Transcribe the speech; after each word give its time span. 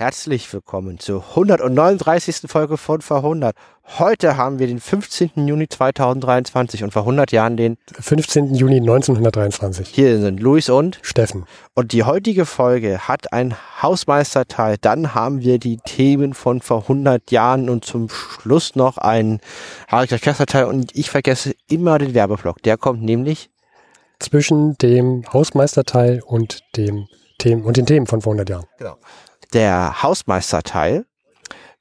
Herzlich 0.00 0.52
willkommen 0.52 1.00
zur 1.00 1.24
139. 1.30 2.42
Folge 2.46 2.76
von 2.76 3.00
Verhundert. 3.00 3.56
Heute 3.98 4.36
haben 4.36 4.60
wir 4.60 4.68
den 4.68 4.78
15. 4.78 5.48
Juni 5.48 5.68
2023 5.68 6.84
und 6.84 6.92
vor 6.92 7.02
100 7.02 7.32
Jahren 7.32 7.56
den 7.56 7.78
15. 7.98 8.54
Juni 8.54 8.76
1923. 8.76 9.88
Hier 9.88 10.20
sind 10.20 10.38
Luis 10.38 10.68
und 10.68 11.00
Steffen. 11.02 11.46
Und 11.74 11.90
die 11.90 12.04
heutige 12.04 12.46
Folge 12.46 13.08
hat 13.08 13.32
ein 13.32 13.56
Hausmeisterteil. 13.82 14.76
Dann 14.80 15.16
haben 15.16 15.40
wir 15.40 15.58
die 15.58 15.78
Themen 15.78 16.32
von 16.32 16.60
vor 16.60 16.82
100 16.82 17.32
Jahren 17.32 17.68
und 17.68 17.84
zum 17.84 18.08
Schluss 18.08 18.76
noch 18.76 18.98
ein 18.98 19.40
Harry 19.88 20.06
Teil. 20.06 20.66
Und 20.66 20.94
ich 20.94 21.10
vergesse 21.10 21.56
immer 21.68 21.98
den 21.98 22.14
Werbeblock. 22.14 22.62
Der 22.62 22.76
kommt 22.76 23.02
nämlich 23.02 23.50
zwischen 24.20 24.78
dem 24.78 25.24
Hausmeisterteil 25.32 26.22
und 26.24 26.60
dem 26.76 27.08
Themen 27.38 27.64
und 27.64 27.76
den 27.76 27.86
Themen 27.86 28.06
von 28.06 28.20
vor 28.20 28.34
100 28.34 28.48
Jahren. 28.48 28.66
Genau 28.78 28.96
der 29.52 30.02
Hausmeisterteil. 30.02 31.06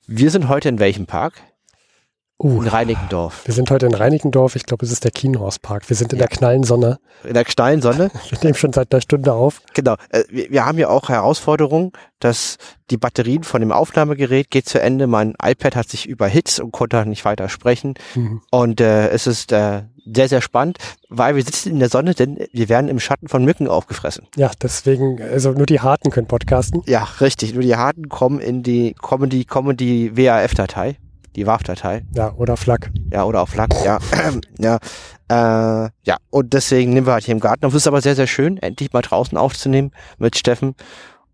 Wir 0.05 0.31
sind 0.31 0.47
heute 0.47 0.69
in 0.69 0.79
welchem 0.79 1.05
Park? 1.05 1.41
Uh, 2.39 2.61
in 2.61 2.67
Reinickendorf. 2.67 3.47
Wir 3.47 3.53
sind 3.55 3.71
heute 3.71 3.87
in 3.87 3.95
Reinickendorf. 3.95 4.55
Ich 4.55 4.67
glaube, 4.67 4.85
es 4.85 4.91
ist 4.91 5.03
der 5.03 5.09
Kienhorstpark. 5.09 5.89
Wir 5.89 5.95
sind 5.95 6.13
in 6.13 6.19
ja. 6.19 6.27
der 6.27 6.37
knallen 6.37 6.63
Sonne. 6.63 6.99
In 7.23 7.33
der 7.33 7.43
knallen 7.43 7.81
Sonne. 7.81 8.11
Wir 8.29 8.37
nehmen 8.43 8.53
schon 8.53 8.73
seit 8.73 8.93
einer 8.93 9.01
Stunde 9.01 9.33
auf. 9.33 9.63
Genau. 9.73 9.95
Äh, 10.09 10.23
wir, 10.29 10.51
wir, 10.51 10.65
haben 10.65 10.77
ja 10.77 10.89
auch 10.89 11.09
Herausforderungen, 11.09 11.93
dass 12.19 12.57
die 12.91 12.97
Batterien 12.97 13.43
von 13.43 13.61
dem 13.61 13.71
Aufnahmegerät 13.71 14.51
geht 14.51 14.69
zu 14.69 14.79
Ende. 14.79 15.07
Mein 15.07 15.33
iPad 15.41 15.75
hat 15.75 15.89
sich 15.89 16.07
überhitzt 16.07 16.59
und 16.59 16.71
konnte 16.71 17.03
nicht 17.07 17.25
weiter 17.25 17.49
sprechen. 17.49 17.95
Mhm. 18.13 18.41
Und 18.51 18.81
äh, 18.81 19.09
es 19.09 19.25
ist 19.25 19.51
äh, 19.51 19.85
sehr, 20.05 20.29
sehr 20.29 20.41
spannend, 20.41 20.77
weil 21.09 21.35
wir 21.35 21.43
sitzen 21.43 21.71
in 21.71 21.79
der 21.79 21.89
Sonne, 21.89 22.13
denn 22.13 22.37
wir 22.51 22.69
werden 22.69 22.87
im 22.87 22.99
Schatten 22.99 23.29
von 23.29 23.43
Mücken 23.45 23.67
aufgefressen. 23.67 24.27
Ja, 24.35 24.51
deswegen, 24.61 25.19
also 25.23 25.53
nur 25.53 25.65
die 25.65 25.79
Harten 25.79 26.11
können 26.11 26.27
podcasten. 26.27 26.83
Ja, 26.85 27.07
richtig. 27.19 27.55
Nur 27.55 27.63
die 27.63 27.75
Harten 27.75 28.09
kommen 28.09 28.39
in 28.39 28.61
die, 28.61 28.93
kommen 28.93 29.31
die, 29.31 29.43
kommen 29.43 29.75
die 29.75 30.15
WAF-Datei 30.15 30.97
die 31.37 31.45
WAV-Datei. 31.45 32.03
Ja, 32.13 32.33
oder 32.33 32.57
FLAC. 32.57 32.91
Ja, 33.13 33.23
oder 33.23 33.41
auch 33.41 33.47
FLAC, 33.47 33.69
ja. 33.85 33.99
ja. 34.57 34.79
Äh, 35.29 35.89
ja, 36.03 36.17
und 36.29 36.53
deswegen 36.53 36.93
nehmen 36.93 37.05
wir 37.05 37.13
halt 37.13 37.25
hier 37.25 37.35
im 37.35 37.39
Garten. 37.39 37.65
Es 37.65 37.73
ist 37.73 37.87
aber 37.87 38.01
sehr, 38.01 38.15
sehr 38.15 38.27
schön, 38.27 38.57
endlich 38.57 38.91
mal 38.91 39.01
draußen 39.01 39.37
aufzunehmen 39.37 39.91
mit 40.17 40.37
Steffen. 40.37 40.75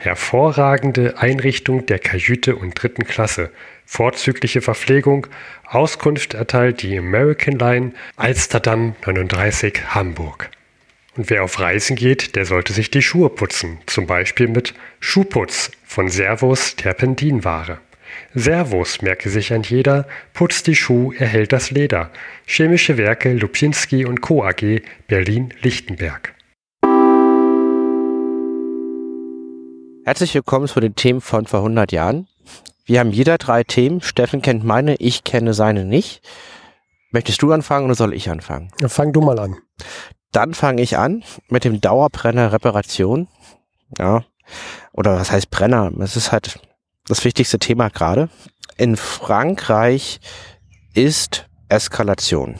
Hervorragende 0.00 1.18
Einrichtung 1.18 1.84
der 1.86 1.98
Kajüte 1.98 2.54
und 2.54 2.80
dritten 2.80 3.04
Klasse, 3.04 3.50
vorzügliche 3.84 4.60
Verpflegung, 4.60 5.26
Auskunft 5.64 6.34
erteilt 6.34 6.82
die 6.82 6.96
American 6.96 7.58
Line 7.58 7.92
Alsterdam 8.14 8.94
39 9.04 9.96
Hamburg. 9.96 10.50
Und 11.16 11.30
wer 11.30 11.42
auf 11.42 11.58
Reisen 11.58 11.96
geht, 11.96 12.36
der 12.36 12.44
sollte 12.44 12.72
sich 12.72 12.92
die 12.92 13.02
Schuhe 13.02 13.28
putzen, 13.28 13.78
zum 13.86 14.06
Beispiel 14.06 14.46
mit 14.46 14.72
Schuhputz 15.00 15.72
von 15.84 16.08
Servus 16.08 16.76
Terpentinware. 16.76 17.78
Servus 18.34 19.02
merke 19.02 19.30
sich 19.30 19.52
ein 19.52 19.64
jeder, 19.64 20.06
putzt 20.32 20.68
die 20.68 20.76
Schuh, 20.76 21.12
erhält 21.12 21.52
das 21.52 21.72
Leder. 21.72 22.12
Chemische 22.46 22.98
Werke 22.98 23.32
Lupinski 23.32 24.04
und 24.04 24.20
Co. 24.20 24.44
AG, 24.44 24.80
Berlin-Lichtenberg. 25.08 26.34
Herzlich 30.08 30.34
willkommen 30.34 30.68
zu 30.68 30.80
den 30.80 30.94
Themen 30.94 31.20
von 31.20 31.44
vor 31.44 31.58
100 31.58 31.92
Jahren. 31.92 32.28
Wir 32.86 33.00
haben 33.00 33.10
jeder 33.10 33.36
drei 33.36 33.62
Themen. 33.62 34.00
Steffen 34.00 34.40
kennt 34.40 34.64
meine, 34.64 34.94
ich 34.94 35.22
kenne 35.22 35.52
seine 35.52 35.84
nicht. 35.84 36.26
Möchtest 37.10 37.42
du 37.42 37.52
anfangen 37.52 37.84
oder 37.84 37.94
soll 37.94 38.14
ich 38.14 38.30
anfangen? 38.30 38.72
Ja, 38.80 38.88
fang 38.88 39.12
du 39.12 39.20
mal 39.20 39.38
an. 39.38 39.58
Dann 40.32 40.54
fange 40.54 40.80
ich 40.80 40.96
an 40.96 41.24
mit 41.50 41.64
dem 41.64 41.82
Dauerbrenner 41.82 42.52
Reparation. 42.52 43.28
Ja. 43.98 44.24
Oder 44.94 45.16
was 45.16 45.30
heißt 45.30 45.50
Brenner? 45.50 45.92
Es 46.00 46.16
ist 46.16 46.32
halt 46.32 46.58
das 47.06 47.22
wichtigste 47.26 47.58
Thema 47.58 47.90
gerade. 47.90 48.30
In 48.78 48.96
Frankreich 48.96 50.20
ist 50.94 51.50
Eskalation. 51.68 52.54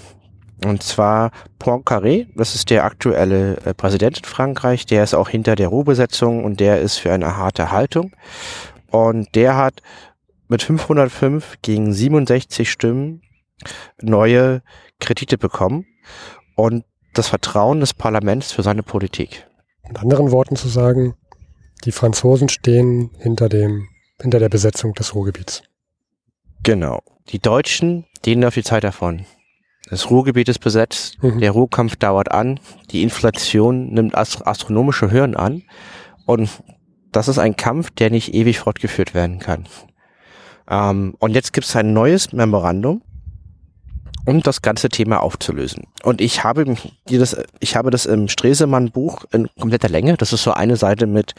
Und 0.65 0.83
zwar 0.83 1.31
Poincaré, 1.61 2.27
das 2.35 2.55
ist 2.55 2.71
der 2.71 2.85
aktuelle 2.85 3.59
äh, 3.65 3.75
Präsident 3.75 4.19
in 4.19 4.25
Frankreich, 4.25 4.87
der 4.87 5.05
ist 5.05 5.15
auch 5.15 5.29
hinter 5.29 5.55
der 5.55 5.69
Ruhebesetzung 5.69 6.45
und 6.45 6.61
der 6.61 6.81
ist 6.81 6.97
für 6.97 7.13
eine 7.13 7.37
harte 7.37 7.71
Haltung. 7.71 8.13
Und 8.91 9.35
der 9.35 9.57
hat 9.57 9.83
mit 10.49 10.63
505 10.63 11.59
gegen 11.63 11.93
67 11.93 12.71
Stimmen 12.71 13.23
neue 14.01 14.63
Kredite 14.99 15.39
bekommen 15.39 15.87
und 16.57 16.85
das 17.15 17.29
Vertrauen 17.29 17.81
des 17.81 17.95
Parlaments 17.95 18.53
für 18.53 18.63
seine 18.63 18.83
Politik. 18.83 19.47
Mit 19.87 19.99
anderen 19.99 20.31
Worten 20.31 20.57
zu 20.57 20.69
sagen, 20.69 21.15
die 21.85 21.93
Franzosen 21.93 22.49
stehen 22.49 23.11
hinter 23.19 23.49
dem, 23.49 23.89
hinter 24.21 24.39
der 24.39 24.49
Besetzung 24.49 24.95
des 24.95 25.15
Ruhrgebiets. 25.15 25.63
Genau. 26.63 27.03
Die 27.29 27.39
Deutschen 27.39 28.07
denen 28.27 28.45
auf 28.45 28.55
die 28.55 28.65
Zeit 28.65 28.85
davon. 28.85 29.27
Das 29.91 30.11
Ruhrgebiet 30.11 30.49
ist 30.49 30.59
besetzt, 30.59 31.23
mhm. 31.23 31.41
der 31.41 31.53
Ruhrkampf 31.53 31.97
dauert 31.97 32.31
an, 32.31 32.61
die 32.91 33.03
Inflation 33.03 33.93
nimmt 33.93 34.17
astronomische 34.17 35.11
Höhen 35.11 35.37
an 35.37 35.63
und 36.27 36.51
das 37.13 37.29
ist 37.29 37.39
ein 37.39 37.57
Kampf, 37.57 37.91
der 37.91 38.11
nicht 38.11 38.35
ewig 38.35 38.59
fortgeführt 38.59 39.15
werden 39.15 39.39
kann. 39.39 39.67
Ähm, 40.71 41.15
und 41.19 41.35
jetzt 41.35 41.53
gibt 41.53 41.67
es 41.67 41.75
ein 41.75 41.93
neues 41.93 42.33
Memorandum, 42.33 43.03
um 44.27 44.43
das 44.43 44.61
ganze 44.61 44.91
Thema 44.91 45.23
aufzulösen. 45.23 45.85
Und 46.03 46.21
ich 46.21 46.45
habe 46.45 46.67
das, 47.07 47.37
ich 47.61 47.77
habe 47.77 47.91
das 47.91 48.05
im 48.05 48.29
Stresemann-Buch 48.29 49.25
in 49.33 49.49
kompletter 49.59 49.89
Länge. 49.89 50.17
Das 50.19 50.35
ist 50.35 50.43
so 50.43 50.53
eine 50.53 50.77
Seite 50.77 51.07
mit 51.07 51.35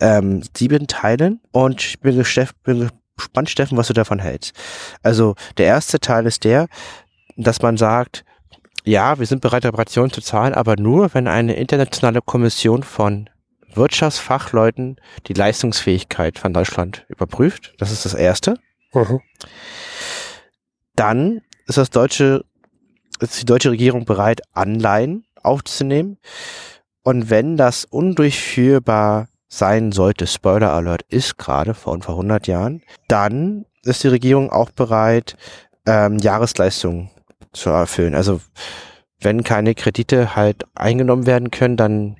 ähm, 0.00 0.42
sieben 0.56 0.88
Teilen. 0.88 1.40
Und 1.52 1.80
ich 1.80 2.00
bin, 2.00 2.20
bin 2.64 2.90
gespannt, 3.16 3.50
Steffen, 3.50 3.78
was 3.78 3.86
du 3.86 3.92
davon 3.92 4.18
hältst. 4.18 4.52
Also 5.02 5.36
der 5.58 5.66
erste 5.66 6.00
Teil 6.00 6.26
ist 6.26 6.42
der, 6.42 6.66
dass 7.44 7.62
man 7.62 7.76
sagt, 7.76 8.24
ja, 8.84 9.18
wir 9.18 9.26
sind 9.26 9.42
bereit, 9.42 9.64
Reparationen 9.64 10.12
zu 10.12 10.20
zahlen, 10.20 10.54
aber 10.54 10.76
nur, 10.76 11.12
wenn 11.14 11.28
eine 11.28 11.54
internationale 11.54 12.20
Kommission 12.22 12.82
von 12.82 13.28
Wirtschaftsfachleuten 13.74 14.96
die 15.26 15.34
Leistungsfähigkeit 15.34 16.38
von 16.38 16.52
Deutschland 16.52 17.04
überprüft. 17.08 17.74
Das 17.78 17.92
ist 17.92 18.04
das 18.04 18.14
Erste. 18.14 18.58
Mhm. 18.92 19.20
Dann 20.96 21.42
ist 21.66 21.78
das 21.78 21.90
deutsche, 21.90 22.44
ist 23.20 23.40
die 23.40 23.46
deutsche 23.46 23.70
Regierung 23.70 24.04
bereit, 24.04 24.40
Anleihen 24.52 25.26
aufzunehmen. 25.42 26.18
Und 27.02 27.30
wenn 27.30 27.56
das 27.56 27.84
undurchführbar 27.84 29.28
sein 29.48 29.92
sollte, 29.92 30.26
Spoiler 30.26 30.72
Alert 30.72 31.02
ist 31.08 31.38
gerade 31.38 31.74
vor, 31.74 32.00
vor 32.00 32.14
100 32.14 32.46
Jahren, 32.46 32.82
dann 33.06 33.64
ist 33.84 34.02
die 34.02 34.08
Regierung 34.08 34.50
auch 34.50 34.70
bereit, 34.70 35.36
ähm, 35.86 36.18
Jahresleistungen 36.18 37.10
zu 37.52 37.70
erfüllen. 37.70 38.14
Also 38.14 38.40
wenn 39.20 39.44
keine 39.44 39.74
Kredite 39.74 40.36
halt 40.36 40.64
eingenommen 40.74 41.26
werden 41.26 41.50
können, 41.50 41.76
dann 41.76 42.16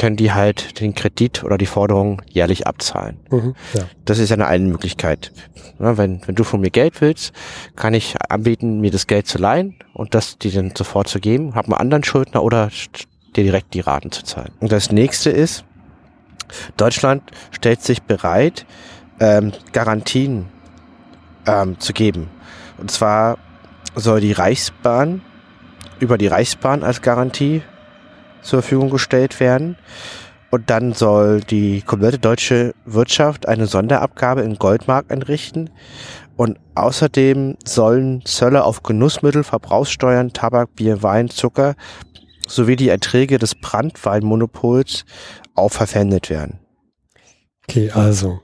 können 0.00 0.16
die 0.16 0.32
halt 0.32 0.80
den 0.80 0.94
Kredit 0.94 1.44
oder 1.44 1.58
die 1.58 1.66
Forderung 1.66 2.22
jährlich 2.26 2.66
abzahlen. 2.66 3.18
Mhm, 3.30 3.54
ja. 3.74 3.82
Das 4.06 4.18
ist 4.18 4.32
eine 4.32 4.46
eine 4.46 4.66
Möglichkeit. 4.66 5.30
Ja, 5.78 5.98
wenn, 5.98 6.26
wenn 6.26 6.34
du 6.34 6.42
von 6.42 6.60
mir 6.60 6.70
Geld 6.70 7.02
willst, 7.02 7.34
kann 7.76 7.92
ich 7.92 8.14
anbieten, 8.30 8.80
mir 8.80 8.90
das 8.90 9.06
Geld 9.06 9.26
zu 9.26 9.36
leihen 9.36 9.76
und 9.92 10.14
das 10.14 10.38
dir 10.38 10.52
dann 10.52 10.72
sofort 10.74 11.08
zu 11.08 11.20
geben, 11.20 11.54
hab 11.54 11.66
einen 11.66 11.74
anderen 11.74 12.02
Schuldner 12.02 12.42
oder 12.42 12.70
dir 13.36 13.44
direkt 13.44 13.74
die 13.74 13.80
Raten 13.80 14.10
zu 14.10 14.24
zahlen. 14.24 14.52
Und 14.60 14.72
das 14.72 14.90
nächste 14.90 15.28
ist, 15.28 15.64
Deutschland 16.78 17.22
stellt 17.50 17.82
sich 17.82 18.02
bereit, 18.02 18.64
ähm, 19.20 19.52
Garantien 19.72 20.46
ähm, 21.46 21.78
zu 21.78 21.92
geben. 21.92 22.28
Und 22.78 22.90
zwar 22.90 23.36
soll 23.94 24.20
die 24.20 24.32
Reichsbahn 24.32 25.22
über 25.98 26.18
die 26.18 26.26
Reichsbahn 26.26 26.82
als 26.82 27.02
Garantie 27.02 27.62
zur 28.42 28.62
Verfügung 28.62 28.90
gestellt 28.90 29.38
werden. 29.40 29.76
Und 30.50 30.68
dann 30.68 30.94
soll 30.94 31.42
die 31.42 31.82
komplette 31.82 32.18
deutsche 32.18 32.74
Wirtschaft 32.84 33.46
eine 33.46 33.66
Sonderabgabe 33.66 34.40
in 34.42 34.56
Goldmark 34.56 35.10
einrichten. 35.10 35.70
Und 36.36 36.58
außerdem 36.74 37.56
sollen 37.64 38.24
Zölle 38.24 38.64
auf 38.64 38.82
Genussmittel, 38.82 39.44
Verbrauchssteuern, 39.44 40.32
Tabak, 40.32 40.74
Bier, 40.74 41.02
Wein, 41.02 41.28
Zucker 41.28 41.74
sowie 42.48 42.76
die 42.76 42.88
Erträge 42.88 43.38
des 43.38 43.54
Brandweinmonopols 43.54 45.04
auch 45.54 45.70
verpfändet 45.70 46.30
werden. 46.30 46.58
Okay, 47.68 47.90
also 47.92 48.40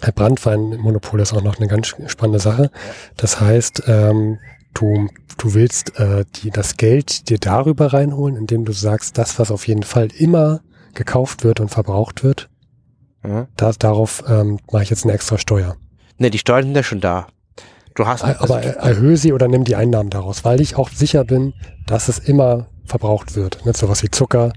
Brandweinmonopol 0.00 1.20
ist 1.20 1.32
auch 1.32 1.42
noch 1.42 1.58
eine 1.58 1.68
ganz 1.68 1.94
spannende 2.06 2.40
Sache. 2.40 2.70
Das 3.16 3.40
heißt, 3.40 3.84
ähm, 3.86 4.38
du, 4.74 5.08
du 5.38 5.54
willst 5.54 5.98
äh, 5.98 6.24
die, 6.36 6.50
das 6.50 6.76
Geld 6.76 7.28
dir 7.28 7.38
darüber 7.38 7.92
reinholen, 7.92 8.36
indem 8.36 8.64
du 8.64 8.72
sagst, 8.72 9.18
das, 9.18 9.38
was 9.38 9.50
auf 9.50 9.66
jeden 9.66 9.82
Fall 9.82 10.08
immer 10.16 10.60
gekauft 10.94 11.44
wird 11.44 11.60
und 11.60 11.68
verbraucht 11.68 12.24
wird, 12.24 12.48
mhm. 13.22 13.46
da, 13.56 13.72
darauf 13.72 14.24
ähm, 14.28 14.58
mache 14.72 14.82
ich 14.82 14.90
jetzt 14.90 15.04
eine 15.04 15.12
extra 15.12 15.38
Steuer. 15.38 15.76
Ne, 16.18 16.30
die 16.30 16.38
Steuern 16.38 16.64
sind 16.64 16.76
ja 16.76 16.82
schon 16.82 17.00
da. 17.00 17.28
Du 17.94 18.06
hast 18.06 18.22
also 18.22 18.44
aber 18.44 18.62
erhöhe 18.62 19.16
sie 19.16 19.32
oder 19.32 19.48
nimm 19.48 19.64
die 19.64 19.76
Einnahmen 19.76 20.10
daraus, 20.10 20.44
weil 20.44 20.60
ich 20.60 20.76
auch 20.76 20.88
sicher 20.88 21.24
bin, 21.24 21.54
dass 21.86 22.08
es 22.08 22.18
immer 22.18 22.68
verbraucht 22.84 23.36
wird. 23.36 23.64
Nicht 23.66 23.76
so 23.76 23.88
was 23.88 24.02
wie 24.02 24.10
Zucker, 24.10 24.52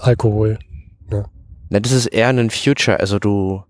Alkohol. 0.00 0.58
Ne? 1.10 1.26
Ne, 1.68 1.80
das 1.80 1.92
ist 1.92 2.06
eher 2.06 2.28
ein 2.28 2.50
Future, 2.50 2.98
also 2.98 3.18
du, 3.18 3.62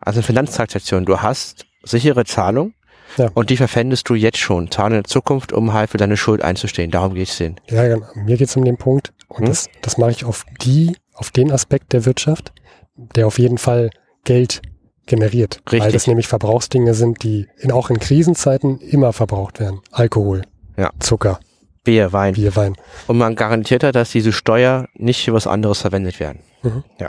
also 0.00 0.18
eine 0.18 0.22
Finanztransaktion. 0.22 1.04
Du 1.04 1.20
hast 1.20 1.66
sichere 1.82 2.24
Zahlung 2.24 2.74
ja. 3.16 3.30
Und 3.34 3.50
die 3.50 3.56
verpfändest 3.56 4.08
du 4.08 4.14
jetzt 4.14 4.38
schon, 4.38 4.70
Zahlen 4.70 4.92
in 4.92 5.02
der 5.02 5.04
Zukunft, 5.04 5.52
um 5.52 5.72
halt 5.72 5.90
für 5.90 5.98
deine 5.98 6.16
Schuld 6.16 6.42
einzustehen. 6.42 6.90
Darum 6.90 7.14
geht's 7.14 7.38
denen. 7.38 7.56
Ja, 7.68 7.86
genau. 7.86 8.06
Mir 8.14 8.36
geht's 8.36 8.56
um 8.56 8.64
den 8.64 8.76
Punkt. 8.76 9.12
Und 9.28 9.40
hm? 9.40 9.46
das, 9.46 9.68
das 9.82 9.98
mache 9.98 10.10
ich 10.10 10.24
auf 10.24 10.44
die, 10.60 10.96
auf 11.14 11.30
den 11.30 11.50
Aspekt 11.50 11.92
der 11.92 12.04
Wirtschaft, 12.04 12.52
der 12.96 13.26
auf 13.26 13.38
jeden 13.38 13.58
Fall 13.58 13.90
Geld 14.24 14.62
generiert. 15.06 15.60
Richtig. 15.66 15.80
Weil 15.80 15.92
das 15.92 16.06
nämlich 16.06 16.28
Verbrauchsdinge 16.28 16.94
sind, 16.94 17.22
die 17.22 17.48
in, 17.58 17.72
auch 17.72 17.90
in 17.90 17.98
Krisenzeiten 17.98 18.78
immer 18.78 19.12
verbraucht 19.12 19.58
werden. 19.58 19.80
Alkohol, 19.90 20.42
ja. 20.76 20.90
Zucker. 21.00 21.40
Bier, 21.84 22.12
Wein. 22.12 22.34
Bier, 22.34 22.54
Wein. 22.54 22.76
Und 23.06 23.18
man 23.18 23.34
garantiert 23.34 23.82
ja, 23.82 23.92
dass 23.92 24.10
diese 24.10 24.32
Steuer 24.32 24.88
nicht 24.94 25.24
für 25.24 25.32
was 25.32 25.46
anderes 25.46 25.80
verwendet 25.80 26.20
werden. 26.20 26.40
Mhm. 26.62 26.84
Ja. 27.00 27.08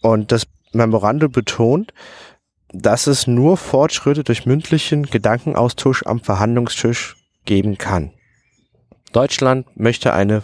Und 0.00 0.30
das 0.30 0.46
Memorandum 0.72 1.32
betont, 1.32 1.92
dass 2.72 3.06
es 3.06 3.26
nur 3.26 3.56
Fortschritte 3.56 4.24
durch 4.24 4.46
mündlichen 4.46 5.04
Gedankenaustausch 5.04 6.04
am 6.04 6.20
Verhandlungstisch 6.20 7.16
geben 7.44 7.78
kann. 7.78 8.12
Deutschland 9.12 9.66
möchte 9.76 10.12
eine 10.14 10.42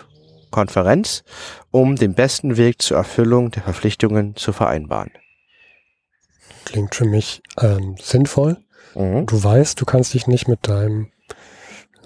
Konferenz, 0.50 1.24
um 1.70 1.96
den 1.96 2.14
besten 2.14 2.56
Weg 2.56 2.82
zur 2.82 2.96
Erfüllung 2.96 3.50
der 3.50 3.62
Verpflichtungen 3.62 4.36
zu 4.36 4.52
vereinbaren. 4.52 5.10
Klingt 6.64 6.94
für 6.94 7.06
mich 7.06 7.42
ähm, 7.60 7.96
sinnvoll. 8.00 8.58
Mhm. 8.94 9.26
Du 9.26 9.42
weißt, 9.42 9.80
du 9.80 9.84
kannst 9.84 10.14
dich 10.14 10.26
nicht 10.26 10.48
mit 10.48 10.68
deinem, 10.68 11.08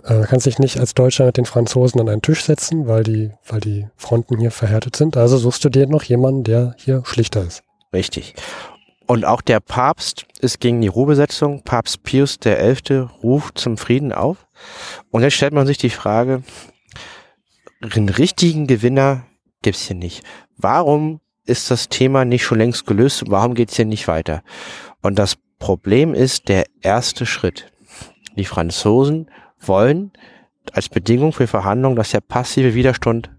äh, 0.05 0.23
kannst 0.23 0.47
dich 0.47 0.59
nicht 0.59 0.79
als 0.79 0.95
Deutschland 0.95 1.29
mit 1.29 1.37
den 1.37 1.47
Franzosen 1.47 2.01
an 2.01 2.09
einen 2.09 2.23
Tisch 2.23 2.45
setzen, 2.45 2.87
weil 2.87 3.03
die, 3.03 3.31
weil 3.47 3.61
die 3.61 3.89
Fronten 3.97 4.39
hier 4.39 4.51
verhärtet 4.51 4.95
sind. 4.97 5.17
Also 5.17 5.37
suchst 5.37 5.65
du 5.65 5.69
dir 5.69 5.87
noch 5.87 6.05
jemanden, 6.05 6.45
der 6.45 6.75
hier 6.79 7.03
schlichter 7.05 7.45
ist. 7.45 7.63
Richtig. 7.93 8.35
Und 9.12 9.26
auch 9.26 9.43
der 9.43 9.61
Papst 9.61 10.25
ist 10.41 10.59
gegen 10.59 10.81
die 10.81 10.88
Ruhebesetzung. 10.88 11.64
Papst 11.64 12.03
Pius 12.03 12.38
XI. 12.41 13.09
ruft 13.23 13.59
zum 13.59 13.76
Frieden 13.76 14.11
auf. 14.11 14.47
Und 15.11 15.20
jetzt 15.23 15.35
stellt 15.35 15.53
man 15.53 15.67
sich 15.67 15.76
die 15.76 15.91
Frage, 15.91 16.43
einen 17.82 18.09
richtigen 18.09 18.67
Gewinner 18.67 19.26
gibt's 19.61 19.87
hier 19.87 19.97
nicht. 19.97 20.25
Warum 20.56 21.20
ist 21.44 21.70
das 21.70 21.91
Thema 21.91 22.25
nicht 22.25 22.43
schon 22.43 22.56
längst 22.56 22.87
gelöst? 22.87 23.25
Warum 23.26 23.53
geht's 23.53 23.76
hier 23.76 23.85
nicht 23.85 24.09
weiter? 24.09 24.43
Und 25.03 25.19
das 25.19 25.37
Problem 25.59 26.14
ist 26.14 26.49
der 26.49 26.64
erste 26.81 27.26
Schritt. 27.26 27.70
Die 28.37 28.47
Franzosen 28.47 29.31
wollen 29.61 30.12
als 30.73 30.88
Bedingung 30.88 31.35
für 31.35 31.47
Verhandlungen, 31.47 31.97
dass 31.97 32.12
der 32.12 32.23
passive 32.23 32.73
Widerstand 32.73 33.31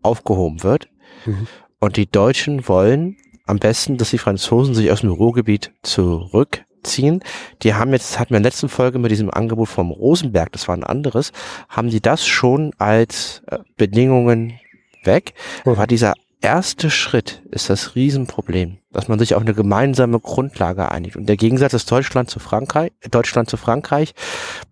aufgehoben 0.00 0.62
wird. 0.62 0.88
Mhm. 1.26 1.48
Und 1.80 1.96
die 1.96 2.08
Deutschen 2.08 2.68
wollen 2.68 3.16
am 3.48 3.58
besten, 3.58 3.96
dass 3.96 4.10
die 4.10 4.18
Franzosen 4.18 4.74
sich 4.74 4.90
aus 4.90 5.00
dem 5.00 5.10
Ruhrgebiet 5.10 5.72
zurückziehen. 5.82 7.22
Die 7.62 7.74
haben 7.74 7.92
jetzt, 7.92 8.18
hatten 8.18 8.30
wir 8.30 8.36
in 8.36 8.42
der 8.42 8.50
letzten 8.50 8.68
Folge 8.68 8.98
mit 8.98 9.10
diesem 9.10 9.30
Angebot 9.30 9.68
vom 9.68 9.90
Rosenberg, 9.90 10.52
das 10.52 10.68
war 10.68 10.76
ein 10.76 10.84
anderes, 10.84 11.32
haben 11.68 11.90
die 11.90 12.00
das 12.00 12.26
schon 12.26 12.72
als 12.78 13.42
äh, 13.46 13.58
Bedingungen 13.76 14.58
weg. 15.04 15.34
Aber 15.64 15.86
dieser 15.86 16.14
erste 16.40 16.90
Schritt 16.90 17.42
ist 17.50 17.68
das 17.70 17.94
Riesenproblem, 17.94 18.78
dass 18.92 19.08
man 19.08 19.18
sich 19.18 19.34
auf 19.34 19.42
eine 19.42 19.54
gemeinsame 19.54 20.20
Grundlage 20.20 20.90
einigt. 20.90 21.16
Und 21.16 21.28
der 21.28 21.36
Gegensatz 21.36 21.74
ist 21.74 21.90
Deutschland 21.90 22.30
zu 22.30 22.38
Frankreich, 22.38 22.92
Deutschland 23.10 23.50
zu 23.50 23.56
Frankreich. 23.56 24.14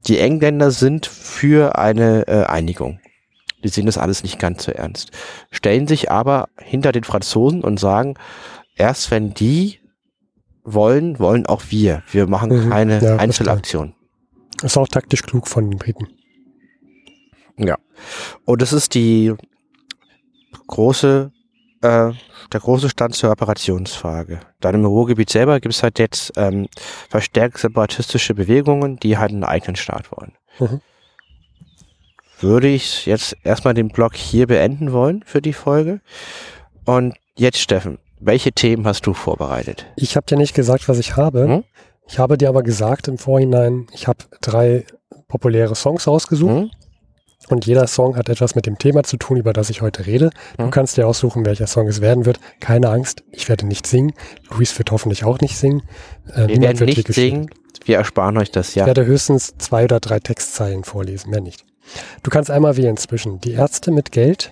Die 0.07 0.19
Engländer 0.19 0.71
sind 0.71 1.07
für 1.07 1.79
eine 1.79 2.29
äh, 2.29 2.45
Einigung. 2.45 3.01
Die 3.65 3.69
sehen 3.69 3.87
das 3.87 3.99
alles 3.99 4.23
nicht 4.23 4.39
ganz 4.39 4.65
so 4.65 4.71
ernst. 4.71 5.11
Stellen 5.51 5.89
sich 5.89 6.11
aber 6.11 6.49
hinter 6.61 6.93
den 6.93 7.05
Franzosen 7.05 7.63
und 7.63 7.81
sagen, 7.81 8.15
erst 8.77 9.11
wenn 9.11 9.35
die 9.35 9.81
wollen, 10.63 11.19
wollen 11.19 11.47
auch 11.47 11.63
wir. 11.71 12.03
Wir 12.11 12.27
machen 12.27 12.67
mhm, 12.67 12.71
keine 12.71 13.03
ja, 13.03 13.17
Einzelaktion. 13.17 13.95
Das 14.61 14.73
ist 14.73 14.77
auch 14.77 14.89
taktisch 14.89 15.23
klug 15.23 15.49
von 15.49 15.71
den 15.71 15.79
Briten. 15.79 16.09
Ja. 17.59 17.77
Und 18.45 18.63
das 18.63 18.73
ist 18.73 18.95
die 18.95 19.35
große, 20.67 21.33
äh, 21.83 22.13
der 22.53 22.61
große 22.61 22.89
Stand 22.89 23.15
zur 23.15 23.31
Operationsfrage. 23.31 24.41
Dann 24.61 24.75
im 24.75 24.85
Ruhrgebiet 24.85 25.31
selber 25.31 25.61
gibt 25.61 25.75
es 25.75 25.83
halt 25.83 25.99
jetzt 25.99 26.33
ähm, 26.37 26.69
verstärkt 27.09 27.59
separatistische 27.59 28.35
Bewegungen, 28.35 28.99
die 28.99 29.19
halt 29.19 29.31
einen 29.31 29.45
eigenen 29.45 29.77
Staat 29.77 30.11
wollen. 30.13 30.33
Mhm. 30.59 30.81
Würde 32.41 32.69
ich 32.69 33.07
jetzt 33.07 33.37
erstmal 33.45 33.73
den 33.73 33.89
Blog 33.89 34.15
hier 34.15 34.47
beenden 34.47 34.93
wollen 34.93 35.23
für 35.25 35.41
die 35.41 35.55
Folge. 35.55 36.01
Und 36.85 37.15
jetzt, 37.35 37.59
Steffen, 37.59 37.99
welche 38.21 38.53
Themen 38.53 38.87
hast 38.87 39.07
du 39.07 39.15
vorbereitet? 39.15 39.87
Ich 39.97 40.17
habe 40.17 40.27
dir 40.27 40.37
nicht 40.37 40.55
gesagt, 40.55 40.89
was 40.89 40.99
ich 40.99 41.17
habe. 41.17 41.49
Hm? 41.49 41.65
Ich 42.09 42.19
habe 42.19 42.39
dir 42.39 42.49
aber 42.49 42.63
gesagt 42.63 43.09
im 43.09 43.19
Vorhinein, 43.19 43.87
ich 43.93 44.07
habe 44.07 44.19
drei 44.41 44.85
populäre 45.29 45.75
Songs 45.75 46.07
rausgesucht. 46.07 46.55
Hm? 46.55 46.71
Und 47.49 47.67
jeder 47.67 47.87
Song 47.87 48.17
hat 48.17 48.29
etwas 48.29 48.55
mit 48.55 48.67
dem 48.67 48.79
Thema 48.79 49.05
zu 49.05 49.19
tun, 49.19 49.37
über 49.37 49.53
das 49.53 49.71
ich 49.71 49.81
heute 49.81 50.07
rede. 50.07 50.31
Du 50.57 50.65
hm? 50.65 50.71
kannst 50.71 50.97
dir 50.97 51.07
aussuchen, 51.07 51.45
welcher 51.45 51.67
Song 51.67 51.87
es 51.87 52.01
werden 52.01 52.27
wird. 52.27 52.41
Keine 52.61 52.89
Angst, 52.89 53.23
ich 53.31 53.49
werde 53.49 53.67
nicht 53.67 53.87
singen. 53.87 54.15
Luis 54.51 54.77
wird 54.79 54.91
hoffentlich 54.91 55.25
auch 55.25 55.39
nicht 55.41 55.57
singen. 55.57 55.83
Äh, 56.35 56.49
wir 56.49 56.61
werden 56.61 56.87
nicht 56.87 57.13
singen. 57.13 57.51
Wir 57.85 57.99
ersparen 57.99 58.37
euch 58.39 58.51
das, 58.51 58.75
ja. 58.75 58.83
Ich 58.83 58.87
werde 58.87 59.07
höchstens 59.07 59.55
zwei 59.59 59.85
oder 59.85 60.01
drei 60.01 60.19
Textzeilen 60.19 60.83
vorlesen, 60.83 61.31
mehr 61.31 61.41
nicht. 61.41 61.65
Du 62.25 62.31
kannst 62.31 62.51
einmal 62.51 62.77
wählen 62.77 62.97
zwischen 62.97 63.41
Die 63.41 63.53
Ärzte 63.53 63.93
mit 63.93 64.11
Geld, 64.11 64.51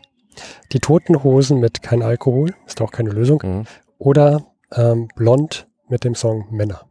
die 0.73 0.81
Toten 0.81 1.23
Hosen 1.23 1.61
mit 1.61 1.83
kein 1.83 2.03
Alkohol, 2.03 2.55
ist 2.67 2.81
auch 2.81 2.93
keine 2.93 3.11
Lösung. 3.11 3.43
Mhm. 3.45 3.65
Oder 3.99 4.47
ähm, 4.73 5.09
Blond 5.17 5.67
mit 5.89 6.05
dem 6.05 6.15
Song 6.15 6.47
Männer. 6.51 6.87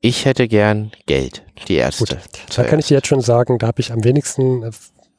Ich 0.00 0.26
hätte 0.26 0.48
gern 0.48 0.92
Geld, 1.06 1.42
die 1.68 1.76
erste. 1.76 2.16
Gut, 2.16 2.18
da 2.56 2.64
kann 2.64 2.78
ich 2.78 2.88
dir 2.88 2.94
jetzt 2.94 3.06
schon 3.06 3.22
sagen, 3.22 3.58
da 3.58 3.66
habe 3.66 3.80
ich 3.80 3.92
am 3.92 4.04
wenigsten, 4.04 4.62
äh, 4.62 4.66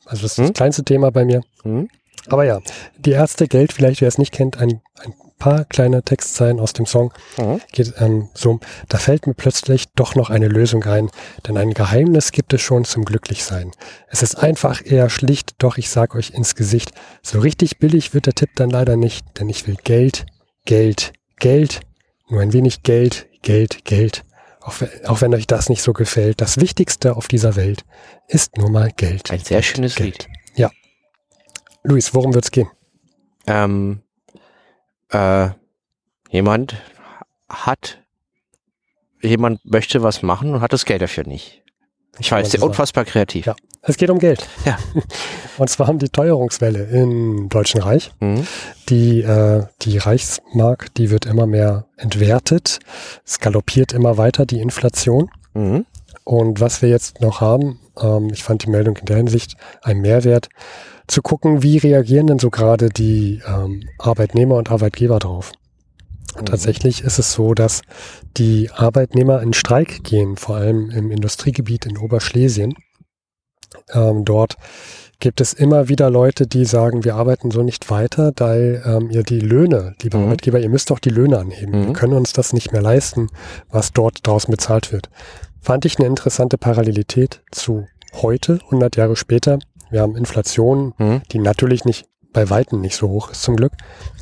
also 0.06 0.22
das 0.22 0.24
ist 0.24 0.38
hm? 0.38 0.46
das 0.46 0.54
kleinste 0.54 0.84
Thema 0.84 1.12
bei 1.12 1.26
mir. 1.26 1.42
Hm? 1.64 1.90
Aber 2.28 2.44
ja, 2.44 2.60
die 2.98 3.12
Ärzte 3.12 3.48
Geld, 3.48 3.74
vielleicht 3.74 4.02
wer 4.02 4.08
es 4.08 4.18
nicht 4.18 4.32
kennt, 4.32 4.58
ein, 4.58 4.82
ein 5.00 5.14
paar 5.38 5.66
kleine 5.66 6.04
Textzeilen 6.04 6.60
aus 6.60 6.74
dem 6.74 6.86
Song. 6.86 7.14
Mhm. 7.38 7.62
Geht 7.72 7.94
ähm, 7.98 8.30
so, 8.34 8.60
da 8.90 8.98
fällt 8.98 9.28
mir 9.28 9.34
plötzlich 9.34 9.86
doch 9.96 10.16
noch 10.16 10.30
eine 10.30 10.48
Lösung 10.48 10.84
ein, 10.84 11.10
denn 11.48 11.58
ein 11.58 11.74
Geheimnis 11.74 12.32
gibt 12.32 12.54
es 12.54 12.62
schon 12.62 12.86
zum 12.86 13.06
Glücklichsein. 13.06 13.72
Es 14.10 14.24
ist 14.24 14.36
einfach 14.36 14.82
eher 14.86 15.10
schlicht, 15.10 15.56
doch 15.60 15.78
ich 15.78 15.90
sag 15.90 16.16
euch 16.16 16.32
ins 16.32 16.56
Gesicht, 16.56 16.92
so 17.22 17.40
richtig 17.40 17.78
billig 17.80 18.14
wird 18.14 18.28
der 18.28 18.34
Tipp 18.34 18.50
dann 18.56 18.70
leider 18.70 18.96
nicht, 18.96 19.26
denn 19.40 19.50
ich 19.50 19.68
will 19.68 19.78
Geld, 19.84 20.26
Geld, 20.66 21.14
Geld, 21.38 21.82
Nur 22.28 22.42
ein 22.42 22.54
wenig 22.54 22.82
Geld, 22.82 23.28
Geld, 23.44 23.86
Geld. 23.86 24.24
Auch, 24.62 24.74
auch 25.06 25.22
wenn 25.22 25.34
euch 25.36 25.46
das 25.46 25.70
nicht 25.70 25.84
so 25.84 25.94
gefällt. 25.94 26.42
Das 26.42 26.60
Wichtigste 26.60 27.16
auf 27.16 27.28
dieser 27.28 27.56
Welt 27.56 27.86
ist 28.28 28.58
nur 28.58 28.72
mal 28.72 28.92
Geld. 28.92 29.30
Ein 29.30 29.42
sehr 29.42 29.62
schönes 29.62 29.94
Geld. 29.94 30.28
Lied. 30.28 30.28
Ja. 30.56 30.72
Luis, 31.84 32.16
worum 32.16 32.34
wird's 32.34 32.50
gehen? 32.50 32.68
Ähm, 33.46 34.02
äh, 35.10 35.50
jemand 36.30 36.76
hat, 37.50 38.00
jemand 39.22 39.64
möchte 39.66 40.04
was 40.04 40.22
machen 40.22 40.54
und 40.54 40.62
hat 40.62 40.74
das 40.74 40.86
Geld 40.86 41.02
dafür 41.02 41.26
nicht. 41.26 41.64
Ich 42.20 42.32
weiß, 42.32 42.52
sehr 42.52 42.64
unfassbar 42.64 43.04
kreativ. 43.04 43.46
Ja, 43.46 43.56
es 43.82 43.98
geht 43.98 44.10
um 44.10 44.20
Geld. 44.20 44.48
Ja. 44.66 44.78
Und 45.58 45.70
zwar 45.70 45.88
haben 45.88 46.00
die 46.00 46.10
Teuerungswelle 46.10 46.86
im 46.86 47.50
Deutschen 47.50 47.82
Reich. 47.82 48.12
Mhm. 48.20 48.48
Die, 48.90 49.22
äh, 49.22 49.64
die 49.82 49.98
Reichsmark, 49.98 50.94
die 50.96 51.10
wird 51.10 51.26
immer 51.26 51.46
mehr 51.46 51.86
entwertet. 51.98 52.80
Es 53.26 53.40
galoppiert 53.40 53.94
immer 53.94 54.18
weiter, 54.18 54.46
die 54.46 54.60
Inflation. 54.60 55.30
Mhm. 55.54 55.86
Und 56.24 56.60
was 56.60 56.82
wir 56.82 56.90
jetzt 56.90 57.22
noch 57.22 57.42
haben, 57.42 57.80
ähm, 58.02 58.30
ich 58.34 58.44
fand 58.44 58.64
die 58.64 58.70
Meldung 58.70 58.98
in 58.98 59.06
der 59.06 59.18
Hinsicht 59.18 59.56
ein 59.82 60.00
Mehrwert, 60.00 60.50
zu 61.08 61.22
gucken, 61.22 61.64
wie 61.64 61.78
reagieren 61.78 62.28
denn 62.28 62.40
so 62.40 62.50
gerade 62.50 62.90
die 62.90 63.42
ähm, 63.48 63.84
Arbeitnehmer 63.98 64.56
und 64.56 64.72
Arbeitgeber 64.72 65.20
drauf. 65.20 65.52
Und 66.38 66.50
tatsächlich 66.50 67.02
ist 67.02 67.18
es 67.18 67.32
so, 67.32 67.54
dass 67.54 67.82
die 68.36 68.70
Arbeitnehmer 68.72 69.42
in 69.42 69.54
Streik 69.54 70.04
gehen, 70.04 70.36
vor 70.36 70.58
allem 70.58 70.90
im 70.90 71.10
Industriegebiet 71.12 71.86
in 71.86 71.98
Oberschlesien. 71.98 72.74
Ähm, 73.94 74.26
dort 74.26 74.56
gibt 75.20 75.40
es 75.40 75.54
immer 75.54 75.88
wieder 75.88 76.10
Leute, 76.10 76.46
die 76.46 76.66
sagen, 76.66 77.06
wir 77.06 77.16
arbeiten 77.16 77.52
so 77.52 77.64
nicht 77.64 77.90
weiter, 77.90 78.32
da 78.34 78.56
ähm, 78.56 79.10
ihr 79.12 79.24
die 79.24 79.40
Löhne, 79.40 79.96
liebe 80.02 80.18
mhm. 80.18 80.26
Arbeitgeber, 80.26 80.60
ihr 80.60 80.70
müsst 80.70 80.90
doch 80.90 81.00
die 81.00 81.10
Löhne 81.10 81.40
anheben. 81.40 81.80
Mhm. 81.80 81.86
Wir 81.88 81.94
können 81.94 82.14
uns 82.14 82.34
das 82.34 82.52
nicht 82.52 82.74
mehr 82.74 82.82
leisten, 82.82 83.30
was 83.70 83.94
dort 83.94 84.26
draußen 84.28 84.52
bezahlt 84.52 84.92
wird. 84.92 85.10
Fand 85.62 85.86
ich 85.86 85.98
eine 85.98 86.08
interessante 86.08 86.58
Parallelität 86.58 87.42
zu 87.52 87.88
heute, 88.14 88.60
100 88.66 88.98
Jahre 88.98 89.16
später. 89.16 89.60
Wir 89.96 90.02
haben 90.02 90.18
Inflation, 90.18 90.94
mhm. 90.98 91.22
die 91.32 91.40
natürlich 91.40 91.86
nicht 91.86 92.10
bei 92.34 92.50
Weitem 92.50 92.82
nicht 92.82 92.98
so 92.98 93.08
hoch 93.08 93.32
ist 93.32 93.44
zum 93.44 93.56
Glück. 93.56 93.72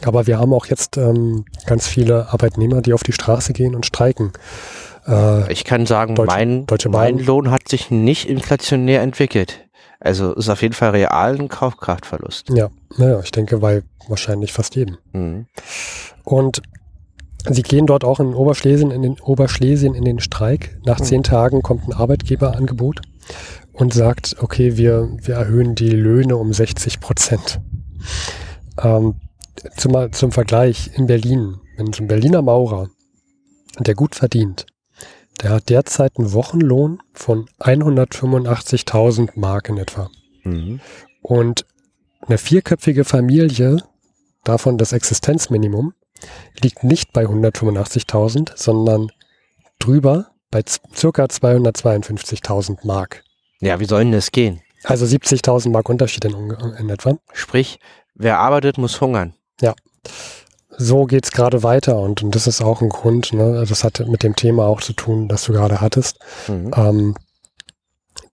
Aber 0.06 0.27
wir 0.27 0.38
haben 0.38 0.53
auch 0.53 0.68
jetzt 0.68 0.98
ähm, 0.98 1.46
ganz 1.65 1.88
viele 1.88 2.32
Arbeitnehmer, 2.32 2.84
die 2.84 2.94
auf 2.94 3.01
die 3.01 3.12
Straße 3.12 3.53
gehen 3.53 3.74
und 3.74 3.84
streiken. 3.84 4.34
Äh, 5.08 5.51
ich 5.51 5.63
kann 5.63 5.88
sagen, 5.88 6.13
Deutsche, 6.13 6.27
mein, 6.27 6.68
Deutsche 6.68 6.89
mein 6.89 7.18
Lohn 7.18 7.50
hat 7.50 7.70
sich 7.70 7.89
nicht 7.89 8.30
inflationär 8.30 9.01
entwickelt. 9.01 9.68
Also 10.00 10.36
ist 10.36 10.48
auf 10.48 10.62
jeden 10.62 10.75
Fall 10.75 10.92
real 10.92 11.39
ein 11.39 11.50
Kaufkraftverlust. 11.50 12.50
Ja, 12.51 12.70
naja, 12.98 13.20
ich 13.24 13.32
denke 13.32 13.58
bei 13.58 13.82
wahrscheinlich 14.08 14.53
fast 14.53 14.75
jedem. 14.75 15.00
Mhm. 15.12 15.48
Und 16.24 16.62
sie 17.50 17.63
gehen 17.63 17.88
dort 17.88 18.03
auch 18.03 18.20
in 18.20 18.36
Oberschlesien 18.36 18.92
in 18.92 19.01
den 19.01 19.20
Oberschlesien 19.22 19.96
in 19.96 20.06
den 20.06 20.20
Streik. 20.20 20.77
Nach 20.86 21.00
mhm. 21.00 21.03
zehn 21.03 21.24
Tagen 21.24 21.63
kommt 21.63 21.88
ein 21.88 21.94
Arbeitgeberangebot 21.94 23.01
und 23.74 23.94
sagt, 23.94 24.38
okay, 24.39 24.77
wir, 24.77 25.10
wir 25.22 25.36
erhöhen 25.36 25.75
die 25.75 25.89
Löhne 25.89 26.38
um 26.38 26.53
60 26.53 27.00
Prozent. 27.00 27.60
Ähm, 28.82 29.15
zum, 29.75 30.12
zum 30.12 30.32
Vergleich 30.32 30.92
in 30.94 31.08
Berlin, 31.08 31.60
wenn 31.77 31.92
so 31.92 32.03
ein 32.03 32.08
Berliner 32.08 32.42
Maurer, 32.42 32.89
der 33.80 33.96
gut 33.96 34.15
verdient, 34.15 34.65
der 35.42 35.51
hat 35.51 35.70
derzeit 35.70 36.18
einen 36.18 36.34
Wochenlohn 36.34 37.00
von 37.13 37.48
185.000 37.60 39.32
Mark 39.36 39.70
in 39.70 39.77
etwa. 39.77 40.10
Mhm. 40.44 40.80
Und 41.22 41.65
eine 42.22 42.38
vierköpfige 42.38 43.03
Familie, 43.03 43.77
davon 44.44 44.77
das 44.77 44.94
Existenzminimum, 44.94 45.94
liegt 46.62 46.84
nicht 46.84 47.12
bei 47.12 47.25
185.000, 47.25 48.51
sondern 48.56 49.12
drüber 49.80 50.27
bei 50.51 50.63
circa 50.96 51.25
252.000 51.25 52.86
Mark. 52.86 53.24
Ja, 53.63 53.79
wie 53.79 53.86
soll 53.86 54.03
denn 54.03 54.12
das 54.12 54.32
gehen? 54.32 54.62
Also 54.84 55.05
70.000 55.05 55.70
Mark 55.70 55.88
Unterschied 55.88 56.25
in, 56.25 56.34
in, 56.77 56.89
etwa. 56.89 57.17
Sprich, 57.32 57.79
wer 58.13 58.39
arbeitet, 58.39 58.77
muss 58.77 59.00
hungern. 59.00 59.34
Ja. 59.62 59.74
So 60.70 61.05
geht's 61.05 61.32
gerade 61.32 61.63
weiter 61.63 61.98
und, 62.00 62.24
und 62.24 62.36
das 62.36 62.48
ist 62.48 62.62
auch 62.62 62.82
ein 62.82 62.89
Grund, 62.89 63.32
ne? 63.32 63.63
das 63.67 63.84
hat 63.84 64.05
mit 64.08 64.24
dem 64.24 64.36
Thema 64.36 64.65
auch 64.65 64.82
zu 64.82 64.93
tun, 64.93 65.29
das 65.29 65.46
du 65.46 65.53
gerade 65.53 65.79
hattest. 65.79 66.20
Mhm. 66.48 66.72
Ähm, 66.75 67.15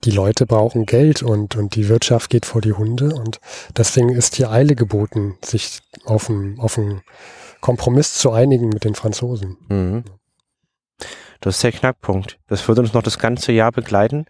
die 0.05 0.11
Leute 0.11 0.47
brauchen 0.47 0.87
Geld 0.87 1.23
und, 1.23 1.55
und 1.57 1.77
die 1.77 1.89
Wirtschaft 1.89 2.31
geht 2.31 2.47
vor 2.47 2.63
die 2.63 2.73
Hunde 2.73 3.15
und 3.15 3.39
deswegen 3.77 4.09
ist 4.09 4.37
hier 4.37 4.51
Eile 4.51 4.75
geboten, 4.75 5.37
sich 5.45 5.81
auf 6.07 6.31
einen, 6.31 6.59
auf 6.59 6.79
einen 6.79 7.03
Kompromiss 7.61 8.15
zu 8.15 8.33
einigen 8.33 8.71
mit 8.71 8.85
den 8.85 8.95
Franzosen. 8.95 9.59
Mhm. 9.69 10.05
Das 11.41 11.57
ist 11.57 11.63
der 11.63 11.73
Knackpunkt. 11.73 12.39
Das 12.49 12.67
wird 12.67 12.79
uns 12.79 12.95
noch 12.95 13.03
das 13.03 13.19
ganze 13.19 13.53
Jahr 13.53 13.71
begleiten 13.71 14.27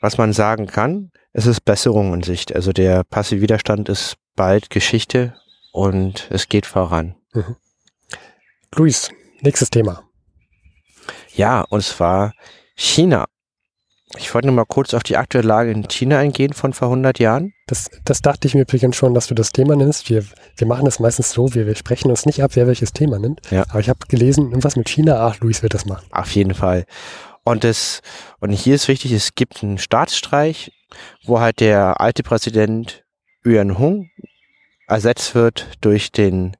was 0.00 0.18
man 0.18 0.32
sagen 0.32 0.66
kann, 0.66 1.10
es 1.32 1.46
ist 1.46 1.64
Besserung 1.64 2.14
in 2.14 2.22
Sicht. 2.22 2.54
Also 2.54 2.72
der 2.72 3.04
passive 3.04 3.42
Widerstand 3.42 3.88
ist 3.88 4.16
bald 4.34 4.70
Geschichte 4.70 5.34
und 5.72 6.28
es 6.30 6.48
geht 6.48 6.66
voran. 6.66 7.14
Mhm. 7.32 7.56
Luis, 8.74 9.10
nächstes 9.40 9.70
Thema. 9.70 10.02
Ja, 11.34 11.62
und 11.62 11.82
zwar 11.82 12.32
China. 12.74 13.26
Ich 14.16 14.34
wollte 14.34 14.48
nur 14.48 14.56
mal 14.56 14.64
kurz 14.64 14.92
auf 14.92 15.04
die 15.04 15.16
aktuelle 15.16 15.46
Lage 15.46 15.70
in 15.70 15.86
China 15.86 16.18
eingehen 16.18 16.52
von 16.52 16.72
vor 16.72 16.88
100 16.88 17.20
Jahren. 17.20 17.52
Das, 17.68 17.88
das 18.04 18.22
dachte 18.22 18.48
ich 18.48 18.54
mir 18.54 18.62
übrigens 18.62 18.96
schon, 18.96 19.14
dass 19.14 19.28
du 19.28 19.34
das 19.34 19.50
Thema 19.50 19.76
nimmst. 19.76 20.10
Wir, 20.10 20.24
wir 20.56 20.66
machen 20.66 20.84
das 20.84 20.98
meistens 20.98 21.30
so, 21.30 21.54
wir, 21.54 21.68
wir 21.68 21.76
sprechen 21.76 22.10
uns 22.10 22.26
nicht 22.26 22.42
ab, 22.42 22.52
wer 22.54 22.66
welches 22.66 22.92
Thema 22.92 23.20
nimmt. 23.20 23.40
Ja. 23.52 23.64
Aber 23.68 23.78
ich 23.78 23.88
habe 23.88 24.00
gelesen, 24.08 24.46
irgendwas 24.48 24.74
mit 24.74 24.88
China, 24.88 25.24
ach, 25.24 25.38
Luis 25.38 25.62
wird 25.62 25.74
das 25.74 25.86
machen. 25.86 26.04
Auf 26.10 26.32
jeden 26.32 26.54
Fall. 26.54 26.86
Und 27.44 27.64
es, 27.64 28.02
und 28.40 28.50
hier 28.50 28.74
ist 28.74 28.88
wichtig, 28.88 29.12
es 29.12 29.34
gibt 29.34 29.62
einen 29.62 29.78
Staatsstreich, 29.78 30.72
wo 31.24 31.40
halt 31.40 31.60
der 31.60 32.00
alte 32.00 32.22
Präsident 32.22 33.04
Yuan 33.44 33.78
Hung 33.78 34.10
ersetzt 34.86 35.34
wird 35.34 35.68
durch 35.80 36.12
den 36.12 36.56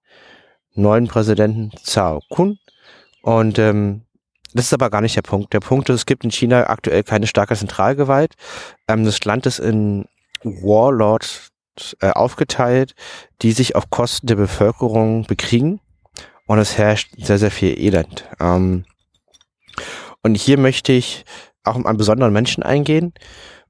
neuen 0.75 1.09
Präsidenten 1.09 1.73
Zhao 1.83 2.23
Kun. 2.31 2.59
Und 3.23 3.59
ähm, 3.59 4.03
das 4.55 4.67
ist 4.67 4.73
aber 4.73 4.91
gar 4.91 5.01
nicht 5.01 5.17
der 5.17 5.23
Punkt. 5.23 5.53
Der 5.53 5.61
Punkt 5.61 5.89
ist, 5.89 5.97
es 5.97 6.07
gibt 6.07 6.25
in 6.25 6.31
China 6.31 6.69
aktuell 6.69 7.03
keine 7.03 7.27
starke 7.27 7.55
Zentralgewalt. 7.55 8.35
Ähm, 8.89 9.05
das 9.05 9.25
Land 9.25 9.47
ist 9.47 9.59
in 9.59 10.07
Warlords 10.43 11.51
äh, 12.01 12.11
aufgeteilt, 12.11 12.95
die 13.43 13.53
sich 13.53 13.77
auf 13.77 13.91
Kosten 13.91 14.27
der 14.27 14.37
Bevölkerung 14.37 15.25
bekriegen. 15.27 15.81
Und 16.47 16.59
es 16.59 16.79
herrscht 16.79 17.13
sehr, 17.17 17.39
sehr 17.39 17.51
viel 17.51 17.79
Elend. 17.79 18.29
Ähm, 18.41 18.85
und 20.23 20.35
hier 20.35 20.59
möchte 20.59 20.93
ich 20.93 21.25
auch 21.65 21.77
um 21.77 21.87
einen 21.87 21.99
besonderen 21.99 22.33
Menschen 22.33 22.63
eingehen. 22.63 23.13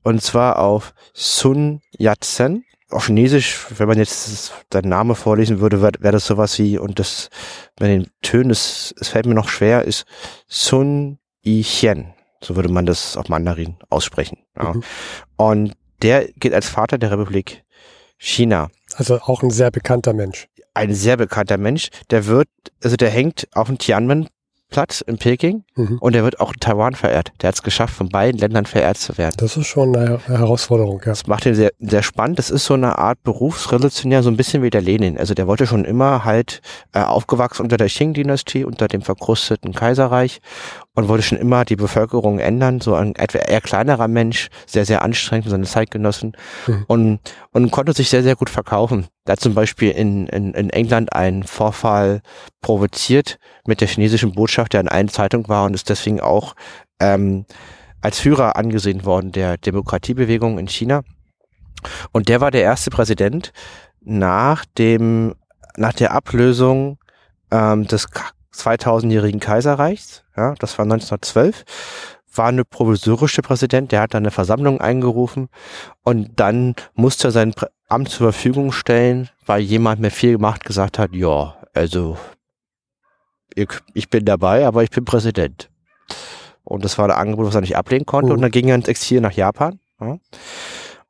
Und 0.03 0.23
zwar 0.23 0.59
auf 0.59 0.95
Sun 1.13 1.81
Yat-sen. 1.99 2.65
Auf 2.91 3.07
Chinesisch, 3.07 3.67
wenn 3.77 3.87
man 3.87 3.99
jetzt 3.99 4.53
den 4.73 4.89
Name 4.89 5.15
vorlesen 5.15 5.61
würde, 5.61 5.81
wäre 5.81 5.93
wär 6.01 6.13
das 6.13 6.27
sowas 6.27 6.59
wie, 6.59 6.77
und 6.77 6.99
das, 6.99 7.29
wenn 7.79 7.91
den 7.91 8.11
Tönen, 8.21 8.51
es, 8.51 8.93
es 8.99 9.09
fällt 9.09 9.27
mir 9.27 9.35
noch 9.35 9.49
schwer, 9.49 9.85
ist 9.85 10.07
Sun 10.49 11.19
Yi-chen. 11.43 12.15
So 12.43 12.57
würde 12.57 12.69
man 12.69 12.87
das 12.87 13.17
auf 13.17 13.29
Mandarin 13.29 13.77
aussprechen. 13.91 14.39
Ja. 14.57 14.73
Mhm. 14.73 14.83
Und 15.37 15.73
der 16.03 16.29
gilt 16.33 16.55
als 16.55 16.69
Vater 16.69 16.99
der 16.99 17.13
Republik 17.13 17.63
China. 18.17 18.71
Also 18.95 19.21
auch 19.21 19.43
ein 19.43 19.51
sehr 19.51 19.71
bekannter 19.71 20.13
Mensch. 20.13 20.49
Ein 20.75 20.95
sehr 20.95 21.17
bekannter 21.17 21.59
Mensch. 21.59 21.91
Der 22.11 22.27
wird, 22.27 22.49
also 22.83 22.97
der 22.97 23.11
hängt 23.11 23.47
auf 23.53 23.69
dem 23.69 23.79
Tiananmen 23.79 24.29
Platz 24.71 25.01
in 25.01 25.19
Peking 25.19 25.65
mhm. 25.75 25.99
und 25.99 26.15
er 26.15 26.23
wird 26.23 26.41
auch 26.41 26.53
in 26.53 26.61
Taiwan 26.61 26.95
verehrt. 26.95 27.33
Der 27.43 27.49
hat 27.49 27.57
es 27.57 27.63
geschafft, 27.63 27.95
von 27.95 28.09
beiden 28.09 28.41
Ländern 28.41 28.67
verehrt 28.67 28.97
zu 28.97 29.19
werden. 29.19 29.35
Das 29.39 29.57
ist 29.57 29.67
schon 29.67 29.95
eine 29.95 30.19
Herausforderung, 30.27 31.01
ja. 31.01 31.11
Das 31.11 31.27
macht 31.27 31.45
ihn 31.47 31.55
sehr, 31.55 31.73
sehr 31.81 32.03
spannend. 32.03 32.39
Das 32.39 32.51
ist 32.51 32.65
so 32.65 32.75
eine 32.75 32.99
Art 32.99 33.23
Berufsrevolutionär, 33.23 34.23
so 34.23 34.31
ein 34.31 34.37
bisschen 34.37 34.63
wie 34.63 34.71
der 34.71 34.81
Lenin. 34.81 35.19
Also 35.19 35.35
der 35.35 35.47
wollte 35.47 35.67
schon 35.67 35.85
immer 35.85 36.25
halt 36.25 36.63
äh, 36.93 37.01
aufgewachsen 37.01 37.63
unter 37.63 37.77
der 37.77 37.89
Qing-Dynastie, 37.89 38.65
unter 38.65 38.89
dem 38.89 39.03
verkrusteten 39.03 39.75
Kaiserreich 39.75 40.41
und 41.01 41.09
wollte 41.09 41.23
schon 41.23 41.39
immer 41.39 41.65
die 41.65 41.77
Bevölkerung 41.77 42.39
ändern, 42.39 42.81
so 42.81 42.95
ein 42.95 43.15
eher 43.15 43.61
kleinerer 43.63 44.07
Mensch, 44.07 44.49
sehr, 44.67 44.85
sehr 44.85 45.03
anstrengend 45.03 45.45
für 45.45 45.51
seine 45.51 45.65
Zeitgenossen 45.65 46.37
mhm. 46.67 46.85
und, 46.89 47.21
und 47.53 47.71
konnte 47.71 47.95
sich 47.95 48.11
sehr, 48.11 48.23
sehr 48.23 48.37
gut 48.37 48.51
verkaufen. 48.51 49.07
Da 49.25 49.33
hat 49.33 49.41
zum 49.41 49.55
Beispiel 49.55 49.91
in, 49.91 50.27
in, 50.27 50.53
in 50.53 50.69
England 50.69 51.15
einen 51.15 51.43
Vorfall 51.43 52.21
provoziert 52.61 53.39
mit 53.67 53.81
der 53.81 53.89
chinesischen 53.89 54.33
Botschaft, 54.33 54.75
der 54.75 54.81
in 54.81 54.89
einer 54.89 55.09
Zeitung 55.09 55.49
war 55.49 55.65
und 55.65 55.75
ist 55.75 55.89
deswegen 55.89 56.21
auch 56.21 56.55
ähm, 57.01 57.47
als 58.03 58.19
Führer 58.21 58.57
angesehen 58.57 59.07
worden 59.07 59.33
der 59.33 59.57
Demokratiebewegung 59.57 60.59
in 60.59 60.69
China. 60.69 61.01
Und 62.13 62.29
der 62.29 62.43
war 62.43 62.51
der 62.51 62.63
erste 62.63 62.91
Präsident 62.91 63.53
nach 64.03 64.67
dem, 64.77 65.35
nach 65.77 65.95
der 65.95 66.13
Ablösung 66.13 66.99
ähm, 67.51 67.87
des 67.87 68.09
2000-jährigen 68.55 69.41
Kaiserreichs, 69.41 70.25
ja, 70.37 70.55
das 70.59 70.79
war 70.79 70.85
1912, 70.85 71.65
war 72.35 72.47
eine 72.47 72.65
provisorische 72.65 73.43
Präsident, 73.43 73.93
der 73.93 74.03
hat 74.03 74.15
dann 74.15 74.23
eine 74.23 74.31
Versammlung 74.31 74.81
eingerufen 74.81 75.49
und 76.03 76.39
dann 76.39 76.75
musste 76.95 77.29
er 77.29 77.33
sein 77.33 77.55
Amt 77.89 78.09
zur 78.09 78.33
Verfügung 78.33 78.73
stellen, 78.73 79.29
weil 79.47 79.61
jemand 79.61 80.01
mit 80.01 80.13
viel 80.13 80.39
Macht 80.39 80.65
gesagt 80.65 80.99
hat, 80.99 81.13
ja, 81.13 81.57
also 81.75 82.17
ich 83.55 84.09
bin 84.09 84.25
dabei, 84.25 84.67
aber 84.67 84.85
ich 84.85 84.91
bin 84.91 85.05
Präsident. 85.05 85.71
Und 86.63 86.85
das 86.85 86.99
war 86.99 87.07
ein 87.07 87.11
Angebot, 87.11 87.47
was 87.47 87.55
er 87.57 87.63
nicht 87.63 87.77
ablehnen 87.77 88.07
konnte. 88.07 88.29
Mhm. 88.29 88.35
Und 88.35 88.43
dann 88.43 88.51
ging 88.53 88.69
er 88.69 88.77
ins 88.77 88.87
Exil 88.89 89.21
nach 89.21 89.33
Japan. 89.33 89.81
Ja. 90.01 90.19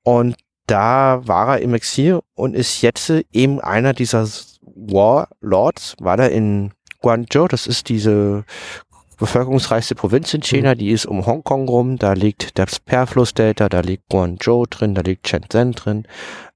Und 0.02 0.36
da 0.66 1.20
war 1.26 1.56
er 1.56 1.60
im 1.60 1.74
Exil 1.74 2.20
und 2.34 2.54
ist 2.54 2.80
jetzt 2.80 3.12
eben 3.32 3.60
einer 3.60 3.92
dieser 3.92 4.26
Warlords, 4.62 5.96
war 6.00 6.18
er 6.18 6.30
in 6.30 6.72
Guangzhou, 7.00 7.48
das 7.48 7.66
ist 7.66 7.88
diese 7.88 8.44
bevölkerungsreichste 9.18 9.94
Provinz 9.94 10.32
in 10.34 10.42
China, 10.42 10.74
mhm. 10.74 10.78
die 10.78 10.90
ist 10.90 11.06
um 11.06 11.26
Hongkong 11.26 11.68
rum, 11.68 11.96
da 11.96 12.14
liegt 12.14 12.58
das 12.58 12.80
Perflussdelta, 12.80 13.68
da 13.68 13.80
liegt 13.80 14.08
Guangzhou 14.08 14.66
drin, 14.66 14.94
da 14.94 15.02
liegt 15.02 15.28
Shenzhen 15.28 15.72
drin. 15.72 16.06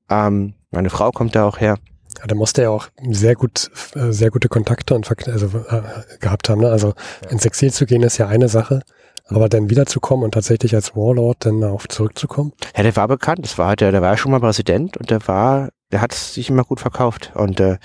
Ähm, 0.08 0.54
meine 0.70 0.90
Frau 0.90 1.10
kommt 1.10 1.36
da 1.36 1.44
auch 1.44 1.58
her. 1.60 1.78
Ja, 2.18 2.26
da 2.26 2.34
musste 2.34 2.62
er 2.62 2.70
auch 2.70 2.88
sehr 3.10 3.34
gut, 3.34 3.70
äh, 3.94 4.12
sehr 4.12 4.30
gute 4.30 4.48
Kontakte 4.48 4.94
und 4.94 5.10
also, 5.28 5.46
äh, 5.46 5.82
gehabt 6.20 6.48
haben. 6.48 6.60
Ne? 6.60 6.70
Also 6.70 6.94
ja. 7.24 7.30
ins 7.30 7.44
Exil 7.44 7.72
zu 7.72 7.86
gehen 7.86 8.02
ist 8.02 8.18
ja 8.18 8.28
eine 8.28 8.48
Sache, 8.48 8.80
aber 9.26 9.48
dann 9.48 9.68
wiederzukommen 9.70 10.24
und 10.24 10.32
tatsächlich 10.32 10.74
als 10.74 10.94
Warlord 10.96 11.38
dann 11.40 11.62
auch 11.64 11.86
zurückzukommen? 11.86 12.52
Ja, 12.76 12.82
der 12.82 12.96
war 12.96 13.08
bekannt. 13.08 13.44
Das 13.44 13.58
war 13.58 13.68
halt, 13.68 13.80
der, 13.80 13.92
der 13.92 14.02
war 14.02 14.12
ja 14.12 14.16
schon 14.16 14.30
mal 14.32 14.40
Präsident 14.40 14.96
und 14.96 15.10
der 15.10 15.26
war, 15.26 15.70
der 15.92 16.00
hat 16.00 16.12
sich 16.12 16.50
immer 16.50 16.64
gut 16.64 16.80
verkauft. 16.80 17.32
Und, 17.34 17.60
äh, 17.60 17.78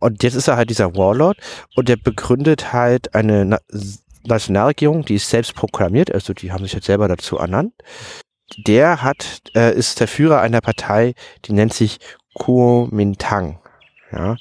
und 0.00 0.22
jetzt 0.22 0.34
ist 0.34 0.48
er 0.48 0.56
halt 0.56 0.70
dieser 0.70 0.94
Warlord 0.96 1.38
und 1.76 1.88
der 1.88 1.96
begründet 1.96 2.72
halt 2.72 3.14
eine 3.14 3.44
Na 3.44 3.58
Nationalregierung, 4.24 5.04
die 5.04 5.14
ist 5.14 5.30
selbst 5.30 5.54
proklamiert, 5.54 6.12
also 6.12 6.34
die 6.34 6.52
haben 6.52 6.64
sich 6.64 6.74
jetzt 6.74 6.86
selber 6.86 7.08
dazu 7.08 7.38
ernannt. 7.38 7.72
Der 8.58 9.02
hat, 9.02 9.42
äh, 9.54 9.74
ist 9.74 10.00
der 10.00 10.08
Führer 10.08 10.40
einer 10.40 10.60
Partei, 10.60 11.14
die 11.44 11.52
nennt 11.52 11.72
sich 11.72 11.98
Kuomintang. 12.34 13.58
Ja. 14.12 14.36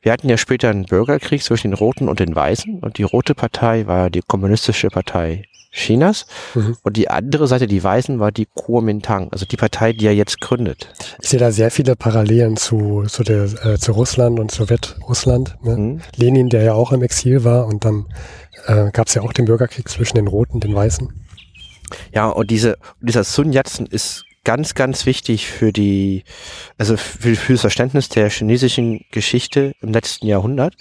Wir 0.00 0.12
hatten 0.12 0.28
ja 0.28 0.36
später 0.36 0.70
einen 0.70 0.84
Bürgerkrieg 0.84 1.42
zwischen 1.42 1.70
den 1.70 1.78
Roten 1.78 2.08
und 2.08 2.20
den 2.20 2.34
Weißen 2.34 2.80
und 2.80 2.98
die 2.98 3.04
Rote 3.04 3.34
Partei 3.34 3.86
war 3.86 4.10
die 4.10 4.22
kommunistische 4.26 4.88
Partei 4.88 5.44
Chinas. 5.72 6.26
Mhm. 6.54 6.76
Und 6.82 6.96
die 6.96 7.08
andere 7.08 7.48
Seite, 7.48 7.66
die 7.66 7.82
Weißen, 7.82 8.20
war 8.20 8.30
die 8.30 8.46
Kuomintang, 8.46 9.30
also 9.32 9.46
die 9.46 9.56
Partei, 9.56 9.92
die 9.92 10.06
er 10.06 10.14
jetzt 10.14 10.40
gründet. 10.40 10.88
Ich 11.20 11.30
sehe 11.30 11.40
da 11.40 11.50
sehr 11.50 11.70
viele 11.70 11.96
Parallelen 11.96 12.56
zu, 12.56 13.04
zu, 13.08 13.24
der, 13.24 13.44
äh, 13.64 13.78
zu 13.78 13.92
Russland 13.92 14.38
und 14.38 14.50
Sowjetrussland. 14.50 15.56
Ne? 15.62 15.76
Mhm. 15.76 16.00
Lenin, 16.16 16.48
der 16.50 16.62
ja 16.62 16.74
auch 16.74 16.92
im 16.92 17.02
Exil 17.02 17.42
war 17.42 17.66
und 17.66 17.84
dann 17.84 18.06
äh, 18.66 18.90
gab 18.92 19.08
es 19.08 19.14
ja 19.14 19.22
auch 19.22 19.32
den 19.32 19.46
Bürgerkrieg 19.46 19.88
zwischen 19.88 20.16
den 20.16 20.28
Roten 20.28 20.52
und 20.52 20.64
den 20.64 20.74
Weißen. 20.74 21.08
Ja, 22.12 22.28
und 22.28 22.50
diese, 22.50 22.76
dieser 23.00 23.24
Sun 23.24 23.52
Yat-sen 23.52 23.86
ist 23.86 24.24
ganz, 24.44 24.74
ganz 24.74 25.06
wichtig 25.06 25.46
für 25.46 25.72
die, 25.72 26.24
also 26.78 26.96
für, 26.96 27.36
für 27.36 27.52
das 27.52 27.60
Verständnis 27.60 28.08
der 28.08 28.28
chinesischen 28.28 29.04
Geschichte 29.10 29.72
im 29.80 29.92
letzten 29.92 30.26
Jahrhundert, 30.26 30.74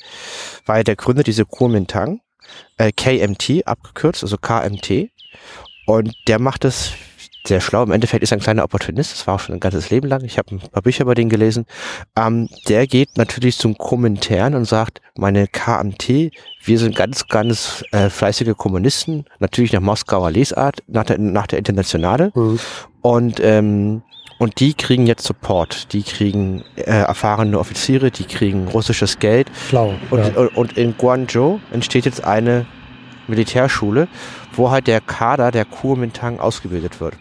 weil 0.65 0.83
der 0.83 0.95
Gründer 0.95 1.23
diese 1.23 1.45
Kuomintang 1.45 2.21
äh, 2.77 2.91
KMT 2.91 3.65
abgekürzt, 3.65 4.23
also 4.23 4.37
KMT. 4.37 5.09
Und 5.85 6.15
der 6.27 6.39
macht 6.39 6.63
das 6.63 6.93
sehr 7.45 7.61
schlau. 7.61 7.83
Im 7.83 7.91
Endeffekt 7.91 8.23
ist 8.23 8.31
er 8.31 8.37
ein 8.37 8.41
kleiner 8.41 8.63
Opportunist. 8.63 9.13
Das 9.13 9.27
war 9.27 9.35
auch 9.35 9.39
schon 9.39 9.55
ein 9.55 9.59
ganzes 9.59 9.89
Leben 9.89 10.07
lang. 10.07 10.23
Ich 10.23 10.37
habe 10.37 10.55
ein 10.55 10.59
paar 10.59 10.83
Bücher 10.83 11.03
über 11.03 11.15
den 11.15 11.29
gelesen. 11.29 11.65
Ähm, 12.15 12.49
der 12.67 12.85
geht 12.87 13.17
natürlich 13.17 13.57
zum 13.57 13.77
Kommentaren 13.77 14.53
und 14.53 14.65
sagt, 14.65 15.01
meine 15.17 15.47
KMT, 15.47 16.31
wir 16.63 16.79
sind 16.79 16.95
ganz, 16.95 17.27
ganz 17.27 17.83
äh, 17.91 18.09
fleißige 18.09 18.55
Kommunisten. 18.55 19.25
Natürlich 19.39 19.73
nach 19.73 19.81
Moskauer 19.81 20.31
Lesart, 20.31 20.83
nach 20.87 21.05
der, 21.05 21.17
nach 21.17 21.47
der 21.47 21.59
Internationale. 21.59 22.31
Mhm. 22.35 22.59
Und 23.01 23.39
ähm, 23.39 24.03
und 24.41 24.59
die 24.59 24.73
kriegen 24.73 25.05
jetzt 25.05 25.27
Support. 25.27 25.93
Die 25.93 26.01
kriegen 26.01 26.63
äh, 26.75 26.81
erfahrene 26.81 27.59
Offiziere, 27.59 28.09
die 28.09 28.23
kriegen 28.23 28.67
russisches 28.67 29.19
Geld. 29.19 29.51
Schlau. 29.69 29.93
Und, 30.09 30.35
ja. 30.35 30.49
und 30.55 30.79
in 30.79 30.97
Guangzhou 30.97 31.59
entsteht 31.71 32.05
jetzt 32.05 32.23
eine 32.23 32.65
Militärschule, 33.27 34.07
wo 34.53 34.71
halt 34.71 34.87
der 34.87 34.99
Kader 34.99 35.51
der 35.51 35.65
Kuomintang 35.65 36.39
ausgebildet 36.39 36.99
wird. 36.99 37.13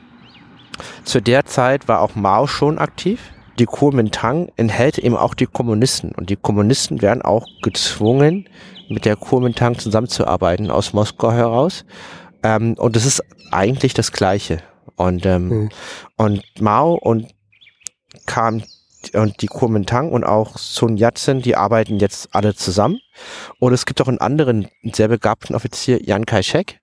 Zu 1.04 1.20
der 1.20 1.44
Zeit 1.44 1.88
war 1.88 2.00
auch 2.00 2.14
Mao 2.14 2.46
schon 2.46 2.78
aktiv. 2.78 3.20
Die 3.58 3.66
Kuomintang 3.66 4.50
enthält 4.56 4.96
eben 4.96 5.14
auch 5.14 5.34
die 5.34 5.44
Kommunisten. 5.44 6.12
Und 6.12 6.30
die 6.30 6.36
Kommunisten 6.36 7.02
werden 7.02 7.20
auch 7.20 7.44
gezwungen, 7.60 8.48
mit 8.88 9.04
der 9.04 9.16
Kuomintang 9.16 9.78
zusammenzuarbeiten 9.78 10.70
aus 10.70 10.94
Moskau 10.94 11.32
heraus. 11.32 11.84
Ähm, 12.42 12.76
und 12.78 12.96
es 12.96 13.04
ist 13.04 13.22
eigentlich 13.50 13.92
das 13.92 14.10
Gleiche. 14.10 14.62
Und, 15.00 15.24
ähm, 15.24 15.48
mhm. 15.48 15.68
und 16.16 16.42
Mao 16.60 16.94
und 16.94 17.28
kam 18.26 18.62
und 19.14 19.40
die 19.40 19.46
Kuomintang 19.46 20.10
und 20.12 20.24
auch 20.24 20.58
Sun 20.58 20.98
Yat-sen, 20.98 21.40
die 21.40 21.56
arbeiten 21.56 21.98
jetzt 21.98 22.28
alle 22.32 22.54
zusammen. 22.54 23.00
Und 23.58 23.72
es 23.72 23.86
gibt 23.86 24.00
auch 24.02 24.08
einen 24.08 24.18
anderen 24.18 24.68
sehr 24.92 25.08
begabten 25.08 25.56
Offizier, 25.56 26.02
Yan 26.02 26.26
Kai-shek. 26.26 26.80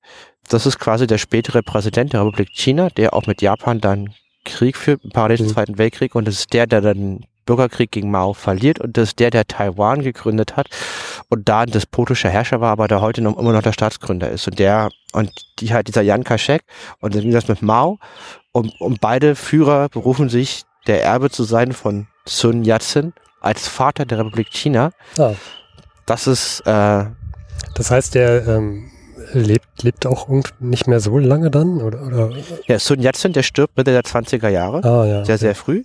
Das 0.50 0.66
ist 0.66 0.80
quasi 0.80 1.06
der 1.06 1.20
spätere 1.20 1.62
Präsident 1.62 2.14
der 2.14 2.22
Republik 2.22 2.50
China, 2.54 2.90
der 2.90 3.14
auch 3.14 3.28
mit 3.28 3.44
Japan 3.44 3.80
dann 3.80 4.16
Krieg 4.46 4.78
führt, 4.78 5.02
parallel 5.14 5.38
zum 5.38 5.48
mhm. 5.48 5.52
Zweiten 5.52 5.78
Weltkrieg. 5.78 6.16
Und 6.16 6.28
das 6.28 6.40
ist 6.40 6.54
der, 6.54 6.66
der 6.66 6.82
dann 6.82 7.26
Bürgerkrieg 7.48 7.92
gegen 7.92 8.12
Mao 8.12 8.34
verliert. 8.34 8.80
Und 8.80 8.96
das 8.96 9.10
ist 9.10 9.20
der, 9.20 9.32
der 9.32 9.48
Taiwan 9.48 10.04
gegründet 10.04 10.56
hat 10.56 10.68
und 11.30 11.50
da 11.50 11.62
ein 11.62 11.72
despotischer 11.72 12.30
Herrscher 12.30 12.62
war, 12.62 12.72
aber 12.72 12.88
der 12.88 13.02
heute 13.02 13.24
noch 13.24 13.40
immer 13.40 13.54
noch 13.54 13.64
der 13.64 13.74
Staatsgründer 13.74 14.30
ist. 14.30 14.48
Und 14.48 14.60
der 14.60 14.90
und 15.14 15.32
die 15.60 15.74
halt 15.74 15.88
dieser 15.88 16.04
Jan 16.04 16.24
Kaschek 16.24 16.62
und 17.00 17.16
wie 17.16 17.32
das 17.32 17.48
mit 17.48 17.64
Mao 17.64 17.98
und, 18.52 18.80
und 18.80 19.02
beide 19.02 19.34
Führer 19.36 19.90
berufen 19.90 20.30
sich, 20.30 20.64
der 20.86 21.04
Erbe 21.04 21.32
zu 21.32 21.44
sein 21.44 21.74
von 21.74 22.08
Sun 22.26 22.64
Yat-sen 22.64 23.14
als 23.42 23.68
Vater 23.68 24.06
der 24.06 24.20
Republik 24.20 24.50
China. 24.52 24.92
Ah. 25.18 25.34
Das 26.06 26.28
ist 26.28 26.62
äh, 26.62 27.06
das 27.76 27.92
heißt, 27.92 28.16
der 28.16 28.48
ähm, 28.48 28.90
lebt, 29.34 29.84
lebt 29.84 30.06
auch 30.06 30.28
nicht 30.60 30.88
mehr 30.88 31.00
so 31.00 31.18
lange 31.18 31.52
dann? 31.52 31.82
Oder, 31.82 32.02
oder? 32.04 32.32
Ja, 32.68 32.80
Sun 32.80 33.02
Yat-sen, 33.02 33.34
der 33.34 33.44
stirbt 33.44 33.78
Mitte 33.78 33.92
der 33.92 34.04
20er 34.04 34.50
Jahre. 34.50 34.84
Ah, 34.84 35.06
ja, 35.06 35.26
sehr, 35.26 35.36
okay. 35.36 35.38
sehr 35.38 35.56
früh. 35.56 35.84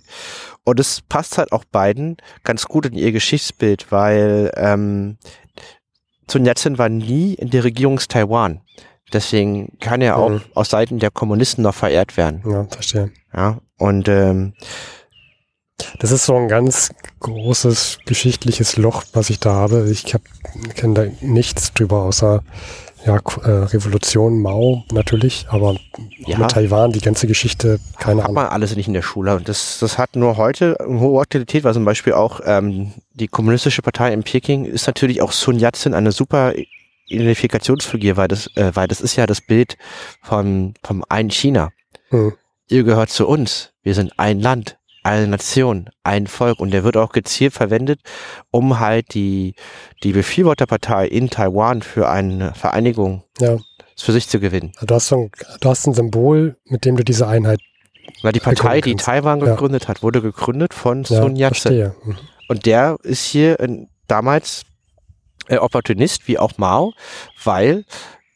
Und 0.63 0.79
es 0.79 1.01
passt 1.01 1.37
halt 1.37 1.51
auch 1.51 1.65
beiden 1.65 2.17
ganz 2.43 2.65
gut 2.65 2.85
in 2.85 2.93
ihr 2.93 3.11
Geschichtsbild, 3.11 3.91
weil 3.91 4.51
ähm, 4.55 5.17
Sun 6.29 6.45
Yat-sen 6.45 6.77
war 6.77 6.89
nie 6.89 7.33
in 7.33 7.49
der 7.49 7.63
Regierung 7.63 7.97
Taiwan. 7.97 8.61
Deswegen 9.11 9.77
kann 9.79 10.01
er 10.01 10.17
auch 10.17 10.29
mhm. 10.29 10.41
aus 10.55 10.69
Seiten 10.69 10.99
der 10.99 11.11
Kommunisten 11.11 11.63
noch 11.63 11.75
verehrt 11.75 12.17
werden. 12.17 12.41
Ja, 12.49 12.65
verstehe. 12.65 13.11
Ja, 13.33 13.59
und 13.77 14.07
ähm, 14.07 14.53
das 15.99 16.11
ist 16.11 16.25
so 16.25 16.35
ein 16.35 16.47
ganz 16.47 16.91
großes 17.19 17.99
geschichtliches 18.05 18.77
Loch, 18.77 19.03
was 19.13 19.29
ich 19.29 19.39
da 19.39 19.53
habe. 19.53 19.89
Ich 19.89 20.05
kenne 20.75 20.93
da 20.93 21.05
nichts 21.21 21.73
drüber, 21.73 22.03
außer 22.03 22.43
ja, 23.05 23.15
äh, 23.15 23.49
Revolution, 23.49 24.41
Mao 24.41 24.83
natürlich, 24.91 25.45
aber 25.49 25.75
ja. 26.25 26.37
mit 26.37 26.51
Taiwan 26.51 26.91
die 26.91 27.01
ganze 27.01 27.27
Geschichte, 27.27 27.79
keine 27.99 28.21
hat 28.21 28.29
Ahnung. 28.29 28.37
Hat 28.41 28.49
man 28.49 28.53
alles 28.53 28.75
nicht 28.75 28.87
in 28.87 28.93
der 28.93 29.01
Schule. 29.01 29.35
Und 29.35 29.49
das, 29.49 29.79
das 29.79 29.97
hat 29.97 30.15
nur 30.15 30.37
heute 30.37 30.79
eine 30.79 30.99
hohe 30.99 31.21
Aktualität, 31.21 31.63
weil 31.63 31.73
zum 31.73 31.85
Beispiel 31.85 32.13
auch 32.13 32.39
ähm, 32.45 32.93
die 33.13 33.27
kommunistische 33.27 33.81
Partei 33.81 34.13
in 34.13 34.23
Peking 34.23 34.65
ist 34.65 34.87
natürlich 34.87 35.21
auch 35.21 35.31
Sun 35.31 35.59
Yat-sen 35.59 35.93
eine 35.93 36.11
super 36.11 36.53
Identifikationsfigur, 37.07 38.17
weil 38.17 38.27
das, 38.27 38.47
äh, 38.55 38.71
weil 38.73 38.87
das 38.87 39.01
ist 39.01 39.15
ja 39.15 39.25
das 39.25 39.41
Bild 39.41 39.77
vom, 40.21 40.73
vom 40.83 41.03
einen 41.09 41.29
China. 41.29 41.71
Hm. 42.09 42.33
Ihr 42.69 42.83
gehört 42.83 43.09
zu 43.09 43.27
uns. 43.27 43.71
Wir 43.83 43.95
sind 43.95 44.17
ein 44.17 44.39
Land, 44.39 44.77
eine 45.03 45.27
Nation, 45.27 45.89
ein 46.03 46.27
Volk. 46.27 46.59
Und 46.59 46.71
der 46.71 46.83
wird 46.83 46.97
auch 46.97 47.11
gezielt 47.11 47.53
verwendet, 47.53 47.99
um 48.51 48.79
halt 48.79 49.13
die, 49.13 49.55
die 50.03 50.13
Befürworterpartei 50.13 51.07
in 51.07 51.29
Taiwan 51.29 51.81
für 51.81 52.09
eine 52.09 52.53
Vereinigung 52.55 53.23
ja. 53.39 53.57
für 53.97 54.11
sich 54.11 54.27
zu 54.27 54.39
gewinnen. 54.39 54.71
Du 54.81 54.95
hast, 54.95 55.11
ein, 55.13 55.31
du 55.59 55.69
hast 55.69 55.85
ein 55.87 55.93
Symbol, 55.93 56.57
mit 56.65 56.85
dem 56.85 56.95
du 56.95 57.03
diese 57.03 57.27
Einheit 57.27 57.59
Na, 58.23 58.31
die 58.31 58.39
Partei, 58.39 58.81
die 58.81 58.95
Taiwan 58.95 59.39
gegründet 59.39 59.83
ja. 59.83 59.89
hat, 59.89 60.03
wurde 60.03 60.21
gegründet 60.21 60.73
von 60.73 61.03
Sun 61.03 61.35
Yat-sen. 61.35 61.93
Mhm. 62.03 62.17
Und 62.47 62.65
der 62.65 62.97
ist 63.03 63.25
hier 63.25 63.59
in, 63.59 63.89
damals 64.07 64.63
äh, 65.47 65.57
Opportunist 65.57 66.27
wie 66.27 66.37
auch 66.39 66.57
Mao, 66.57 66.93
weil 67.43 67.85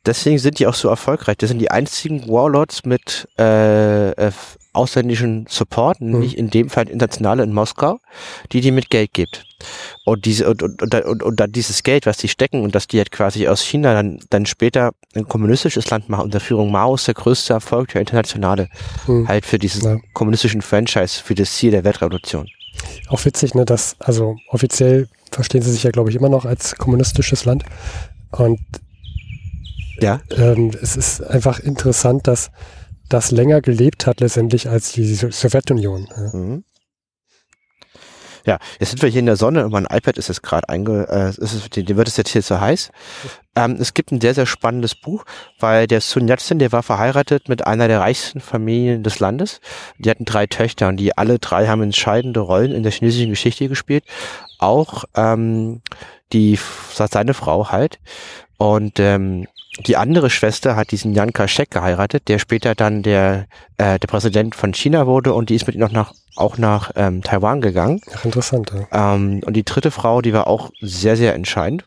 deswegen 0.06 0.40
sind 0.40 0.60
die 0.60 0.68
auch 0.68 0.74
so 0.74 0.90
erfolgreich. 0.90 1.38
Das 1.38 1.50
sind 1.50 1.60
die 1.60 1.72
einzigen 1.72 2.28
Warlords 2.28 2.86
mit 2.86 3.28
äh, 3.38 4.12
äh, 4.12 4.32
ausländischen 4.78 5.46
Support, 5.50 6.02
mhm. 6.02 6.20
nicht 6.20 6.38
in 6.38 6.50
dem 6.50 6.70
Fall 6.70 6.88
internationale 6.88 7.44
in 7.44 7.54
Moskau, 7.54 8.00
die 8.52 8.62
die 8.62 8.72
mit 8.72 8.90
Geld 8.90 9.14
gibt. 9.14 9.46
Und 10.06 10.26
diese 10.26 10.50
und, 10.50 10.62
und, 10.62 10.82
und, 10.82 11.24
und, 11.24 11.40
dann 11.40 11.52
dieses 11.52 11.84
Geld, 11.84 12.06
was 12.06 12.18
die 12.18 12.28
stecken 12.28 12.62
und 12.62 12.76
dass 12.76 12.88
die 12.88 13.00
halt 13.00 13.12
quasi 13.12 13.48
aus 13.48 13.62
China 13.62 13.94
dann, 13.94 14.20
dann 14.30 14.46
später 14.46 14.92
ein 15.16 15.28
kommunistisches 15.28 15.90
Land 15.90 16.10
machen 16.10 16.26
unter 16.26 16.40
Führung 16.40 16.72
Mao 16.72 16.96
ist 16.96 17.08
der 17.08 17.16
größte 17.16 17.54
Erfolg 17.54 17.90
der 17.90 18.02
Internationale. 18.02 18.70
Mhm. 19.08 19.28
Halt 19.28 19.46
für 19.46 19.58
diesen 19.58 19.84
ja. 19.84 19.98
kommunistischen 20.14 20.62
Franchise, 20.62 21.22
für 21.24 21.36
das 21.36 21.54
Ziel 21.54 21.72
der 21.72 21.84
Weltrevolution. 21.84 22.48
Auch 23.08 23.26
witzig, 23.26 23.56
ne, 23.56 23.66
dass, 23.66 23.96
also 24.00 24.38
offiziell 24.50 25.10
verstehen 25.32 25.64
sie 25.64 25.72
sich 25.72 25.84
ja, 25.84 25.92
glaube 25.92 26.12
ich, 26.12 26.16
immer 26.16 26.30
noch 26.30 26.46
als 26.46 26.76
kommunistisches 26.76 27.46
Land. 27.46 27.64
Und 28.32 28.60
ja. 30.00 30.22
Ähm, 30.36 30.72
es 30.82 30.96
ist 30.96 31.22
einfach 31.22 31.60
interessant, 31.60 32.28
dass 32.28 32.52
das 33.10 33.32
länger 33.32 33.62
gelebt 33.62 34.08
hat 34.08 34.20
letztendlich 34.20 34.70
als 34.70 34.92
die 34.92 35.14
Sowjetunion. 35.16 36.08
Ja. 36.16 36.38
Mhm. 36.38 36.64
Ja, 38.48 38.60
jetzt 38.80 38.92
sind 38.92 39.02
wir 39.02 39.10
hier 39.10 39.20
in 39.20 39.26
der 39.26 39.36
Sonne 39.36 39.66
und 39.66 39.74
mein 39.74 39.88
iPad 39.92 40.18
ist 40.18 40.30
jetzt 40.30 40.42
gerade 40.42 40.70
einge, 40.70 41.06
äh, 41.10 41.28
ist 41.28 41.42
es, 41.42 41.70
dem 41.70 41.98
wird 41.98 42.08
es 42.08 42.16
jetzt 42.16 42.30
hier 42.30 42.42
zu 42.42 42.62
heiß. 42.62 42.92
Ähm, 43.58 43.76
es 43.78 43.94
gibt 43.94 44.14
ein 44.14 44.22
sehr, 44.22 44.34
sehr 44.34 44.46
spannendes 44.46 44.96
Buch, 44.96 45.26
weil 45.60 45.86
der 45.86 46.00
Sun 46.00 46.30
Yat-sen, 46.30 46.58
der 46.58 46.72
war 46.72 46.82
verheiratet 46.82 47.50
mit 47.50 47.68
einer 47.68 47.90
der 47.90 48.00
reichsten 48.00 48.40
Familien 48.40 49.04
des 49.04 49.20
Landes. 49.20 49.60
Die 49.98 50.10
hatten 50.10 50.24
drei 50.24 50.48
Töchter 50.48 50.88
und 50.88 50.96
die 50.96 51.18
alle 51.18 51.40
drei 51.40 51.68
haben 51.68 51.82
entscheidende 51.84 52.40
Rollen 52.40 52.72
in 52.72 52.84
der 52.84 52.94
chinesischen 52.94 53.32
Geschichte 53.32 53.68
gespielt. 53.68 54.06
Auch 54.60 55.04
ähm, 55.18 55.82
die 56.32 56.58
seine 56.94 57.34
Frau 57.34 57.70
halt. 57.70 58.00
Und 58.58 58.98
ähm, 59.02 59.48
die 59.86 59.98
andere 59.98 60.30
Schwester 60.30 60.76
hat 60.76 60.92
diesen 60.92 61.14
Jan 61.14 61.34
Kaschek 61.34 61.70
geheiratet, 61.70 62.28
der 62.28 62.40
später 62.40 62.74
dann 62.74 63.04
der, 63.04 63.48
äh, 63.78 64.00
der 64.00 64.08
Präsident 64.08 64.56
von 64.56 64.74
China 64.74 65.06
wurde 65.06 65.34
und 65.34 65.50
die 65.50 65.56
ist 65.56 65.68
mit 65.68 65.76
ihm 65.76 65.82
noch 65.82 65.92
nach, 65.92 66.14
auch 66.36 66.58
nach 66.58 66.92
ähm, 66.96 67.22
Taiwan 67.22 67.62
gegangen. 67.62 68.02
Ach, 68.16 68.26
interessant. 68.26 68.72
Ja. 68.92 69.16
Ähm, 69.16 69.42
und 69.46 69.54
die 69.54 69.64
dritte 69.64 69.92
Frau, 69.92 70.22
die 70.22 70.34
war 70.34 70.48
auch 70.48 70.72
sehr, 70.82 71.16
sehr 71.16 71.36
entscheidend. 71.36 71.86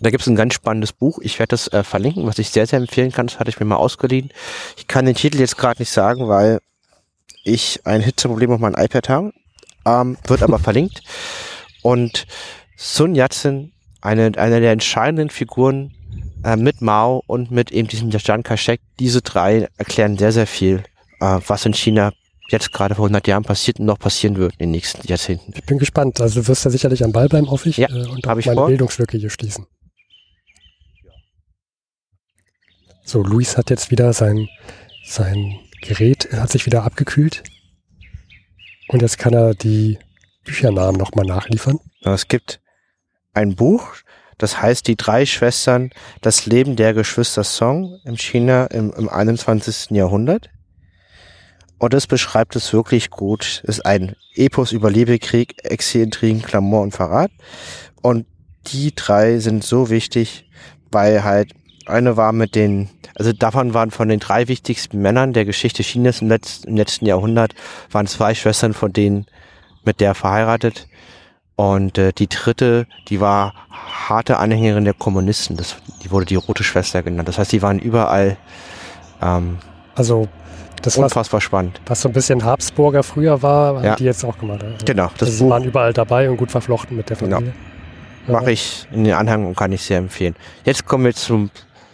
Da 0.00 0.10
gibt 0.10 0.22
es 0.22 0.26
ein 0.26 0.36
ganz 0.36 0.54
spannendes 0.54 0.92
Buch. 0.92 1.18
Ich 1.22 1.38
werde 1.38 1.50
das 1.50 1.68
äh, 1.68 1.82
verlinken, 1.82 2.26
was 2.26 2.38
ich 2.38 2.50
sehr, 2.50 2.66
sehr 2.66 2.78
empfehlen 2.78 3.12
kann. 3.12 3.28
Das 3.28 3.38
hatte 3.38 3.48
ich 3.48 3.58
mir 3.58 3.66
mal 3.66 3.76
ausgeliehen. 3.76 4.30
Ich 4.76 4.86
kann 4.86 5.06
den 5.06 5.14
Titel 5.14 5.38
jetzt 5.38 5.56
gerade 5.56 5.80
nicht 5.80 5.90
sagen, 5.90 6.28
weil 6.28 6.58
ich 7.44 7.80
ein 7.84 8.00
Hitzeproblem 8.00 8.52
auf 8.52 8.60
meinem 8.60 8.74
iPad 8.76 9.08
habe. 9.08 9.32
Ähm, 9.86 10.18
wird 10.26 10.42
aber 10.42 10.58
verlinkt. 10.60 11.02
Und 11.82 12.26
Sun 12.76 13.14
Yat-sen, 13.14 13.72
eine, 14.00 14.32
eine 14.36 14.60
der 14.60 14.72
entscheidenden 14.72 15.30
Figuren 15.30 15.94
äh, 16.44 16.56
mit 16.56 16.80
Mao 16.80 17.22
und 17.26 17.50
mit 17.50 17.72
eben 17.72 17.88
diesem 17.88 18.10
Chiang 18.10 18.42
Kai-shek, 18.42 18.80
diese 19.00 19.22
drei 19.22 19.68
erklären 19.76 20.16
sehr, 20.18 20.32
sehr 20.32 20.46
viel, 20.46 20.82
äh, 21.20 21.40
was 21.46 21.66
in 21.66 21.74
China 21.74 22.12
jetzt 22.50 22.72
gerade 22.72 22.94
vor 22.94 23.06
100 23.06 23.26
Jahren 23.26 23.42
passiert 23.42 23.80
und 23.80 23.86
noch 23.86 23.98
passieren 23.98 24.36
wird 24.36 24.52
in 24.54 24.58
den 24.58 24.70
nächsten 24.72 25.06
Jahrzehnten. 25.08 25.52
Ich 25.54 25.64
bin 25.64 25.78
gespannt. 25.78 26.20
Also 26.20 26.42
du 26.42 26.48
wirst 26.48 26.64
ja 26.64 26.70
sicherlich 26.70 27.02
am 27.02 27.12
Ball 27.12 27.28
bleiben, 27.28 27.50
hoffe 27.50 27.68
ich, 27.68 27.78
ja, 27.78 27.88
äh, 27.88 28.06
und 28.06 28.26
auch 28.26 28.36
ich 28.36 28.46
meine 28.46 28.56
vor. 28.56 28.66
Bildungslücke 28.68 29.16
hier 29.16 29.30
schließen. 29.30 29.66
So, 33.04 33.22
Luis 33.22 33.56
hat 33.56 33.70
jetzt 33.70 33.90
wieder 33.90 34.12
sein, 34.12 34.48
sein 35.04 35.58
Gerät, 35.82 36.28
hat 36.32 36.50
sich 36.50 36.64
wieder 36.64 36.84
abgekühlt. 36.84 37.42
Und 38.88 39.02
jetzt 39.02 39.18
kann 39.18 39.34
er 39.34 39.54
die 39.54 39.98
Büchernamen 40.44 40.98
nochmal 40.98 41.26
nachliefern. 41.26 41.78
Es 42.02 42.28
gibt 42.28 42.60
ein 43.32 43.56
Buch, 43.56 43.94
das 44.44 44.60
heißt 44.60 44.86
Die 44.88 44.96
drei 44.96 45.24
Schwestern, 45.24 45.88
das 46.20 46.44
Leben 46.44 46.76
der 46.76 46.92
Geschwister 46.92 47.44
Song 47.44 47.98
in 48.04 48.18
China 48.18 48.66
im, 48.66 48.92
im 48.92 49.08
21. 49.08 49.92
Jahrhundert. 49.92 50.50
Und 51.78 51.94
es 51.94 52.06
beschreibt 52.06 52.54
es 52.54 52.70
wirklich 52.74 53.08
gut. 53.08 53.62
Es 53.62 53.78
ist 53.78 53.86
ein 53.86 54.16
Epos 54.34 54.72
über 54.72 54.90
Liebe, 54.90 55.18
Krieg, 55.18 55.54
Exil, 55.64 56.02
Intrigen, 56.02 56.44
und 56.74 56.92
Verrat. 56.92 57.30
Und 58.02 58.26
die 58.66 58.94
drei 58.94 59.38
sind 59.38 59.64
so 59.64 59.88
wichtig, 59.88 60.46
weil 60.90 61.24
halt 61.24 61.54
eine 61.86 62.18
war 62.18 62.32
mit 62.32 62.54
den, 62.54 62.90
also 63.14 63.32
davon 63.32 63.72
waren 63.72 63.92
von 63.92 64.08
den 64.08 64.20
drei 64.20 64.46
wichtigsten 64.48 65.00
Männern 65.00 65.32
der 65.32 65.46
Geschichte 65.46 65.82
Chinas 65.82 66.20
im 66.20 66.28
letzten, 66.28 66.68
im 66.68 66.76
letzten 66.76 67.06
Jahrhundert, 67.06 67.54
waren 67.90 68.06
zwei 68.06 68.34
Schwestern 68.34 68.74
von 68.74 68.92
denen 68.92 69.24
mit 69.86 70.00
der 70.00 70.14
verheiratet. 70.14 70.86
Und 71.56 71.98
äh, 71.98 72.12
die 72.12 72.28
dritte, 72.28 72.86
die 73.08 73.20
war 73.20 73.54
harte 73.70 74.38
Anhängerin 74.38 74.84
der 74.84 74.94
Kommunisten. 74.94 75.56
Das, 75.56 75.76
die 76.02 76.10
wurde 76.10 76.26
die 76.26 76.34
rote 76.34 76.64
Schwester 76.64 77.02
genannt. 77.02 77.28
Das 77.28 77.38
heißt, 77.38 77.52
die 77.52 77.62
waren 77.62 77.78
überall 77.78 78.36
ähm, 79.22 79.58
Also 79.94 80.26
das 80.82 80.98
was, 80.98 81.04
unfassbar 81.04 81.40
spannend. 81.40 81.80
was 81.86 82.00
so 82.02 82.08
ein 82.08 82.12
bisschen 82.12 82.44
Habsburger 82.44 83.02
früher 83.04 83.40
war, 83.42 83.76
haben 83.76 83.84
Ja. 83.84 83.94
die 83.96 84.04
jetzt 84.04 84.24
auch 84.24 84.36
gemacht. 84.36 84.64
Also, 84.64 84.84
Genau, 84.84 85.10
das 85.16 85.28
also 85.28 85.44
Buch 85.44 85.50
waren 85.52 85.64
überall 85.64 85.92
dabei 85.92 86.28
und 86.28 86.36
gut 86.38 86.50
verflochten 86.50 86.96
mit 86.96 87.08
der 87.08 87.16
Genau. 87.16 87.36
Familie. 87.36 87.54
mache 88.26 88.50
ich 88.52 88.86
in 88.90 89.04
den 89.04 89.14
Anhang 89.14 89.46
und 89.46 89.56
kann 89.56 89.70
ich 89.72 89.82
sehr 89.82 89.98
empfehlen. 89.98 90.34
Jetzt 90.64 90.86
kommen 90.86 91.04
wir 91.04 91.14
zum, 91.14 91.50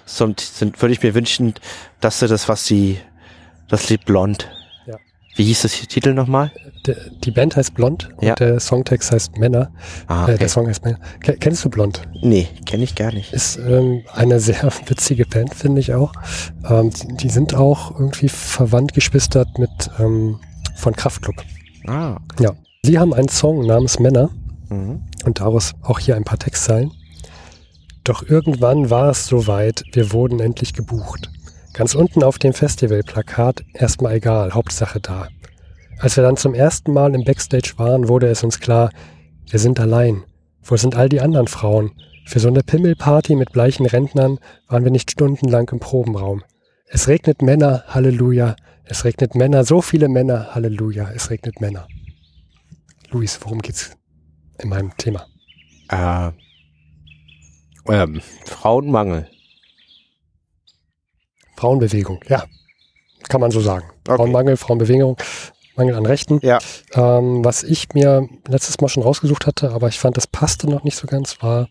zum 0.06 0.34
sind, 0.38 0.80
würde 0.80 0.92
ich 0.94 1.02
mir 1.02 1.14
wünschen, 1.14 1.54
dass 2.00 2.20
du 2.20 2.28
das, 2.28 2.48
was 2.48 2.64
sie, 2.66 2.98
das 3.68 3.88
Lied 3.90 4.04
Blond. 4.06 4.48
Wie 5.36 5.44
hieß 5.44 5.62
das 5.62 5.72
Titel 5.72 6.12
nochmal? 6.12 6.50
Die 7.24 7.30
Band 7.30 7.56
heißt 7.56 7.74
Blond 7.74 8.10
und 8.16 8.26
Ja. 8.26 8.34
der 8.34 8.58
Songtext 8.58 9.12
heißt 9.12 9.36
Männer. 9.38 9.70
Ah, 10.06 10.22
Äh, 10.22 10.24
okay. 10.30 10.38
der 10.38 10.48
Song 10.48 10.66
heißt 10.66 10.84
Männer. 10.84 10.98
Ke- 11.20 11.36
Kennst 11.38 11.64
du 11.64 11.70
Blond? 11.70 12.02
nee, 12.22 12.48
kenne 12.66 12.84
ich 12.84 12.94
gar 12.94 13.12
nicht. 13.12 13.32
Ist 13.32 13.56
ähm, 13.58 14.02
eine 14.12 14.40
sehr 14.40 14.62
witzige 14.86 15.26
Band, 15.26 15.54
finde 15.54 15.80
ich 15.80 15.94
auch. 15.94 16.12
Ähm, 16.68 16.90
die, 16.90 17.16
die 17.16 17.30
sind 17.30 17.54
auch 17.54 17.92
irgendwie 17.98 18.28
verwandt, 18.28 18.92
geschwistert 18.94 19.58
mit 19.58 19.70
ähm, 19.98 20.40
von 20.76 20.94
Kraftklub. 20.96 21.36
Ah, 21.86 22.16
Ja. 22.38 22.52
Sie 22.82 22.98
haben 22.98 23.12
einen 23.14 23.28
Song 23.28 23.66
namens 23.66 23.98
Männer 23.98 24.30
mhm. 24.70 25.02
und 25.24 25.40
daraus 25.40 25.72
auch 25.82 25.98
hier 25.98 26.16
ein 26.16 26.24
paar 26.24 26.38
Textzeilen. 26.38 26.92
Doch 28.04 28.22
irgendwann 28.26 28.88
war 28.88 29.10
es 29.10 29.26
soweit, 29.26 29.84
wir 29.92 30.12
wurden 30.12 30.40
endlich 30.40 30.72
gebucht. 30.72 31.28
Ganz 31.80 31.94
unten 31.94 32.22
auf 32.22 32.38
dem 32.38 32.52
Festivalplakat 32.52 33.64
erstmal 33.72 34.16
egal, 34.16 34.52
Hauptsache 34.52 35.00
da. 35.00 35.28
Als 35.98 36.14
wir 36.14 36.22
dann 36.22 36.36
zum 36.36 36.52
ersten 36.52 36.92
Mal 36.92 37.14
im 37.14 37.24
Backstage 37.24 37.72
waren, 37.78 38.06
wurde 38.06 38.26
es 38.28 38.44
uns 38.44 38.60
klar, 38.60 38.90
wir 39.48 39.58
sind 39.58 39.80
allein. 39.80 40.24
Wo 40.62 40.76
sind 40.76 40.94
all 40.94 41.08
die 41.08 41.22
anderen 41.22 41.46
Frauen? 41.48 41.92
Für 42.26 42.38
so 42.38 42.48
eine 42.48 42.62
Pimmelparty 42.62 43.34
mit 43.34 43.52
bleichen 43.52 43.86
Rentnern 43.86 44.38
waren 44.68 44.84
wir 44.84 44.90
nicht 44.90 45.10
stundenlang 45.10 45.70
im 45.72 45.80
Probenraum. 45.80 46.42
Es 46.84 47.08
regnet 47.08 47.40
Männer, 47.40 47.84
Halleluja. 47.86 48.56
Es 48.84 49.06
regnet 49.06 49.34
Männer, 49.34 49.64
so 49.64 49.80
viele 49.80 50.10
Männer, 50.10 50.54
Halleluja. 50.54 51.10
Es 51.14 51.30
regnet 51.30 51.62
Männer. 51.62 51.88
Luis, 53.08 53.40
worum 53.42 53.62
geht's 53.62 53.96
in 54.58 54.68
meinem 54.68 54.94
Thema? 54.98 55.24
äh, 55.90 56.30
ähm, 57.88 58.20
Frauenmangel. 58.44 59.30
Frauenbewegung, 61.60 62.20
ja. 62.26 62.44
Kann 63.28 63.40
man 63.42 63.50
so 63.50 63.60
sagen. 63.60 63.84
Okay. 64.08 64.16
Frauenmangel, 64.16 64.56
Frauenbewegung, 64.56 65.18
Mangel 65.76 65.94
an 65.94 66.06
Rechten. 66.06 66.40
Ja. 66.42 66.58
Ähm, 66.94 67.44
was 67.44 67.62
ich 67.62 67.92
mir 67.92 68.26
letztes 68.48 68.80
Mal 68.80 68.88
schon 68.88 69.02
rausgesucht 69.02 69.46
hatte, 69.46 69.70
aber 69.72 69.88
ich 69.88 69.98
fand, 69.98 70.16
das 70.16 70.26
passte 70.26 70.70
noch 70.70 70.84
nicht 70.84 70.96
so 70.96 71.06
ganz, 71.06 71.42
war, 71.42 71.68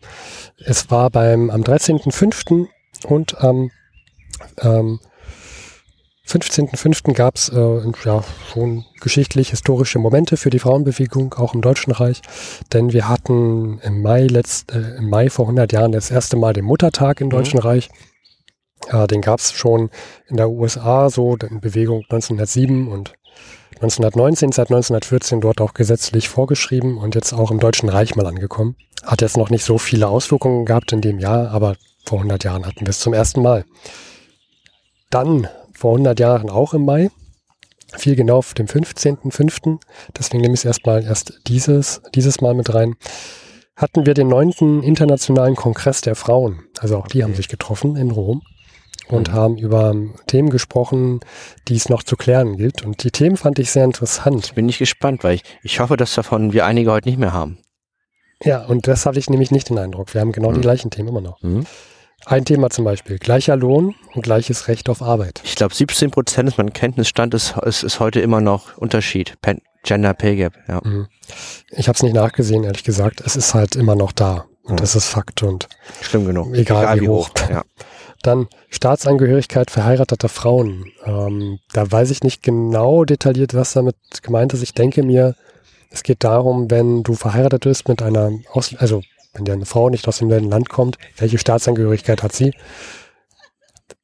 es 0.64 0.92
war 0.92 1.10
beim, 1.10 1.50
am 1.50 1.62
13.05. 1.62 2.66
und 3.08 3.40
am 3.42 3.70
ähm, 4.62 5.00
15.05. 6.24 7.12
gab 7.14 7.34
es 7.34 7.48
äh, 7.48 7.82
ja, 8.04 8.22
schon 8.52 8.84
geschichtlich-historische 9.00 9.98
Momente 9.98 10.36
für 10.36 10.50
die 10.50 10.60
Frauenbewegung, 10.60 11.34
auch 11.34 11.54
im 11.54 11.62
Deutschen 11.62 11.92
Reich. 11.92 12.22
Denn 12.72 12.92
wir 12.92 13.08
hatten 13.08 13.80
im 13.80 14.02
Mai, 14.02 14.28
letzt, 14.28 14.72
äh, 14.72 14.98
im 14.98 15.10
Mai 15.10 15.30
vor 15.30 15.46
100 15.46 15.72
Jahren 15.72 15.90
das 15.90 16.12
erste 16.12 16.36
Mal 16.36 16.52
den 16.52 16.64
Muttertag 16.64 17.20
im 17.20 17.26
Mhm. 17.26 17.30
Deutschen 17.32 17.58
Reich. 17.58 17.88
Ja, 18.90 19.06
den 19.06 19.20
gab 19.20 19.40
es 19.40 19.52
schon 19.52 19.90
in 20.26 20.36
der 20.36 20.50
USA, 20.50 21.10
so 21.10 21.36
in 21.36 21.60
Bewegung 21.60 22.02
1907 22.08 22.88
und 22.88 23.12
1919, 23.76 24.52
seit 24.52 24.68
1914 24.68 25.40
dort 25.40 25.60
auch 25.60 25.74
gesetzlich 25.74 26.28
vorgeschrieben 26.28 26.98
und 26.98 27.14
jetzt 27.14 27.32
auch 27.32 27.50
im 27.50 27.60
Deutschen 27.60 27.88
Reich 27.88 28.16
mal 28.16 28.26
angekommen. 28.26 28.76
Hat 29.02 29.22
jetzt 29.22 29.36
noch 29.36 29.50
nicht 29.50 29.64
so 29.64 29.78
viele 29.78 30.08
Auswirkungen 30.08 30.66
gehabt 30.66 30.92
in 30.92 31.00
dem 31.00 31.18
Jahr, 31.18 31.50
aber 31.50 31.76
vor 32.04 32.18
100 32.18 32.44
Jahren 32.44 32.66
hatten 32.66 32.80
wir 32.80 32.90
es 32.90 33.00
zum 33.00 33.14
ersten 33.14 33.42
Mal. 33.42 33.64
Dann 35.08 35.48
vor 35.72 35.92
100 35.92 36.18
Jahren 36.20 36.50
auch 36.50 36.74
im 36.74 36.84
Mai, 36.84 37.10
viel 37.96 38.16
genau 38.16 38.38
auf 38.38 38.54
dem 38.54 38.66
15.05., 38.66 39.80
deswegen 40.18 40.42
nehme 40.42 40.54
ich 40.54 40.60
es 40.60 40.64
erstmal 40.66 41.02
erst 41.02 41.40
dieses, 41.46 42.02
dieses 42.14 42.40
Mal 42.40 42.54
mit 42.54 42.74
rein, 42.74 42.96
hatten 43.76 44.04
wir 44.04 44.14
den 44.14 44.28
neunten 44.28 44.82
Internationalen 44.82 45.56
Kongress 45.56 46.02
der 46.02 46.16
Frauen. 46.16 46.64
Also 46.80 46.98
auch 46.98 47.06
die 47.06 47.24
haben 47.24 47.34
sich 47.34 47.48
getroffen 47.48 47.96
in 47.96 48.10
Rom 48.10 48.42
und 49.10 49.28
Mhm. 49.28 49.32
haben 49.32 49.56
über 49.58 49.94
Themen 50.26 50.50
gesprochen, 50.50 51.20
die 51.68 51.76
es 51.76 51.88
noch 51.88 52.02
zu 52.02 52.16
klären 52.16 52.56
gilt. 52.56 52.84
Und 52.84 53.02
die 53.04 53.10
Themen 53.10 53.36
fand 53.36 53.58
ich 53.58 53.70
sehr 53.70 53.84
interessant. 53.84 54.54
Bin 54.54 54.68
ich 54.68 54.78
gespannt, 54.78 55.24
weil 55.24 55.34
ich, 55.36 55.42
ich 55.62 55.80
hoffe, 55.80 55.96
dass 55.96 56.14
davon 56.14 56.52
wir 56.52 56.64
einige 56.66 56.92
heute 56.92 57.08
nicht 57.08 57.18
mehr 57.18 57.32
haben. 57.32 57.58
Ja, 58.42 58.64
und 58.64 58.86
das 58.88 59.04
hatte 59.06 59.18
ich 59.18 59.28
nämlich 59.28 59.50
nicht 59.50 59.68
den 59.68 59.78
Eindruck. 59.78 60.14
Wir 60.14 60.20
haben 60.22 60.32
genau 60.32 60.50
die 60.52 60.58
Mhm. 60.58 60.62
gleichen 60.62 60.90
Themen 60.90 61.08
immer 61.08 61.20
noch. 61.20 61.42
Mhm. 61.42 61.66
Ein 62.26 62.44
Thema 62.44 62.68
zum 62.68 62.84
Beispiel, 62.84 63.18
gleicher 63.18 63.56
Lohn 63.56 63.94
und 64.14 64.22
gleiches 64.22 64.68
Recht 64.68 64.90
auf 64.90 65.00
Arbeit. 65.00 65.40
Ich 65.44 65.54
glaube, 65.56 65.74
17 65.74 66.10
Prozent 66.10 66.48
ist 66.50 66.58
mein 66.58 66.72
Kenntnisstand, 66.74 67.32
ist, 67.32 67.54
ist, 67.64 67.82
ist 67.82 67.98
heute 67.98 68.20
immer 68.20 68.40
noch 68.42 68.76
Unterschied. 68.76 69.34
Pen 69.40 69.60
Gender 69.84 70.12
Pay 70.12 70.36
Gap, 70.36 70.52
ja. 70.68 70.80
Mhm. 70.84 71.06
Ich 71.70 71.88
habe 71.88 71.96
es 71.96 72.02
nicht 72.02 72.12
nachgesehen, 72.14 72.64
ehrlich 72.64 72.84
gesagt. 72.84 73.22
Es 73.24 73.36
ist 73.36 73.54
halt 73.54 73.74
immer 73.76 73.94
noch 73.96 74.12
da. 74.12 74.44
Und 74.64 74.72
Mhm. 74.74 74.76
das 74.76 74.94
ist 74.94 75.06
Fakt. 75.06 75.42
Und 75.42 75.68
Schlimm 76.02 76.26
genug. 76.26 76.54
Egal 76.54 77.00
wie 77.00 77.08
hoch. 77.08 77.30
Ja. 77.50 77.62
Dann 78.22 78.48
Staatsangehörigkeit 78.68 79.70
verheirateter 79.70 80.28
Frauen. 80.28 80.92
Ähm, 81.04 81.58
da 81.72 81.90
weiß 81.90 82.10
ich 82.10 82.22
nicht 82.22 82.42
genau 82.42 83.04
detailliert, 83.04 83.54
was 83.54 83.72
damit 83.72 83.96
gemeint 84.22 84.52
ist. 84.52 84.62
Ich 84.62 84.74
denke 84.74 85.02
mir, 85.02 85.34
es 85.90 86.02
geht 86.02 86.22
darum, 86.22 86.70
wenn 86.70 87.02
du 87.02 87.14
verheiratet 87.14 87.62
bist 87.64 87.88
mit 87.88 88.02
einer, 88.02 88.30
Aus 88.52 88.74
also 88.76 89.02
wenn 89.32 89.44
dir 89.44 89.52
eine 89.52 89.66
Frau 89.66 89.90
nicht 89.90 90.06
aus 90.08 90.18
demselben 90.18 90.50
Land 90.50 90.68
kommt, 90.68 90.98
welche 91.16 91.38
Staatsangehörigkeit 91.38 92.22
hat 92.22 92.32
sie? 92.32 92.52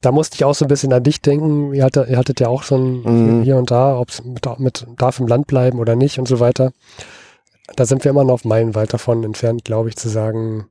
Da 0.00 0.12
musste 0.12 0.36
ich 0.36 0.44
auch 0.44 0.54
so 0.54 0.64
ein 0.64 0.68
bisschen 0.68 0.92
an 0.92 1.02
dich 1.02 1.20
denken. 1.20 1.74
Ihr, 1.74 1.84
hatte, 1.84 2.06
ihr 2.08 2.16
hattet 2.16 2.40
ja 2.40 2.48
auch 2.48 2.62
so 2.62 2.76
ein 2.76 3.02
Mhm. 3.38 3.42
hier 3.42 3.56
und 3.56 3.70
da, 3.70 3.98
ob 3.98 4.10
es 4.10 4.22
mit, 4.24 4.46
mit 4.58 4.86
darf 4.98 5.18
im 5.20 5.26
Land 5.26 5.46
bleiben 5.46 5.78
oder 5.78 5.96
nicht 5.96 6.18
und 6.18 6.28
so 6.28 6.40
weiter. 6.40 6.72
da 7.74 7.84
sind 7.84 8.04
wir 8.04 8.10
immer 8.10 8.24
noch 8.24 8.44
meilenweit 8.44 8.92
davon 8.92 9.24
entfernt, 9.24 9.64
glaube 9.64 9.88
ich, 9.88 9.96
zu 9.96 10.08
sagen, 10.08 10.68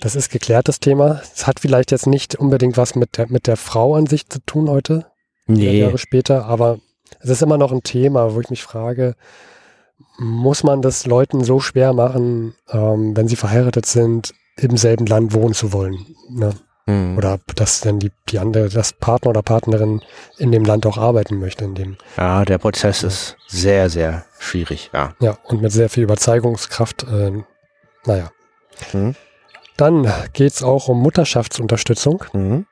das 0.00 0.16
ist 0.16 0.30
geklärtes 0.30 0.80
Thema. 0.80 1.20
Es 1.34 1.46
hat 1.46 1.60
vielleicht 1.60 1.90
jetzt 1.90 2.06
nicht 2.06 2.34
unbedingt 2.34 2.76
was 2.76 2.94
mit 2.94 3.18
der, 3.18 3.28
mit 3.28 3.46
der 3.46 3.56
Frau 3.56 3.94
an 3.94 4.06
sich 4.06 4.28
zu 4.28 4.38
tun 4.44 4.68
heute, 4.68 5.06
nee. 5.46 5.80
Jahre 5.80 5.98
später, 5.98 6.46
aber 6.46 6.78
es 7.20 7.30
ist 7.30 7.42
immer 7.42 7.58
noch 7.58 7.72
ein 7.72 7.82
Thema, 7.82 8.34
wo 8.34 8.40
ich 8.40 8.50
mich 8.50 8.62
frage, 8.62 9.14
muss 10.18 10.64
man 10.64 10.82
das 10.82 11.06
Leuten 11.06 11.44
so 11.44 11.60
schwer 11.60 11.92
machen, 11.92 12.54
ähm, 12.70 13.16
wenn 13.16 13.28
sie 13.28 13.36
verheiratet 13.36 13.86
sind, 13.86 14.34
im 14.56 14.76
selben 14.76 15.06
Land 15.06 15.34
wohnen 15.34 15.54
zu 15.54 15.72
wollen? 15.72 16.06
Ne? 16.30 16.54
Mhm. 16.86 17.18
Oder 17.18 17.38
dass 17.54 17.80
dann 17.80 17.98
die, 17.98 18.10
die 18.28 18.38
andere, 18.38 18.68
das 18.68 18.92
Partner 18.92 19.30
oder 19.30 19.42
Partnerin 19.42 20.00
in 20.38 20.52
dem 20.52 20.64
Land 20.64 20.86
auch 20.86 20.98
arbeiten 20.98 21.38
möchte, 21.38 21.64
in 21.64 21.74
dem. 21.74 21.96
Ja, 22.16 22.44
der 22.44 22.58
Prozess 22.58 23.02
ja. 23.02 23.08
ist 23.08 23.36
sehr, 23.46 23.90
sehr 23.90 24.24
schwierig, 24.38 24.90
ja. 24.92 25.14
Ja, 25.20 25.38
und 25.44 25.62
mit 25.62 25.72
sehr 25.72 25.88
viel 25.88 26.04
Überzeugungskraft, 26.04 27.04
äh, 27.04 27.42
naja. 28.04 28.30
Mhm. 28.92 29.14
Dann 29.78 30.12
geht's 30.32 30.62
auch 30.62 30.88
um 30.88 31.00
Mutterschaftsunterstützung. 31.00 32.24
Mhm. 32.32 32.66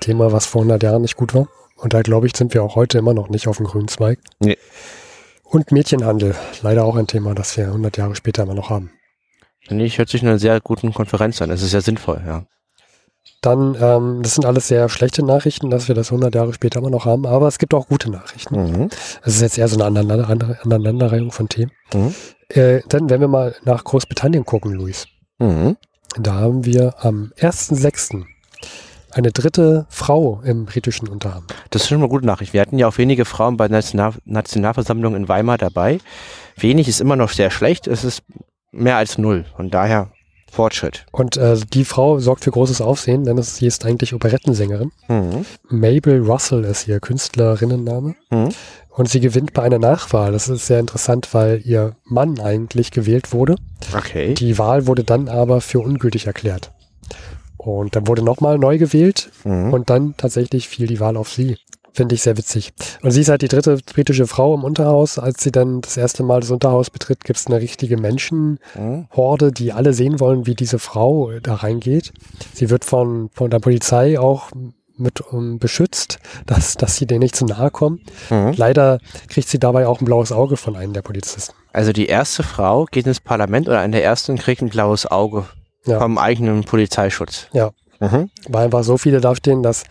Thema, 0.00 0.32
was 0.32 0.46
vor 0.46 0.62
100 0.62 0.82
Jahren 0.82 1.02
nicht 1.02 1.16
gut 1.16 1.34
war. 1.34 1.48
Und 1.76 1.92
da, 1.92 2.00
glaube 2.00 2.26
ich, 2.26 2.36
sind 2.36 2.54
wir 2.54 2.64
auch 2.64 2.74
heute 2.74 2.98
immer 2.98 3.12
noch 3.14 3.28
nicht 3.28 3.46
auf 3.46 3.58
dem 3.58 3.66
grünen 3.66 3.88
Zweig. 3.88 4.18
Nee. 4.40 4.56
Und 5.44 5.70
Mädchenhandel, 5.70 6.34
leider 6.62 6.84
auch 6.84 6.96
ein 6.96 7.06
Thema, 7.06 7.34
das 7.34 7.56
wir 7.58 7.66
100 7.66 7.98
Jahre 7.98 8.16
später 8.16 8.42
immer 8.42 8.54
noch 8.54 8.70
haben. 8.70 8.90
Nee, 9.68 9.84
ich 9.84 9.98
hört 9.98 10.08
sich 10.08 10.22
eine 10.22 10.38
sehr 10.38 10.60
guten 10.60 10.94
Konferenz 10.94 11.42
an. 11.42 11.50
Es 11.50 11.62
ist 11.62 11.72
sehr 11.72 11.82
sinnvoll, 11.82 12.22
ja. 12.26 12.46
Dann, 13.42 13.76
ähm, 13.78 14.22
das 14.22 14.34
sind 14.34 14.46
alles 14.46 14.66
sehr 14.66 14.88
schlechte 14.88 15.24
Nachrichten, 15.24 15.68
dass 15.68 15.88
wir 15.88 15.94
das 15.94 16.10
100 16.10 16.34
Jahre 16.34 16.54
später 16.54 16.78
immer 16.78 16.90
noch 16.90 17.04
haben, 17.04 17.26
aber 17.26 17.48
es 17.48 17.58
gibt 17.58 17.74
auch 17.74 17.86
gute 17.86 18.10
Nachrichten. 18.10 18.56
Mhm. 18.56 18.88
Es 19.22 19.34
ist 19.34 19.42
jetzt 19.42 19.58
eher 19.58 19.68
so 19.68 19.78
eine 19.78 19.84
Aneinanderreihung 19.84 21.30
von 21.32 21.48
Themen. 21.48 21.70
Mhm. 21.92 22.14
Äh, 22.48 22.80
dann, 22.88 23.10
wenn 23.10 23.20
wir 23.20 23.28
mal 23.28 23.54
nach 23.64 23.84
Großbritannien 23.84 24.46
gucken, 24.46 24.72
Luis. 24.72 25.06
Mhm. 25.38 25.76
Da 26.18 26.34
haben 26.34 26.64
wir 26.64 26.94
am 27.04 27.32
1.6. 27.38 28.24
eine 29.10 29.32
dritte 29.32 29.86
Frau 29.90 30.40
im 30.44 30.64
britischen 30.64 31.08
Unterhaben. 31.08 31.46
Das 31.70 31.82
ist 31.82 31.88
schon 31.88 31.98
mal 31.98 32.04
eine 32.04 32.10
gute 32.10 32.26
Nachricht. 32.26 32.52
Wir 32.52 32.60
hatten 32.60 32.78
ja 32.78 32.88
auch 32.88 32.96
wenige 32.98 33.24
Frauen 33.24 33.56
bei 33.56 33.68
der 33.68 33.78
National 33.78 34.14
Nationalversammlung 34.24 35.14
in 35.14 35.28
Weimar 35.28 35.58
dabei. 35.58 35.98
Wenig 36.56 36.88
ist 36.88 37.00
immer 37.00 37.16
noch 37.16 37.30
sehr 37.30 37.50
schlecht. 37.50 37.86
Es 37.86 38.04
ist 38.04 38.22
mehr 38.72 38.96
als 38.96 39.18
null. 39.18 39.44
Von 39.56 39.70
daher 39.70 40.10
Fortschritt. 40.50 41.04
Und 41.12 41.36
äh, 41.36 41.58
die 41.72 41.84
Frau 41.84 42.18
sorgt 42.18 42.44
für 42.44 42.50
großes 42.50 42.80
Aufsehen, 42.80 43.24
denn 43.24 43.36
es, 43.36 43.56
sie 43.56 43.66
ist 43.66 43.84
eigentlich 43.84 44.14
Operettensängerin. 44.14 44.90
Mhm. 45.08 45.44
Mabel 45.68 46.22
Russell 46.22 46.64
ist 46.64 46.88
ihr 46.88 46.98
Künstlerinnenname. 46.98 48.14
Mhm. 48.30 48.48
Und 48.96 49.10
sie 49.10 49.20
gewinnt 49.20 49.52
bei 49.52 49.62
einer 49.62 49.78
Nachwahl. 49.78 50.32
Das 50.32 50.48
ist 50.48 50.66
sehr 50.66 50.80
interessant, 50.80 51.34
weil 51.34 51.60
ihr 51.64 51.96
Mann 52.04 52.40
eigentlich 52.40 52.90
gewählt 52.90 53.34
wurde. 53.34 53.56
Okay. 53.94 54.32
Die 54.32 54.58
Wahl 54.58 54.86
wurde 54.86 55.04
dann 55.04 55.28
aber 55.28 55.60
für 55.60 55.80
ungültig 55.80 56.26
erklärt. 56.26 56.72
Und 57.58 57.94
dann 57.94 58.06
wurde 58.06 58.22
nochmal 58.22 58.58
neu 58.58 58.78
gewählt 58.78 59.30
mhm. 59.44 59.74
und 59.74 59.90
dann 59.90 60.14
tatsächlich 60.16 60.68
fiel 60.68 60.86
die 60.86 60.98
Wahl 60.98 61.18
auf 61.18 61.30
sie. 61.30 61.58
Finde 61.92 62.14
ich 62.14 62.22
sehr 62.22 62.38
witzig. 62.38 62.72
Und 63.02 63.10
sie 63.10 63.20
ist 63.20 63.28
halt 63.28 63.42
die 63.42 63.48
dritte 63.48 63.78
britische 63.92 64.26
Frau 64.26 64.54
im 64.54 64.64
Unterhaus. 64.64 65.18
Als 65.18 65.42
sie 65.42 65.52
dann 65.52 65.82
das 65.82 65.98
erste 65.98 66.22
Mal 66.22 66.40
das 66.40 66.50
Unterhaus 66.50 66.88
betritt, 66.88 67.24
gibt 67.24 67.38
es 67.38 67.46
eine 67.46 67.60
richtige 67.60 67.98
Menschenhorde, 67.98 69.52
die 69.52 69.72
alle 69.72 69.92
sehen 69.92 70.20
wollen, 70.20 70.46
wie 70.46 70.54
diese 70.54 70.78
Frau 70.78 71.32
da 71.42 71.54
reingeht. 71.54 72.12
Sie 72.54 72.70
wird 72.70 72.86
von, 72.86 73.28
von 73.34 73.50
der 73.50 73.60
Polizei 73.60 74.18
auch 74.18 74.50
mit 74.98 75.20
um, 75.20 75.58
beschützt, 75.58 76.18
dass, 76.46 76.74
dass 76.74 76.96
sie 76.96 77.06
denen 77.06 77.20
nicht 77.20 77.36
zu 77.36 77.44
nahe 77.44 77.70
kommen. 77.70 78.00
Mhm. 78.30 78.54
Leider 78.56 78.98
kriegt 79.28 79.48
sie 79.48 79.58
dabei 79.58 79.86
auch 79.86 80.00
ein 80.00 80.04
blaues 80.04 80.32
Auge 80.32 80.56
von 80.56 80.76
einem 80.76 80.92
der 80.92 81.02
Polizisten. 81.02 81.54
Also 81.72 81.92
die 81.92 82.06
erste 82.06 82.42
Frau 82.42 82.86
geht 82.86 83.06
ins 83.06 83.20
Parlament 83.20 83.68
oder 83.68 83.80
eine 83.80 83.92
der 83.92 84.04
ersten 84.04 84.36
kriegt 84.38 84.62
ein 84.62 84.70
blaues 84.70 85.06
Auge 85.06 85.44
ja. 85.84 85.98
vom 86.00 86.18
eigenen 86.18 86.64
Polizeischutz. 86.64 87.48
Ja. 87.52 87.70
Mhm. 88.00 88.30
Weil 88.48 88.66
einfach 88.66 88.84
so 88.84 88.98
viele 88.98 89.20
da 89.20 89.34
stehen, 89.34 89.62
dass 89.62 89.84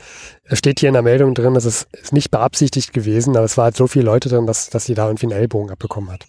es 0.44 0.60
steht 0.60 0.80
hier 0.80 0.90
in 0.90 0.94
der 0.94 1.02
Meldung 1.02 1.34
drin, 1.34 1.56
dass 1.56 1.66
es 1.66 1.88
ist 1.92 2.14
nicht 2.14 2.30
beabsichtigt 2.30 2.94
gewesen, 2.94 3.36
aber 3.36 3.46
es 3.46 3.58
war 3.58 3.66
halt 3.66 3.78
so 3.78 3.88
viele 3.88 4.06
Leute 4.06 4.30
drin, 4.30 4.46
dass, 4.46 4.70
dass 4.70 4.86
sie 4.86 4.94
da 4.94 5.08
irgendwie 5.08 5.26
einen 5.26 5.40
Ellbogen 5.40 5.72
abbekommen 5.72 6.12
hat. 6.12 6.28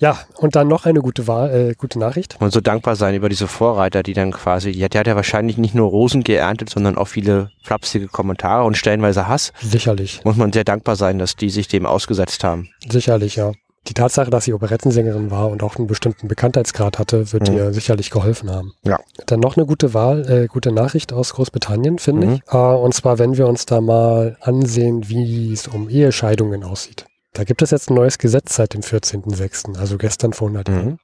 Ja, 0.00 0.18
und 0.36 0.56
dann 0.56 0.66
noch 0.66 0.86
eine 0.86 1.00
gute, 1.00 1.26
Wahl, 1.26 1.70
äh, 1.70 1.74
gute 1.74 1.98
Nachricht. 1.98 2.36
Und 2.40 2.52
so 2.52 2.60
dankbar 2.60 2.96
sein 2.96 3.14
über 3.14 3.28
diese 3.28 3.46
Vorreiter, 3.46 4.02
die 4.02 4.14
dann 4.14 4.32
quasi, 4.32 4.72
die 4.72 4.82
hat, 4.82 4.94
die 4.94 4.98
hat 4.98 5.06
ja 5.06 5.14
wahrscheinlich 5.14 5.58
nicht 5.58 5.74
nur 5.74 5.88
Rosen 5.88 6.24
geerntet, 6.24 6.70
sondern 6.70 6.96
auch 6.96 7.08
viele 7.08 7.50
flapsige 7.62 8.08
Kommentare 8.08 8.64
und 8.64 8.76
stellenweise 8.76 9.28
Hass. 9.28 9.52
Sicherlich. 9.60 10.22
Muss 10.24 10.36
man 10.36 10.52
sehr 10.52 10.64
dankbar 10.64 10.96
sein, 10.96 11.18
dass 11.18 11.36
die 11.36 11.50
sich 11.50 11.68
dem 11.68 11.84
ausgesetzt 11.86 12.44
haben. 12.44 12.70
Sicherlich, 12.88 13.36
ja 13.36 13.52
die 13.88 13.94
Tatsache, 13.94 14.30
dass 14.30 14.44
sie 14.44 14.52
Operettensängerin 14.52 15.30
war 15.30 15.48
und 15.48 15.62
auch 15.62 15.76
einen 15.76 15.86
bestimmten 15.86 16.28
Bekanntheitsgrad 16.28 16.98
hatte, 16.98 17.32
wird 17.32 17.48
mhm. 17.48 17.56
ihr 17.56 17.72
sicherlich 17.72 18.10
geholfen 18.10 18.50
haben. 18.50 18.74
Ja. 18.84 19.00
Dann 19.26 19.40
noch 19.40 19.56
eine 19.56 19.66
gute 19.66 19.94
Wahl, 19.94 20.30
äh, 20.30 20.46
gute 20.46 20.70
Nachricht 20.70 21.12
aus 21.12 21.32
Großbritannien, 21.34 21.98
finde 21.98 22.26
mhm. 22.26 22.32
ich. 22.34 22.52
Äh, 22.52 22.56
und 22.56 22.94
zwar, 22.94 23.18
wenn 23.18 23.36
wir 23.36 23.46
uns 23.46 23.66
da 23.66 23.80
mal 23.80 24.36
ansehen, 24.40 25.08
wie 25.08 25.52
es 25.52 25.66
um 25.66 25.88
Ehescheidungen 25.88 26.62
aussieht. 26.62 27.06
Da 27.32 27.44
gibt 27.44 27.62
es 27.62 27.70
jetzt 27.70 27.90
ein 27.90 27.94
neues 27.94 28.18
Gesetz 28.18 28.56
seit 28.56 28.74
dem 28.74 28.80
14.06., 28.80 29.78
also 29.78 29.98
gestern 29.98 30.32
vor 30.32 30.48
100 30.48 30.68
mhm. 30.68 30.74
Jahren. 30.74 30.98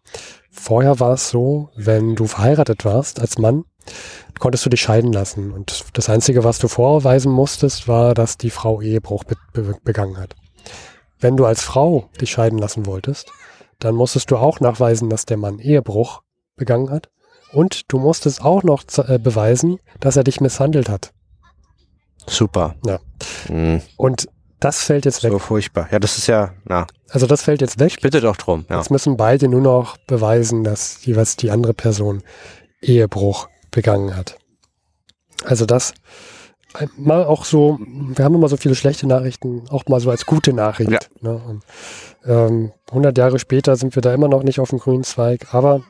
Vorher 0.51 0.99
war 0.99 1.13
es 1.15 1.31
so, 1.31 1.71
wenn 1.77 2.17
du 2.17 2.27
verheiratet 2.27 2.85
warst 2.85 3.21
als 3.21 3.39
Mann, 3.39 3.65
konntest 4.39 4.67
du 4.67 4.71
dich 4.71 4.81
scheiden 4.81 5.13
lassen. 5.13 5.53
Und 5.53 5.85
das 5.93 6.09
Einzige, 6.09 6.43
was 6.43 6.59
du 6.59 6.69
vorweisen 6.69 7.31
musstest, 7.31 7.87
war, 7.87 8.15
dass 8.15 8.39
die 8.39 8.51
Frau 8.51 8.81
Ehebruch 8.81 9.25
be 9.25 9.37
be 9.53 9.77
begangen 9.85 10.19
hat. 10.19 10.35
Wenn 11.21 11.37
du 11.37 11.47
als 11.47 11.63
Frau 11.63 12.11
dich 12.21 12.33
scheiden 12.33 12.59
lassen 12.59 12.87
wolltest, 12.87 13.31
dann 13.79 13.95
musstest 13.95 14.31
du 14.31 14.37
auch 14.37 14.61
nachweisen, 14.61 15.09
dass 15.09 15.27
der 15.27 15.37
Mann 15.37 15.59
Ehebruch 15.59 16.23
begangen 16.57 16.91
hat. 16.91 17.09
Und 17.53 17.93
du 17.93 17.99
musstest 17.99 18.43
auch 18.43 18.65
noch 18.65 18.83
äh, 18.99 19.19
beweisen, 19.19 19.79
dass 20.01 20.17
er 20.17 20.25
dich 20.25 20.41
misshandelt 20.41 20.89
hat. 20.89 21.13
Super. 22.27 22.75
Ja. 22.85 22.99
Mhm. 23.49 23.83
Und 23.97 24.29
das 24.67 24.83
fällt 24.83 25.05
jetzt 25.05 25.23
weg. 25.23 25.31
So 25.31 25.39
furchtbar. 25.39 25.89
Ja, 25.93 26.01
das 26.01 26.19
ist 26.19 26.27
ja, 26.27 26.53
na. 26.65 26.89
Also 27.11 27.29
das 27.29 27.43
fällt 27.43 27.61
jetzt 27.61 27.79
weg. 27.79 27.93
Ich 27.93 28.01
bitte 28.01 28.21
doch 28.21 28.37
drum. 28.37 28.67
Ja. 28.69 28.79
Jetzt 28.79 28.91
müssen 28.91 29.17
beide 29.17 29.47
nur 29.47 29.61
noch 29.61 29.97
beweisen, 29.97 30.65
dass 30.65 31.05
jeweils 31.07 31.37
die 31.37 31.53
andere 31.53 31.73
Person 31.73 32.25
Ehebruch 32.83 33.49
begangen 33.71 34.17
hat. 34.17 34.39
Also 35.45 35.67
das 35.67 35.95
mal 36.97 37.25
auch 37.25 37.45
so, 37.45 37.79
wir 37.81 38.25
haben 38.25 38.35
immer 38.35 38.49
so 38.49 38.57
viele 38.57 38.75
schlechte 38.75 39.07
Nachrichten, 39.07 39.69
auch 39.71 39.85
mal 39.87 40.01
so 40.01 40.11
als 40.11 40.27
gute 40.27 40.53
Nachricht. 40.53 40.91
Ja. 40.91 40.99
Ne? 41.21 41.41
Und, 41.47 41.63
ähm, 42.25 42.73
100 42.89 43.17
Jahre 43.17 43.39
später 43.39 43.77
sind 43.77 43.95
wir 43.95 44.03
da 44.03 44.13
immer 44.13 44.29
noch 44.29 44.43
nicht 44.43 44.59
auf 44.59 44.71
dem 44.71 44.81
grünen 44.81 45.05
Zweig, 45.05 45.55
aber 45.55 45.83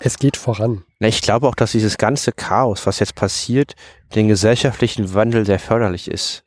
es 0.00 0.18
geht 0.18 0.36
voran. 0.36 0.82
Ich 0.98 1.22
glaube 1.22 1.46
auch, 1.46 1.54
dass 1.54 1.72
dieses 1.72 1.96
ganze 1.96 2.32
Chaos, 2.32 2.86
was 2.86 2.98
jetzt 2.98 3.14
passiert, 3.14 3.76
den 4.16 4.26
gesellschaftlichen 4.26 5.14
Wandel 5.14 5.46
sehr 5.46 5.60
förderlich 5.60 6.10
ist. 6.10 6.42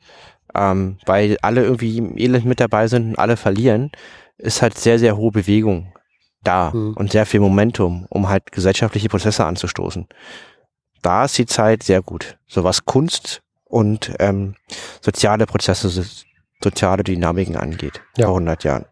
Ähm, 0.54 0.98
weil 1.06 1.38
alle 1.42 1.62
irgendwie 1.62 1.98
im 1.98 2.18
Elend 2.18 2.44
mit 2.44 2.60
dabei 2.60 2.86
sind 2.86 3.10
und 3.10 3.18
alle 3.18 3.36
verlieren, 3.36 3.90
ist 4.38 4.62
halt 4.62 4.76
sehr, 4.76 4.98
sehr 4.98 5.16
hohe 5.16 5.32
Bewegung 5.32 5.92
da 6.42 6.72
hm. 6.72 6.94
und 6.94 7.12
sehr 7.12 7.26
viel 7.26 7.40
Momentum, 7.40 8.06
um 8.10 8.28
halt 8.28 8.52
gesellschaftliche 8.52 9.08
Prozesse 9.08 9.44
anzustoßen 9.44 10.08
da 11.02 11.24
ist 11.24 11.36
die 11.36 11.46
Zeit 11.46 11.82
sehr 11.82 12.00
gut. 12.00 12.38
So 12.46 12.64
was 12.64 12.84
Kunst 12.84 13.42
und 13.64 14.12
ähm, 14.18 14.54
soziale 15.00 15.46
Prozesse, 15.46 16.04
soziale 16.62 17.02
Dynamiken 17.02 17.56
angeht. 17.56 18.00
Ja. 18.16 18.26
Vor 18.26 18.36
100 18.36 18.64
Jahren. 18.64 18.86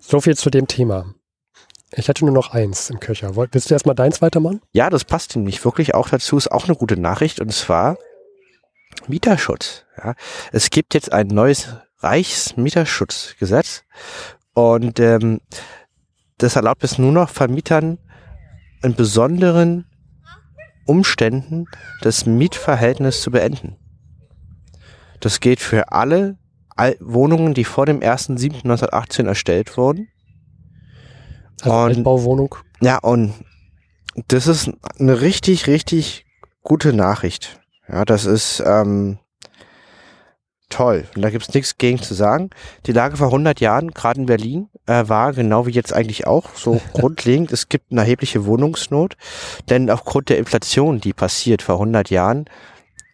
So 0.00 0.20
viel 0.20 0.36
zu 0.36 0.50
dem 0.50 0.66
Thema. 0.66 1.14
Ich 1.92 2.08
hätte 2.08 2.24
nur 2.24 2.34
noch 2.34 2.52
eins 2.52 2.90
im 2.90 2.98
Köcher. 2.98 3.36
Willst 3.36 3.70
du 3.70 3.74
erstmal 3.74 3.94
deins 3.94 4.20
weitermachen? 4.20 4.60
Ja, 4.72 4.90
das 4.90 5.04
passt 5.04 5.36
nämlich 5.36 5.64
wirklich 5.64 5.94
auch 5.94 6.08
dazu. 6.08 6.36
Ist 6.36 6.50
auch 6.50 6.64
eine 6.64 6.74
gute 6.74 6.96
Nachricht 6.96 7.40
und 7.40 7.52
zwar 7.52 7.96
Mieterschutz. 9.08 9.84
Ja. 9.96 10.14
Es 10.52 10.70
gibt 10.70 10.94
jetzt 10.94 11.12
ein 11.12 11.28
neues 11.28 11.68
Reichsmieterschutzgesetz 12.00 13.84
und 14.54 15.00
ähm, 15.00 15.40
das 16.38 16.56
erlaubt 16.56 16.84
es 16.84 16.98
nur 16.98 17.12
noch 17.12 17.30
Vermietern 17.30 17.98
in 18.82 18.94
besonderen 18.94 19.86
Umständen 20.86 21.66
das 22.02 22.26
Mietverhältnis 22.26 23.22
zu 23.22 23.30
beenden. 23.30 23.76
Das 25.20 25.40
geht 25.40 25.60
für 25.60 25.92
alle 25.92 26.36
Wohnungen, 27.00 27.54
die 27.54 27.64
vor 27.64 27.86
dem 27.86 28.00
1.7.1918 28.00 29.26
erstellt 29.26 29.76
wurden. 29.76 30.08
Also 31.62 31.70
und, 31.70 31.96
Altbauwohnung? 31.96 32.56
Ja, 32.80 32.98
und 32.98 33.32
das 34.28 34.46
ist 34.46 34.70
eine 34.98 35.20
richtig, 35.20 35.66
richtig 35.66 36.26
gute 36.62 36.92
Nachricht. 36.92 37.60
Ja, 37.88 38.04
das 38.04 38.24
ist 38.24 38.62
ähm, 38.64 39.18
toll. 40.70 41.04
Und 41.14 41.22
da 41.22 41.30
gibt's 41.30 41.52
nichts 41.54 41.78
gegen 41.78 42.00
zu 42.00 42.14
sagen. 42.14 42.50
Die 42.86 42.92
Lage 42.92 43.16
vor 43.16 43.28
100 43.28 43.60
Jahren, 43.60 43.92
gerade 43.92 44.20
in 44.20 44.26
Berlin, 44.26 44.68
äh, 44.86 45.08
war 45.08 45.32
genau 45.32 45.66
wie 45.66 45.70
jetzt 45.70 45.92
eigentlich 45.92 46.26
auch 46.26 46.54
so 46.54 46.80
grundlegend. 46.92 47.52
Es 47.52 47.68
gibt 47.68 47.92
eine 47.92 48.00
erhebliche 48.00 48.46
Wohnungsnot, 48.46 49.16
denn 49.68 49.90
aufgrund 49.90 50.28
der 50.28 50.38
Inflation, 50.38 51.00
die 51.00 51.12
passiert 51.12 51.62
vor 51.62 51.76
100 51.76 52.10
Jahren, 52.10 52.46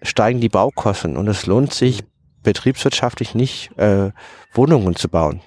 steigen 0.03 0.41
die 0.41 0.49
Baukosten 0.49 1.17
und 1.17 1.29
es 1.29 1.47
lohnt 1.47 1.75
sich 1.75 2.05
betriebswirtschaftlich 2.43 3.35
nicht, 3.35 3.77
äh, 3.77 4.13
Wohnungen 4.55 4.97
zu 4.97 5.09
bauen. 5.09 5.43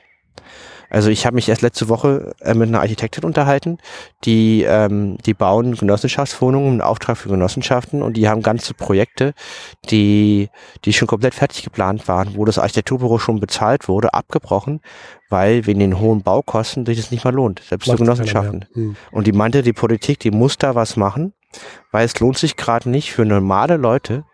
Also 0.94 1.10
ich 1.10 1.26
habe 1.26 1.34
mich 1.34 1.50
erst 1.50 1.64
letzte 1.64 1.90
Woche 1.90 2.36
äh, 2.42 2.54
mit 2.54 2.70
einer 2.70 2.80
Architektin 2.82 3.24
unterhalten, 3.24 3.80
die 4.26 4.62
ähm, 4.62 5.18
die 5.26 5.34
bauen 5.34 5.76
Genossenschaftswohnungen 5.76 6.76
im 6.76 6.82
Auftrag 6.82 7.18
für 7.18 7.30
Genossenschaften 7.30 8.04
und 8.04 8.16
die 8.16 8.30
haben 8.30 8.44
ganze 8.44 8.76
Projekte, 8.76 9.34
die 9.90 10.50
die 10.86 10.94
schon 10.94 11.08
komplett 11.08 11.34
fertig 11.34 11.64
geplant 11.64 12.08
waren, 12.08 12.36
wo 12.36 12.46
das 12.46 12.60
Architekturbüro 12.60 13.18
schon 13.18 13.40
bezahlt 13.40 13.88
wurde, 13.88 14.14
abgebrochen, 14.14 14.82
weil 15.32 15.66
wegen 15.66 15.80
den 15.80 16.00
hohen 16.00 16.22
Baukosten 16.22 16.86
sich 16.86 16.98
das 16.98 17.10
nicht 17.10 17.24
mehr 17.24 17.34
lohnt, 17.34 17.64
selbst 17.68 17.90
für 17.90 17.98
Genossenschaften. 17.98 18.66
Hm. 18.74 18.96
Und 19.12 19.26
die 19.26 19.32
meinte, 19.32 19.64
die 19.64 19.74
Politik, 19.74 20.20
die 20.20 20.30
muss 20.30 20.60
da 20.60 20.76
was 20.76 20.96
machen, 20.96 21.34
weil 21.92 22.06
es 22.06 22.20
lohnt 22.20 22.38
sich 22.38 22.56
gerade 22.56 22.88
nicht 22.88 23.14
für 23.14 23.26
normale 23.26 23.78
Leute 23.78 24.26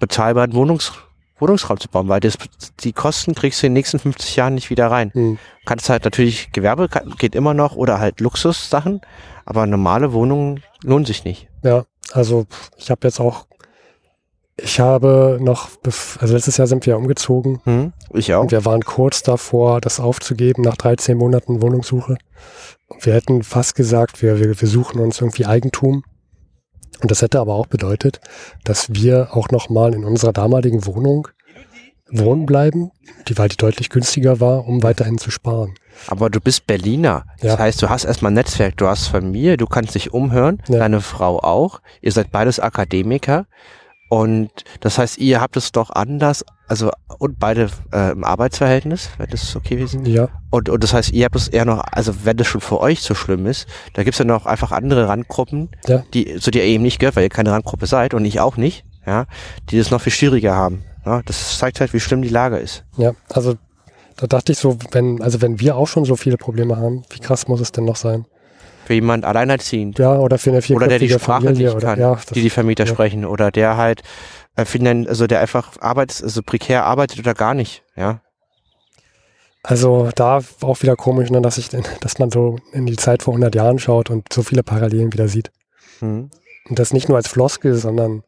bezahlbaren 0.00 0.52
Wohnungs 0.52 0.94
Wohnungsraum 1.38 1.78
zu 1.78 1.88
bauen, 1.88 2.08
weil 2.08 2.20
das, 2.20 2.38
die 2.80 2.92
Kosten 2.92 3.34
kriegst 3.34 3.62
du 3.62 3.66
in 3.66 3.72
den 3.72 3.78
nächsten 3.78 3.98
50 3.98 4.36
Jahren 4.36 4.54
nicht 4.54 4.70
wieder 4.70 4.90
rein. 4.90 5.10
Mhm. 5.14 5.38
Kannst 5.64 5.88
halt 5.88 6.04
natürlich, 6.04 6.52
Gewerbe 6.52 6.88
geht 7.18 7.34
immer 7.34 7.54
noch 7.54 7.76
oder 7.76 7.98
halt 7.98 8.20
Luxussachen, 8.20 9.00
aber 9.44 9.66
normale 9.66 10.12
Wohnungen 10.12 10.62
lohnen 10.82 11.04
sich 11.04 11.24
nicht. 11.24 11.48
Ja, 11.62 11.84
also 12.12 12.46
ich 12.76 12.90
habe 12.90 13.06
jetzt 13.06 13.20
auch, 13.20 13.46
ich 14.56 14.80
habe 14.80 15.38
noch, 15.40 15.68
also 16.18 16.34
letztes 16.34 16.56
Jahr 16.56 16.66
sind 16.66 16.86
wir 16.86 16.96
umgezogen. 16.96 17.60
Mhm, 17.64 17.92
ich 18.14 18.32
auch. 18.34 18.42
Und 18.42 18.52
wir 18.52 18.64
waren 18.64 18.82
kurz 18.82 19.22
davor, 19.22 19.80
das 19.80 20.00
aufzugeben 20.00 20.62
nach 20.62 20.76
13 20.76 21.18
Monaten 21.18 21.60
Wohnungssuche. 21.60 22.16
Wir 23.00 23.14
hätten 23.14 23.42
fast 23.42 23.74
gesagt, 23.74 24.22
wir, 24.22 24.38
wir, 24.40 24.58
wir 24.58 24.68
suchen 24.68 25.00
uns 25.00 25.20
irgendwie 25.20 25.44
Eigentum. 25.44 26.04
Und 27.00 27.10
das 27.10 27.22
hätte 27.22 27.40
aber 27.40 27.54
auch 27.54 27.66
bedeutet, 27.66 28.20
dass 28.64 28.92
wir 28.94 29.28
auch 29.32 29.50
nochmal 29.50 29.94
in 29.94 30.04
unserer 30.04 30.32
damaligen 30.32 30.86
Wohnung 30.86 31.28
wohnen 32.08 32.46
bleiben, 32.46 32.92
die 33.28 33.36
weil 33.36 33.48
die 33.48 33.56
deutlich 33.56 33.90
günstiger 33.90 34.40
war, 34.40 34.66
um 34.66 34.82
weiterhin 34.82 35.18
zu 35.18 35.30
sparen. 35.30 35.74
Aber 36.06 36.30
du 36.30 36.40
bist 36.40 36.66
Berliner. 36.66 37.24
Das 37.40 37.52
ja. 37.52 37.58
heißt, 37.58 37.82
du 37.82 37.88
hast 37.88 38.04
erstmal 38.04 38.30
ein 38.30 38.34
Netzwerk, 38.34 38.76
du 38.76 38.86
hast 38.86 39.08
Familie, 39.08 39.56
du 39.56 39.66
kannst 39.66 39.94
dich 39.94 40.12
umhören, 40.12 40.62
ja. 40.68 40.78
deine 40.78 41.00
Frau 41.00 41.40
auch. 41.40 41.80
Ihr 42.00 42.12
seid 42.12 42.30
beides 42.30 42.60
Akademiker. 42.60 43.46
Und 44.08 44.50
das 44.80 44.98
heißt, 44.98 45.18
ihr 45.18 45.40
habt 45.40 45.56
es 45.56 45.72
doch 45.72 45.90
anders, 45.90 46.44
also 46.68 46.90
und 47.18 47.38
beide 47.38 47.68
äh, 47.92 48.12
im 48.12 48.22
Arbeitsverhältnis, 48.24 49.10
wenn 49.18 49.28
das 49.30 49.56
okay 49.56 49.76
gewesen. 49.76 50.04
Ja. 50.04 50.28
Und, 50.50 50.68
und 50.68 50.82
das 50.82 50.92
heißt, 50.92 51.12
ihr 51.12 51.24
habt 51.24 51.34
es 51.34 51.48
eher 51.48 51.64
noch, 51.64 51.84
also 51.90 52.12
wenn 52.24 52.36
das 52.36 52.46
schon 52.46 52.60
für 52.60 52.80
euch 52.80 53.02
so 53.02 53.14
schlimm 53.14 53.46
ist, 53.46 53.66
da 53.94 54.04
gibt's 54.04 54.18
ja 54.18 54.24
noch 54.24 54.46
einfach 54.46 54.70
andere 54.70 55.08
Randgruppen, 55.08 55.70
ja. 55.86 56.04
die 56.14 56.36
zu 56.36 56.50
dir 56.50 56.62
eben 56.62 56.82
nicht 56.82 57.00
gehört, 57.00 57.16
weil 57.16 57.24
ihr 57.24 57.30
keine 57.30 57.50
Randgruppe 57.50 57.86
seid 57.86 58.14
und 58.14 58.24
ich 58.24 58.38
auch 58.38 58.56
nicht, 58.56 58.84
ja, 59.06 59.26
die 59.70 59.78
das 59.78 59.90
noch 59.90 60.00
viel 60.00 60.12
schwieriger 60.12 60.54
haben. 60.54 60.84
Ja, 61.04 61.22
das 61.24 61.58
zeigt 61.58 61.80
halt, 61.80 61.92
wie 61.92 62.00
schlimm 62.00 62.22
die 62.22 62.28
Lage 62.28 62.58
ist. 62.58 62.84
Ja, 62.96 63.12
also 63.30 63.54
da 64.16 64.26
dachte 64.26 64.52
ich 64.52 64.58
so, 64.58 64.78
wenn, 64.92 65.22
also 65.22 65.42
wenn 65.42 65.60
wir 65.60 65.76
auch 65.76 65.86
schon 65.86 66.04
so 66.04 66.16
viele 66.16 66.36
Probleme 66.36 66.76
haben, 66.76 67.02
wie 67.10 67.20
krass 67.20 67.48
muss 67.48 67.60
es 67.60 67.72
denn 67.72 67.84
noch 67.84 67.96
sein? 67.96 68.26
Für 68.86 68.94
jemand 68.94 69.24
alleinerziehend. 69.24 69.98
Ja, 69.98 70.16
oder 70.16 70.38
für 70.38 70.50
eine 70.50 70.62
Oder 70.74 70.86
der 70.86 70.98
die 70.98 71.10
Sprache 71.10 71.46
Familie, 71.46 71.74
nicht 71.74 71.80
kann, 71.80 71.98
ja, 71.98 72.16
die 72.32 72.42
die 72.42 72.50
Vermieter 72.50 72.84
ja. 72.84 72.92
sprechen. 72.92 73.24
Oder 73.24 73.50
der 73.50 73.76
halt, 73.76 74.02
äh, 74.56 75.04
also 75.08 75.26
der 75.26 75.40
einfach 75.40 75.72
arbeitet, 75.80 76.22
also 76.22 76.42
prekär 76.42 76.84
arbeitet 76.84 77.18
oder 77.18 77.34
gar 77.34 77.54
nicht, 77.54 77.82
ja. 77.96 78.20
Also 79.64 80.10
da 80.14 80.40
auch 80.60 80.82
wieder 80.82 80.94
komisch, 80.94 81.30
ne, 81.30 81.42
dass, 81.42 81.58
ich, 81.58 81.70
dass 82.00 82.20
man 82.20 82.30
so 82.30 82.58
in 82.72 82.86
die 82.86 82.94
Zeit 82.94 83.24
vor 83.24 83.34
100 83.34 83.52
Jahren 83.56 83.80
schaut 83.80 84.10
und 84.10 84.32
so 84.32 84.44
viele 84.44 84.62
Parallelen 84.62 85.12
wieder 85.12 85.26
sieht. 85.26 85.50
Mhm. 86.00 86.30
Und 86.68 86.78
das 86.78 86.92
nicht 86.92 87.08
nur 87.08 87.16
als 87.16 87.26
Floskel, 87.26 87.74
sondern 87.74 88.22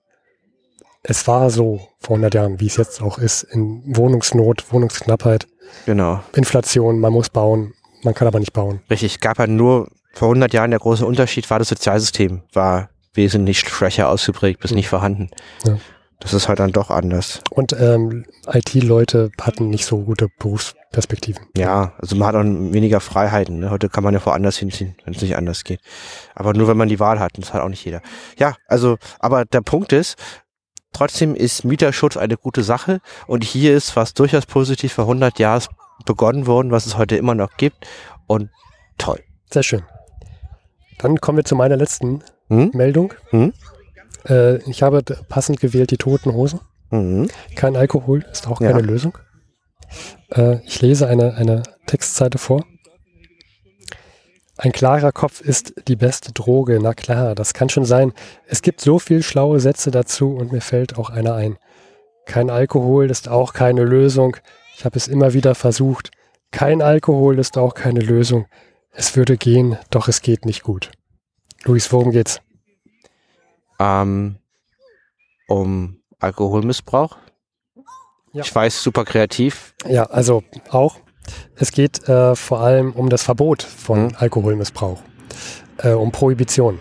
es 1.05 1.29
war 1.29 1.51
so 1.51 1.81
vor 2.01 2.17
100 2.17 2.35
Jahren, 2.35 2.61
wie 2.61 2.67
es 2.67 2.77
jetzt 2.77 3.01
auch 3.01 3.19
ist, 3.19 3.45
in 3.45 3.83
Wohnungsnot, 3.87 4.73
Wohnungsknappheit. 4.73 5.47
Genau. 5.87 6.21
Inflation, 6.35 6.99
man 6.99 7.13
muss 7.13 7.31
bauen, 7.31 7.73
man 8.03 8.15
kann 8.15 8.27
aber 8.27 8.41
nicht 8.41 8.53
bauen. 8.53 8.81
Richtig, 8.91 9.21
gab 9.21 9.39
ja 9.39 9.47
nur 9.47 9.89
vor 10.19 10.29
100 10.29 10.53
Jahren 10.53 10.71
der 10.71 10.81
große 10.81 11.07
Unterschied 11.07 11.49
war 11.49 11.61
das 11.61 11.69
Sozialsystem, 11.69 12.43
war 12.53 12.91
wesentlich 13.15 13.61
schwächer 13.61 14.09
ausgeprägt 14.09 14.59
bis 14.59 14.73
mhm. 14.73 14.79
nicht 14.79 14.89
vorhanden. 14.89 15.31
Ja. 15.65 15.79
Das 16.19 16.35
ist 16.35 16.49
halt 16.49 16.59
dann 16.59 16.73
doch 16.73 16.91
anders. 16.91 17.41
Und 17.51 17.73
ähm, 17.79 18.25
IT-Leute 18.53 19.31
hatten 19.41 19.71
nicht 19.71 19.85
so 19.85 19.99
gute 19.99 20.27
Berufsperspektiven. 20.41 21.47
Ja, 21.57 21.93
also 21.99 22.17
man 22.17 22.27
hat 22.27 22.35
auch 22.35 22.43
weniger 22.43 22.99
Freiheiten. 22.99 23.61
Ne? 23.61 23.71
Heute 23.71 23.89
kann 23.89 24.03
man 24.03 24.13
ja 24.13 24.27
woanders 24.27 24.57
hinziehen, 24.57 24.97
wenn 25.05 25.15
es 25.15 25.23
nicht 25.23 25.37
anders 25.37 25.63
geht. 25.63 25.81
Aber 26.35 26.53
nur 26.53 26.67
wenn 26.67 26.77
man 26.77 26.89
die 26.89 26.99
Wahl 26.99 27.21
hat, 27.21 27.39
das 27.39 27.55
hat 27.55 27.63
auch 27.63 27.69
nicht 27.69 27.85
jeder. 27.85 28.03
Ja, 28.37 28.57
also, 28.67 28.99
aber 29.21 29.45
der 29.45 29.61
Punkt 29.61 29.93
ist, 29.93 30.17
trotzdem 30.93 31.37
ist 31.37 31.65
Mieterschutz 31.65 32.17
eine 32.17 32.37
gute 32.37 32.65
Sache 32.65 33.01
und 33.29 33.45
hier 33.45 33.77
ist 33.77 33.95
was 33.95 34.15
durchaus 34.15 34.47
positiv 34.47 34.95
vor 34.95 35.05
100 35.05 35.39
Jahren 35.39 35.63
begonnen 36.05 36.49
worden, 36.49 36.73
was 36.73 36.87
es 36.87 36.99
heute 36.99 37.15
immer 37.15 37.37
noch 37.37 37.57
gibt 37.57 37.87
und 38.27 38.51
toll. 38.99 39.21
Sehr 39.53 39.63
schön. 39.63 39.85
Dann 40.99 41.21
kommen 41.21 41.39
wir 41.39 41.45
zu 41.45 41.57
meiner 41.57 41.77
letzten 41.77 42.23
hm? 42.49 42.71
Meldung. 42.75 43.15
Hm? 43.31 43.53
Äh, 44.29 44.57
ich 44.71 44.83
habe 44.83 45.03
passend 45.29 45.61
gewählt 45.61 45.91
die 45.91 45.97
Toten 45.97 46.33
Hosen. 46.33 46.61
Mhm. 46.91 47.29
Kein 47.55 47.77
Alkohol 47.77 48.25
ist 48.31 48.49
auch 48.49 48.61
keine 48.61 48.81
ja. 48.81 48.87
Lösung. 48.87 49.19
Äh, 50.31 50.59
ich 50.65 50.81
lese 50.81 51.07
eine, 51.07 51.35
eine 51.35 51.63
Textseite 51.87 52.39
vor. 52.39 52.65
Ein 54.57 54.73
klarer 54.73 55.13
Kopf 55.13 55.41
ist 55.41 55.75
die 55.87 55.95
beste 55.95 56.33
Droge. 56.33 56.81
Na 56.83 56.93
klar, 56.93 57.35
das 57.35 57.55
kann 57.55 57.69
schon 57.69 57.85
sein. 57.85 58.13
Es 58.47 58.61
gibt 58.63 58.81
so 58.81 58.99
viel 58.99 59.23
schlaue 59.23 59.61
Sätze 59.61 59.91
dazu 59.91 60.35
und 60.35 60.51
mir 60.51 60.61
fällt 60.61 60.99
auch 60.99 61.11
einer 61.11 61.35
ein. 61.35 61.59
Kein 62.27 62.51
Alkohol 62.51 63.11
ist 63.11 63.29
auch 63.29 63.53
keine 63.53 63.85
Lösung. 63.85 64.37
Ich 64.77 64.85
habe 64.85 64.97
es 64.97 65.07
immer 65.07 65.33
wieder 65.33 65.55
versucht. 65.55 66.11
Kein 66.51 66.83
Alkohol 66.83 67.39
ist 67.39 67.57
auch 67.57 67.75
keine 67.75 68.01
Lösung. 68.01 68.47
Es 68.99 69.17
würde 69.17 69.37
gehen, 69.37 69.79
doch 69.91 70.09
es 70.09 70.23
geht 70.23 70.45
nicht 70.45 70.65
gut. 70.65 70.91
Luis, 71.65 71.93
worum 71.93 72.11
geht's? 72.11 72.41
ähm, 73.79 74.37
um 75.47 76.01
Alkoholmissbrauch. 76.19 77.17
Ja. 78.33 78.43
Ich 78.43 78.55
weiß, 78.55 78.83
super 78.83 79.05
kreativ. 79.05 79.75
Ja, 79.87 80.05
also 80.05 80.43
auch. 80.71 80.97
Es 81.57 81.73
geht 81.73 82.09
äh, 82.09 82.35
vor 82.35 82.61
allem 82.61 82.93
um 82.93 83.09
das 83.09 83.23
Verbot 83.23 83.63
von 83.63 84.07
mhm. 84.07 84.13
Alkoholmissbrauch, 84.17 85.03
äh, 85.79 85.91
um 85.91 86.11
Prohibition. 86.11 86.79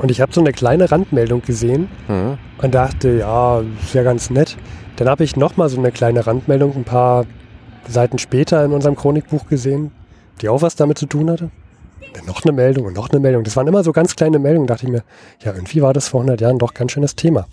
Und 0.00 0.10
ich 0.10 0.20
habe 0.20 0.32
so 0.32 0.40
eine 0.40 0.52
kleine 0.52 0.90
Randmeldung 0.90 1.42
gesehen 1.42 1.88
mhm. 2.08 2.38
und 2.58 2.74
dachte, 2.74 3.18
ja, 3.18 3.60
ist 3.60 3.92
ja 3.92 4.02
ganz 4.02 4.30
nett. 4.30 4.56
Dann 4.96 5.08
habe 5.08 5.24
ich 5.24 5.36
nochmal 5.36 5.68
so 5.68 5.78
eine 5.78 5.92
kleine 5.92 6.26
Randmeldung 6.26 6.74
ein 6.76 6.84
paar 6.84 7.26
Seiten 7.86 8.18
später 8.18 8.64
in 8.64 8.72
unserem 8.72 8.96
Chronikbuch 8.96 9.46
gesehen, 9.46 9.92
die 10.40 10.48
auch 10.48 10.62
was 10.62 10.76
damit 10.76 10.98
zu 10.98 11.06
tun 11.06 11.30
hatte 11.30 11.50
noch 12.26 12.44
eine 12.44 12.52
Meldung 12.52 12.86
und 12.86 12.94
noch 12.94 13.10
eine 13.10 13.20
Meldung. 13.20 13.44
Das 13.44 13.56
waren 13.56 13.66
immer 13.66 13.84
so 13.84 13.92
ganz 13.92 14.16
kleine 14.16 14.38
Meldungen. 14.38 14.66
Da 14.66 14.74
dachte 14.74 14.86
ich 14.86 14.92
mir, 14.92 15.04
ja, 15.42 15.52
irgendwie 15.52 15.82
war 15.82 15.92
das 15.92 16.08
vor 16.08 16.20
100 16.20 16.40
Jahren 16.40 16.58
doch 16.58 16.74
ganz 16.74 16.92
schönes 16.92 17.16
Thema. 17.16 17.46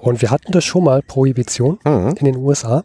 Und 0.00 0.22
wir 0.22 0.30
hatten 0.30 0.52
das 0.52 0.64
schon 0.64 0.84
mal, 0.84 1.02
Prohibition 1.02 1.78
mhm. 1.84 2.14
in 2.18 2.24
den 2.24 2.36
USA. 2.36 2.84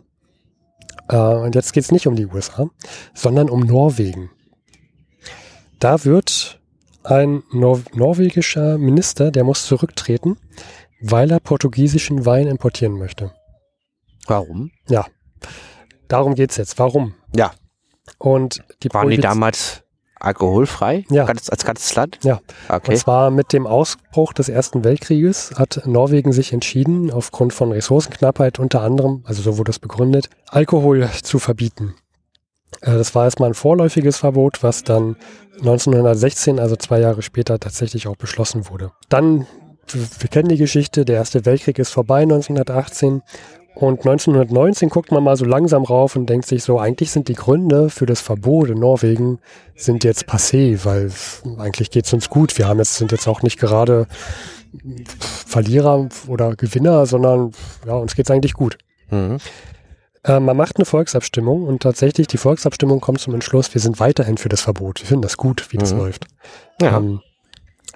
Äh, 1.09 1.17
und 1.17 1.55
jetzt 1.55 1.73
geht 1.73 1.83
es 1.83 1.91
nicht 1.91 2.07
um 2.07 2.15
die 2.15 2.25
USA, 2.25 2.69
sondern 3.13 3.49
um 3.49 3.61
Norwegen. 3.61 4.31
Da 5.79 6.03
wird 6.05 6.59
ein 7.03 7.43
Nor 7.51 7.81
norwegischer 7.93 8.77
Minister, 8.77 9.29
der 9.29 9.43
muss 9.43 9.65
zurücktreten, 9.65 10.37
weil 11.01 11.31
er 11.31 11.41
portugiesischen 11.41 12.25
Wein 12.25 12.47
importieren 12.47 12.97
möchte. 12.97 13.33
Warum? 14.25 14.71
Ja, 14.87 15.05
darum 16.07 16.35
geht 16.35 16.51
es 16.51 16.57
jetzt. 16.57 16.79
Warum? 16.79 17.15
Ja. 17.35 17.51
Und 18.23 18.63
die 18.81 18.93
Waren 18.93 19.09
die 19.09 19.17
damals 19.17 19.83
alkoholfrei 20.17 21.03
ja. 21.09 21.25
als, 21.25 21.65
ganzes 21.65 21.93
Land? 21.95 22.19
Ja. 22.23 22.39
Okay. 22.69 22.91
Und 22.91 22.97
zwar 22.97 23.31
mit 23.31 23.51
dem 23.51 23.67
Ausbruch 23.67 24.31
des 24.31 24.47
Ersten 24.47 24.85
Weltkrieges 24.85 25.55
hat 25.57 25.81
Norwegen 25.85 26.31
sich 26.31 26.53
entschieden, 26.53 27.11
aufgrund 27.11 27.51
von 27.51 27.73
Ressourcenknappheit 27.73 28.59
unter 28.59 28.81
anderem, 28.81 29.23
also 29.25 29.41
so 29.41 29.57
wurde 29.57 29.71
es 29.71 29.79
begründet, 29.79 30.29
Alkohol 30.47 31.09
zu 31.21 31.37
verbieten. 31.37 31.95
Äh, 32.79 32.93
das 32.93 33.13
war 33.13 33.25
erstmal 33.25 33.49
ein 33.49 33.55
vorläufiges 33.55 34.17
Verbot, 34.17 34.63
was 34.63 34.85
dann 34.85 35.17
1916, 35.57 36.61
also 36.61 36.77
zwei 36.77 37.01
Jahre 37.01 37.21
später, 37.23 37.59
tatsächlich 37.59 38.07
auch 38.07 38.15
beschlossen 38.15 38.69
wurde. 38.69 38.91
Dann, 39.09 39.45
wir 39.91 40.29
kennen 40.29 40.47
die 40.47 40.57
Geschichte, 40.57 41.03
der 41.03 41.17
Erste 41.17 41.45
Weltkrieg 41.45 41.77
ist 41.77 41.91
vorbei 41.91 42.21
1918 42.21 43.21
und 43.75 44.01
1919 44.01 44.89
guckt 44.89 45.11
man 45.11 45.23
mal 45.23 45.35
so 45.35 45.45
langsam 45.45 45.83
rauf 45.83 46.15
und 46.15 46.27
denkt 46.27 46.45
sich 46.45 46.63
so, 46.63 46.79
eigentlich 46.79 47.09
sind 47.09 47.27
die 47.27 47.33
Gründe 47.33 47.89
für 47.89 48.05
das 48.05 48.21
Verbot 48.21 48.69
in 48.69 48.79
Norwegen 48.79 49.39
sind 49.75 50.03
jetzt 50.03 50.29
passé, 50.29 50.85
weil 50.85 51.11
eigentlich 51.57 51.89
geht's 51.89 52.13
uns 52.13 52.29
gut. 52.29 52.57
Wir 52.57 52.67
haben 52.67 52.77
jetzt, 52.77 52.95
sind 52.95 53.11
jetzt 53.11 53.27
auch 53.27 53.41
nicht 53.41 53.59
gerade 53.59 54.05
Verlierer 55.47 56.07
oder 56.27 56.55
Gewinner, 56.55 57.07
sondern 57.07 57.51
ja, 57.85 57.93
uns 57.93 58.15
geht's 58.15 58.29
eigentlich 58.29 58.53
gut. 58.53 58.77
Mhm. 59.09 59.37
Äh, 60.23 60.39
man 60.39 60.55
macht 60.55 60.77
eine 60.77 60.85
Volksabstimmung 60.85 61.63
und 61.63 61.81
tatsächlich 61.81 62.27
die 62.27 62.37
Volksabstimmung 62.37 63.01
kommt 63.01 63.21
zum 63.21 63.33
Entschluss, 63.33 63.73
wir 63.73 63.81
sind 63.81 63.99
weiterhin 63.99 64.37
für 64.37 64.49
das 64.49 64.61
Verbot. 64.61 65.01
Wir 65.01 65.07
finden 65.07 65.23
das 65.23 65.37
gut, 65.37 65.71
wie 65.71 65.77
das 65.77 65.93
mhm. 65.93 65.99
läuft. 65.99 66.27
Ja. 66.79 66.97
Ähm, 66.97 67.21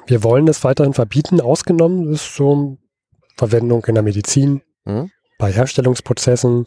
wir 0.07 0.23
wollen 0.23 0.47
das 0.47 0.63
weiterhin 0.63 0.93
verbieten. 0.93 1.39
Ausgenommen 1.39 2.11
ist 2.11 2.35
so 2.35 2.77
Verwendung 3.35 3.85
in 3.85 3.93
der 3.93 4.03
Medizin. 4.03 4.61
Mhm 4.83 5.11
bei 5.37 5.51
Herstellungsprozessen 5.51 6.65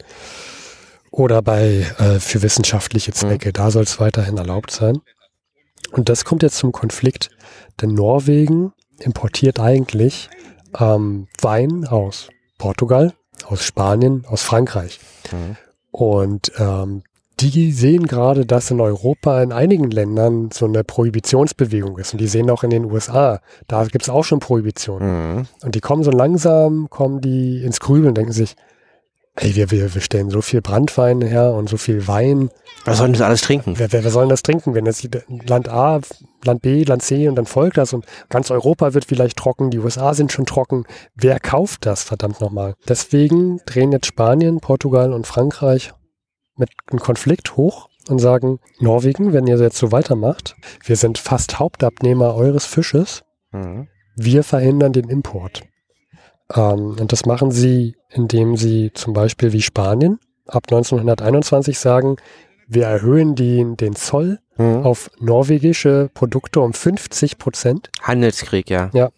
oder 1.10 1.42
bei 1.42 1.86
äh, 1.98 2.20
für 2.20 2.42
wissenschaftliche 2.42 3.12
Zwecke. 3.12 3.48
Mhm. 3.48 3.52
Da 3.54 3.70
soll 3.70 3.82
es 3.82 3.98
weiterhin 4.00 4.38
erlaubt 4.38 4.70
sein. 4.70 5.00
Und 5.92 6.08
das 6.08 6.24
kommt 6.24 6.42
jetzt 6.42 6.58
zum 6.58 6.72
Konflikt, 6.72 7.30
denn 7.80 7.94
Norwegen 7.94 8.72
importiert 9.00 9.58
eigentlich 9.58 10.30
ähm, 10.78 11.26
Wein 11.40 11.86
aus 11.86 12.28
Portugal, 12.58 13.14
aus 13.46 13.64
Spanien, 13.64 14.24
aus 14.26 14.42
Frankreich. 14.42 15.00
Mhm. 15.32 15.56
Und 15.90 16.52
ähm, 16.58 17.02
die 17.40 17.72
sehen 17.72 18.06
gerade, 18.06 18.46
dass 18.46 18.70
in 18.70 18.80
Europa 18.80 19.42
in 19.42 19.52
einigen 19.52 19.90
Ländern 19.90 20.50
so 20.52 20.66
eine 20.66 20.84
Prohibitionsbewegung 20.84 21.98
ist. 21.98 22.12
Und 22.12 22.20
die 22.20 22.26
sehen 22.26 22.50
auch 22.50 22.64
in 22.64 22.70
den 22.70 22.84
USA, 22.84 23.40
da 23.68 23.84
gibt 23.84 24.02
es 24.02 24.08
auch 24.08 24.24
schon 24.24 24.40
Prohibitionen. 24.40 25.36
Mhm. 25.36 25.46
Und 25.62 25.74
die 25.74 25.80
kommen 25.80 26.02
so 26.02 26.10
langsam, 26.10 26.88
kommen 26.90 27.20
die 27.20 27.62
ins 27.62 27.80
Grübeln, 27.80 28.14
denken 28.14 28.32
sich, 28.32 28.56
ey, 29.36 29.54
wir, 29.54 29.70
wir, 29.70 29.94
wir 29.94 30.00
stellen 30.00 30.30
so 30.30 30.42
viel 30.42 30.60
Brandwein 30.60 31.22
her 31.22 31.52
und 31.52 31.68
so 31.68 31.76
viel 31.76 32.06
Wein. 32.06 32.50
Wer 32.84 32.94
soll 32.94 33.12
das 33.12 33.20
alles 33.20 33.40
trinken? 33.40 33.78
Wer, 33.78 33.92
wer, 33.92 34.04
wer 34.04 34.10
soll 34.10 34.28
das 34.28 34.42
trinken, 34.42 34.74
wenn 34.74 34.86
jetzt 34.86 35.08
Land 35.46 35.68
A, 35.68 36.00
Land 36.44 36.62
B, 36.62 36.84
Land 36.84 37.02
C 37.02 37.28
und 37.28 37.36
dann 37.36 37.46
folgt 37.46 37.76
das 37.76 37.92
und 37.92 38.04
ganz 38.28 38.50
Europa 38.50 38.94
wird 38.94 39.04
vielleicht 39.04 39.36
trocken, 39.36 39.70
die 39.70 39.78
USA 39.78 40.14
sind 40.14 40.32
schon 40.32 40.46
trocken. 40.46 40.84
Wer 41.14 41.38
kauft 41.40 41.86
das, 41.86 42.02
verdammt 42.02 42.40
nochmal? 42.40 42.74
Deswegen 42.88 43.60
drehen 43.66 43.92
jetzt 43.92 44.06
Spanien, 44.06 44.60
Portugal 44.60 45.12
und 45.12 45.26
Frankreich 45.26 45.92
mit 46.60 46.70
einem 46.90 47.00
Konflikt 47.00 47.56
hoch 47.56 47.88
und 48.08 48.20
sagen, 48.20 48.60
Norwegen, 48.78 49.32
wenn 49.32 49.46
ihr 49.46 49.58
jetzt 49.58 49.78
so 49.78 49.90
weitermacht, 49.92 50.56
wir 50.84 50.96
sind 50.96 51.18
fast 51.18 51.58
Hauptabnehmer 51.58 52.34
eures 52.34 52.66
Fisches, 52.66 53.22
mhm. 53.50 53.88
wir 54.16 54.44
verhindern 54.44 54.92
den 54.92 55.08
Import. 55.08 55.62
Ähm, 56.54 56.96
und 57.00 57.12
das 57.12 57.26
machen 57.26 57.50
sie, 57.50 57.96
indem 58.10 58.56
sie 58.56 58.92
zum 58.94 59.12
Beispiel 59.12 59.52
wie 59.52 59.62
Spanien 59.62 60.18
ab 60.46 60.64
1921 60.70 61.78
sagen, 61.78 62.16
wir 62.68 62.86
erhöhen 62.86 63.34
die, 63.34 63.64
den 63.76 63.96
Zoll 63.96 64.38
mhm. 64.56 64.84
auf 64.84 65.10
norwegische 65.18 66.10
Produkte 66.14 66.60
um 66.60 66.72
50 66.72 67.38
Prozent. 67.38 67.90
Handelskrieg, 68.00 68.70
ja. 68.70 68.90
Ja. 68.92 69.10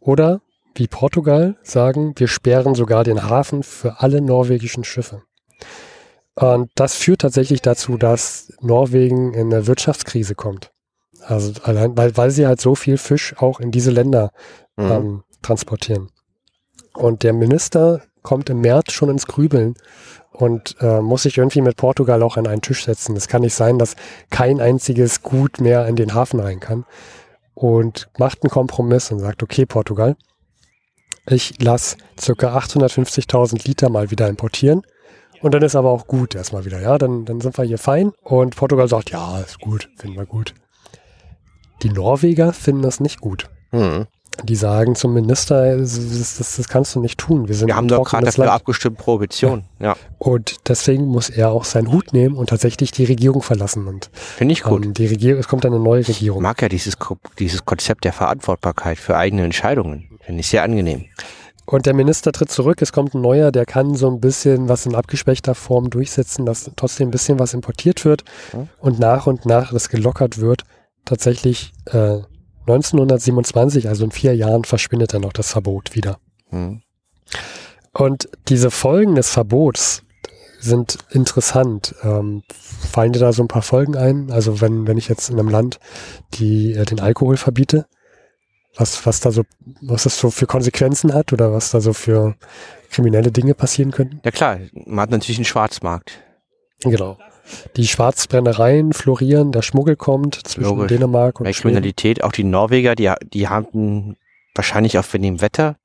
Oder 0.00 0.40
wie 0.74 0.88
Portugal 0.88 1.56
sagen, 1.62 2.14
wir 2.16 2.28
sperren 2.28 2.74
sogar 2.74 3.04
den 3.04 3.28
Hafen 3.28 3.62
für 3.62 4.00
alle 4.00 4.20
norwegischen 4.20 4.84
Schiffe. 4.84 5.22
Und 6.34 6.70
das 6.74 6.94
führt 6.94 7.20
tatsächlich 7.20 7.62
dazu, 7.62 7.96
dass 7.96 8.52
Norwegen 8.60 9.34
in 9.34 9.52
eine 9.52 9.66
Wirtschaftskrise 9.66 10.34
kommt. 10.34 10.72
Also 11.20 11.52
allein, 11.62 11.96
weil, 11.96 12.16
weil 12.16 12.30
sie 12.30 12.46
halt 12.46 12.60
so 12.60 12.74
viel 12.74 12.98
Fisch 12.98 13.34
auch 13.38 13.60
in 13.60 13.70
diese 13.70 13.90
Länder 13.90 14.30
mhm. 14.76 14.90
ähm, 14.90 15.22
transportieren. 15.42 16.10
Und 16.94 17.22
der 17.22 17.32
Minister 17.32 18.02
kommt 18.22 18.50
im 18.50 18.60
März 18.60 18.92
schon 18.92 19.10
ins 19.10 19.26
Grübeln 19.26 19.74
und 20.32 20.76
äh, 20.80 21.00
muss 21.00 21.22
sich 21.22 21.38
irgendwie 21.38 21.60
mit 21.60 21.76
Portugal 21.76 22.22
auch 22.22 22.36
an 22.36 22.46
einen 22.46 22.62
Tisch 22.62 22.84
setzen. 22.84 23.16
Es 23.16 23.28
kann 23.28 23.42
nicht 23.42 23.54
sein, 23.54 23.78
dass 23.78 23.94
kein 24.30 24.60
einziges 24.60 25.22
Gut 25.22 25.60
mehr 25.60 25.86
in 25.86 25.96
den 25.96 26.14
Hafen 26.14 26.40
rein 26.40 26.60
kann. 26.60 26.84
Und 27.54 28.08
macht 28.18 28.42
einen 28.42 28.50
Kompromiss 28.50 29.12
und 29.12 29.20
sagt, 29.20 29.44
okay, 29.44 29.64
Portugal, 29.64 30.16
ich 31.26 31.62
lasse 31.62 31.96
ca. 32.16 32.58
850.000 32.58 33.64
Liter 33.66 33.88
mal 33.90 34.10
wieder 34.10 34.28
importieren. 34.28 34.82
Und 35.44 35.52
dann 35.52 35.60
ist 35.60 35.76
aber 35.76 35.90
auch 35.90 36.06
gut 36.06 36.34
erstmal 36.34 36.64
wieder, 36.64 36.80
ja, 36.80 36.96
dann, 36.96 37.26
dann 37.26 37.42
sind 37.42 37.58
wir 37.58 37.66
hier 37.66 37.76
fein. 37.76 38.12
Und 38.22 38.56
Portugal 38.56 38.88
sagt, 38.88 39.10
ja, 39.10 39.40
ist 39.40 39.60
gut, 39.60 39.90
finden 39.98 40.16
wir 40.16 40.24
gut. 40.24 40.54
Die 41.82 41.90
Norweger 41.90 42.54
finden 42.54 42.80
das 42.80 42.98
nicht 42.98 43.20
gut. 43.20 43.50
Mhm. 43.70 44.06
Die 44.44 44.56
sagen 44.56 44.94
zum 44.94 45.12
Minister, 45.12 45.76
das, 45.76 46.38
das, 46.38 46.56
das, 46.56 46.68
kannst 46.68 46.94
du 46.94 47.00
nicht 47.00 47.20
tun. 47.20 47.46
Wir, 47.46 47.54
sind 47.56 47.68
Wir 47.68 47.76
haben 47.76 47.88
doch 47.88 48.04
gerade 48.04 48.24
dafür 48.24 48.46
Land. 48.46 48.56
abgestimmt, 48.56 48.96
Prohibition. 48.96 49.64
Ja. 49.78 49.88
ja. 49.88 49.96
Und 50.16 50.66
deswegen 50.70 51.04
muss 51.04 51.28
er 51.28 51.50
auch 51.50 51.64
seinen 51.64 51.92
Hut 51.92 52.14
nehmen 52.14 52.36
und 52.36 52.48
tatsächlich 52.48 52.90
die 52.90 53.04
Regierung 53.04 53.42
verlassen. 53.42 53.86
Und 53.86 54.08
Finde 54.14 54.52
ich 54.52 54.62
gut. 54.62 54.82
Ähm, 54.82 54.94
die 54.94 55.06
Regierung, 55.08 55.40
es 55.40 55.46
kommt 55.46 55.66
eine 55.66 55.78
neue 55.78 56.08
Regierung. 56.08 56.38
Ich 56.38 56.42
mag 56.42 56.62
ja 56.62 56.70
dieses, 56.70 56.96
dieses 57.38 57.66
Konzept 57.66 58.04
der 58.04 58.14
Verantwortbarkeit 58.14 58.96
für 58.96 59.14
eigene 59.14 59.44
Entscheidungen. 59.44 60.08
Finde 60.22 60.40
ich 60.40 60.48
sehr 60.48 60.62
angenehm. 60.62 61.04
Und 61.66 61.86
der 61.86 61.94
Minister 61.94 62.32
tritt 62.32 62.50
zurück, 62.50 62.82
es 62.82 62.92
kommt 62.92 63.14
ein 63.14 63.22
neuer, 63.22 63.50
der 63.50 63.64
kann 63.64 63.94
so 63.94 64.08
ein 64.10 64.20
bisschen 64.20 64.68
was 64.68 64.84
in 64.84 64.94
abgespeckter 64.94 65.54
Form 65.54 65.88
durchsetzen, 65.88 66.44
dass 66.44 66.70
trotzdem 66.76 67.08
ein 67.08 67.10
bisschen 67.10 67.38
was 67.38 67.54
importiert 67.54 68.04
wird 68.04 68.24
mhm. 68.52 68.68
und 68.80 68.98
nach 68.98 69.26
und 69.26 69.46
nach 69.46 69.72
das 69.72 69.88
gelockert 69.88 70.38
wird. 70.38 70.64
Tatsächlich 71.04 71.72
äh, 71.86 72.18
1927, 72.66 73.88
also 73.88 74.04
in 74.04 74.10
vier 74.10 74.34
Jahren, 74.34 74.64
verschwindet 74.64 75.14
dann 75.14 75.22
noch 75.22 75.32
das 75.32 75.52
Verbot 75.52 75.94
wieder. 75.94 76.18
Mhm. 76.50 76.82
Und 77.92 78.28
diese 78.48 78.70
Folgen 78.70 79.14
des 79.14 79.30
Verbots 79.30 80.02
sind 80.58 80.98
interessant. 81.10 81.94
Ähm, 82.02 82.42
fallen 82.48 83.12
dir 83.12 83.20
da 83.20 83.32
so 83.32 83.42
ein 83.42 83.48
paar 83.48 83.62
Folgen 83.62 83.96
ein? 83.96 84.30
Also 84.30 84.60
wenn, 84.60 84.86
wenn 84.86 84.96
ich 84.96 85.08
jetzt 85.08 85.28
in 85.30 85.38
einem 85.38 85.48
Land 85.48 85.78
die, 86.34 86.72
äh, 86.72 86.84
den 86.84 87.00
Alkohol 87.00 87.36
verbiete, 87.36 87.86
was, 88.76 89.04
was 89.06 89.20
da 89.20 89.30
so, 89.30 89.42
was 89.80 90.04
das 90.04 90.18
so 90.18 90.30
für 90.30 90.46
Konsequenzen 90.46 91.14
hat 91.14 91.32
oder 91.32 91.52
was 91.52 91.70
da 91.70 91.80
so 91.80 91.92
für 91.92 92.34
kriminelle 92.90 93.30
Dinge 93.30 93.54
passieren 93.54 93.90
könnten? 93.90 94.20
Ja 94.24 94.30
klar, 94.30 94.58
man 94.72 95.00
hat 95.00 95.10
natürlich 95.10 95.38
einen 95.38 95.44
Schwarzmarkt. 95.44 96.20
Genau 96.82 97.18
die 97.76 97.86
Schwarzbrennereien 97.86 98.92
florieren, 98.92 99.52
der 99.52 99.62
Schmuggel 99.62 99.96
kommt 99.96 100.46
zwischen 100.46 100.70
Logisch. 100.70 100.88
Dänemark 100.88 101.40
und 101.40 101.44
Bei 101.44 101.52
Kriminalität, 101.52 102.22
auch 102.22 102.32
die 102.32 102.44
Norweger, 102.44 102.94
die, 102.94 103.12
die 103.32 103.48
hatten 103.48 104.16
wahrscheinlich 104.54 104.98
auch 104.98 105.04
wegen 105.12 105.24
dem 105.24 105.40
Wetter, 105.40 105.76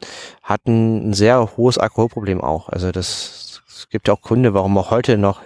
hatten 0.44 1.10
ein 1.10 1.14
sehr 1.14 1.58
hohes 1.58 1.78
Alkoholproblem 1.78 2.42
auch. 2.42 2.70
Also 2.70 2.92
das, 2.92 3.62
es 3.68 3.90
gibt 3.90 4.08
ja 4.08 4.14
auch 4.14 4.22
Gründe, 4.22 4.54
warum 4.54 4.78
auch 4.78 4.92
heute 4.92 5.18
noch, 5.18 5.42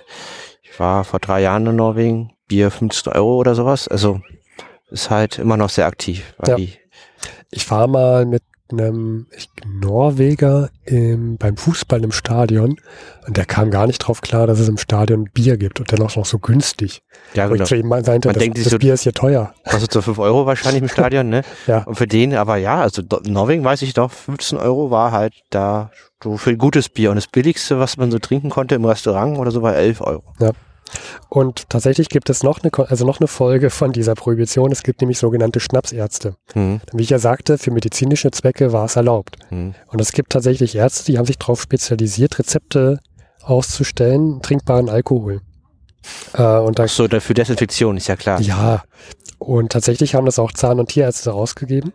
ich 0.61 0.79
war 0.79 1.03
vor 1.03 1.19
drei 1.19 1.41
Jahren 1.41 1.65
in 1.65 1.75
Norwegen, 1.75 2.33
Bier 2.47 2.69
15 2.69 3.13
Euro 3.13 3.37
oder 3.37 3.55
sowas. 3.55 3.87
Also 3.87 4.21
ist 4.89 5.09
halt 5.09 5.39
immer 5.39 5.57
noch 5.57 5.69
sehr 5.69 5.87
aktiv. 5.87 6.35
ja. 6.45 6.57
Ich 7.53 7.69
war 7.69 7.87
mal 7.87 8.25
mit 8.25 8.43
einem 8.71 9.27
Norweger 9.65 10.69
im, 10.85 11.37
beim 11.37 11.57
Fußball 11.57 12.03
im 12.03 12.11
Stadion 12.11 12.77
und 13.27 13.37
der 13.37 13.45
kam 13.45 13.69
gar 13.71 13.87
nicht 13.87 13.99
drauf 13.99 14.21
klar, 14.21 14.47
dass 14.47 14.59
es 14.59 14.67
im 14.67 14.77
Stadion 14.77 15.25
Bier 15.25 15.57
gibt 15.57 15.79
und 15.79 15.91
dennoch 15.91 16.15
noch 16.15 16.25
so 16.25 16.39
günstig. 16.39 17.01
Ja, 17.33 17.47
genau. 17.47 17.65
zu 17.65 17.75
meinte, 17.83 18.11
Man 18.11 18.21
das, 18.21 18.37
denkt, 18.37 18.57
das 18.57 18.65
so, 18.65 18.79
Bier 18.79 18.93
ist 18.93 19.03
hier 19.03 19.13
teuer. 19.13 19.53
Kostet 19.69 19.91
so 19.91 20.01
5 20.01 20.17
Euro 20.19 20.45
wahrscheinlich 20.45 20.81
im 20.81 20.89
Stadion, 20.89 21.29
ne? 21.29 21.43
ja. 21.67 21.83
Und 21.83 21.95
für 21.95 22.07
den, 22.07 22.35
aber 22.35 22.57
ja, 22.57 22.81
also 22.81 23.01
Norwegen 23.25 23.63
weiß 23.63 23.81
ich 23.83 23.93
doch, 23.93 24.11
15 24.11 24.57
Euro 24.57 24.91
war 24.91 25.11
halt 25.11 25.33
da 25.49 25.91
so 26.23 26.37
für 26.37 26.55
gutes 26.57 26.89
Bier 26.89 27.09
und 27.11 27.17
das 27.17 27.27
billigste, 27.27 27.79
was 27.79 27.97
man 27.97 28.11
so 28.11 28.19
trinken 28.19 28.49
konnte 28.49 28.75
im 28.75 28.85
Restaurant 28.85 29.37
oder 29.37 29.51
so 29.51 29.61
war 29.61 29.75
11 29.75 30.01
Euro. 30.01 30.23
Ja. 30.39 30.51
Und 31.29 31.69
tatsächlich 31.69 32.09
gibt 32.09 32.29
es 32.29 32.43
noch 32.43 32.59
eine, 32.61 32.71
also 32.89 33.05
noch 33.05 33.19
eine 33.19 33.27
Folge 33.27 33.69
von 33.69 33.91
dieser 33.91 34.13
Prohibition. 34.13 34.71
Es 34.71 34.83
gibt 34.83 35.01
nämlich 35.01 35.17
sogenannte 35.17 35.59
Schnapsärzte. 35.59 36.35
Mhm. 36.53 36.81
Wie 36.91 37.03
ich 37.03 37.09
ja 37.09 37.19
sagte, 37.19 37.57
für 37.57 37.71
medizinische 37.71 38.31
Zwecke 38.31 38.71
war 38.71 38.85
es 38.85 38.95
erlaubt. 38.95 39.37
Mhm. 39.49 39.73
Und 39.87 40.01
es 40.01 40.11
gibt 40.11 40.31
tatsächlich 40.31 40.75
Ärzte, 40.75 41.11
die 41.11 41.17
haben 41.17 41.25
sich 41.25 41.39
darauf 41.39 41.61
spezialisiert, 41.61 42.37
Rezepte 42.39 42.99
auszustellen, 43.41 44.41
trinkbaren 44.41 44.89
Alkohol. 44.89 45.41
Äh, 46.33 46.43
und 46.43 46.79
da, 46.79 46.83
Ach 46.83 46.89
so, 46.89 47.07
für 47.07 47.33
Desinfektion, 47.33 47.97
ist 47.97 48.07
ja 48.07 48.15
klar. 48.15 48.39
Ja. 48.41 48.83
Und 49.39 49.71
tatsächlich 49.71 50.15
haben 50.15 50.25
das 50.25 50.39
auch 50.39 50.51
Zahn- 50.51 50.79
und 50.79 50.89
Tierärzte 50.89 51.31
rausgegeben. 51.31 51.93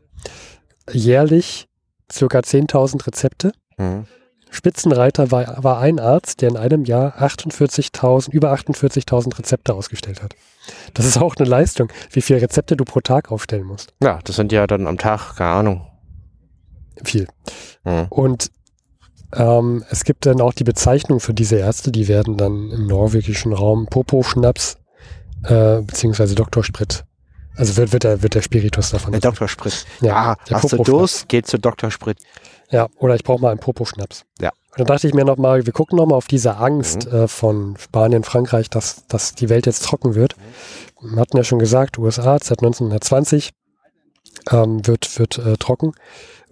Jährlich 0.90 1.66
circa 2.10 2.40
10.000 2.40 3.06
Rezepte. 3.06 3.52
Mhm. 3.76 4.06
Spitzenreiter 4.50 5.30
war, 5.30 5.62
war 5.62 5.80
ein 5.80 5.98
Arzt, 5.98 6.40
der 6.42 6.50
in 6.50 6.56
einem 6.56 6.84
Jahr 6.84 7.20
48.000, 7.20 8.30
über 8.30 8.52
48.000 8.52 9.38
Rezepte 9.38 9.74
ausgestellt 9.74 10.22
hat. 10.22 10.34
Das 10.94 11.06
ist 11.06 11.18
auch 11.18 11.36
eine 11.36 11.48
Leistung, 11.48 11.90
wie 12.10 12.20
viele 12.20 12.42
Rezepte 12.42 12.76
du 12.76 12.84
pro 12.84 13.00
Tag 13.00 13.30
aufstellen 13.30 13.64
musst. 13.64 13.94
Ja, 14.02 14.18
das 14.24 14.36
sind 14.36 14.52
ja 14.52 14.66
dann 14.66 14.86
am 14.86 14.98
Tag, 14.98 15.36
keine 15.36 15.50
Ahnung. 15.50 15.86
Viel. 17.04 17.26
Mhm. 17.84 18.06
Und 18.10 18.50
ähm, 19.34 19.84
es 19.90 20.04
gibt 20.04 20.26
dann 20.26 20.40
auch 20.40 20.54
die 20.54 20.64
Bezeichnung 20.64 21.20
für 21.20 21.34
diese 21.34 21.56
Ärzte, 21.56 21.92
die 21.92 22.08
werden 22.08 22.36
dann 22.36 22.70
im 22.70 22.86
norwegischen 22.86 23.52
Raum 23.52 23.86
Popo-Schnaps 23.86 24.78
äh, 25.44 25.82
beziehungsweise 25.82 26.34
Doktorsprit. 26.34 27.04
Also 27.56 27.76
wird, 27.76 27.92
wird, 27.92 28.04
der, 28.04 28.22
wird 28.22 28.34
der 28.34 28.42
Spiritus 28.42 28.90
davon. 28.90 29.12
Der 29.12 29.20
Doktorsprit. 29.20 29.84
Ja, 30.00 30.14
ah, 30.14 30.36
hast 30.52 30.72
du 30.72 30.76
Durst, 30.82 31.28
geht 31.28 31.46
zu 31.46 31.58
Doktorsprit. 31.58 32.18
Ja, 32.70 32.88
oder 32.98 33.14
ich 33.14 33.24
brauche 33.24 33.40
mal 33.40 33.50
einen 33.50 33.60
Popo-Schnaps. 33.60 34.24
Ja. 34.40 34.50
Und 34.70 34.80
dann 34.80 34.86
dachte 34.86 35.08
ich 35.08 35.14
mir 35.14 35.24
nochmal, 35.24 35.66
wir 35.66 35.72
gucken 35.72 35.96
nochmal 35.96 36.16
auf 36.16 36.26
diese 36.26 36.56
Angst 36.56 37.06
mhm. 37.06 37.18
äh, 37.18 37.28
von 37.28 37.76
Spanien, 37.78 38.24
Frankreich, 38.24 38.70
dass, 38.70 39.06
dass 39.06 39.34
die 39.34 39.48
Welt 39.48 39.66
jetzt 39.66 39.84
trocken 39.84 40.14
wird. 40.14 40.36
Wir 41.00 41.20
hatten 41.20 41.36
ja 41.36 41.44
schon 41.44 41.58
gesagt, 41.58 41.98
USA 41.98 42.38
seit 42.38 42.58
1920 42.58 43.50
ähm, 44.50 44.86
wird, 44.86 45.18
wird 45.18 45.38
äh, 45.38 45.56
trocken. 45.56 45.92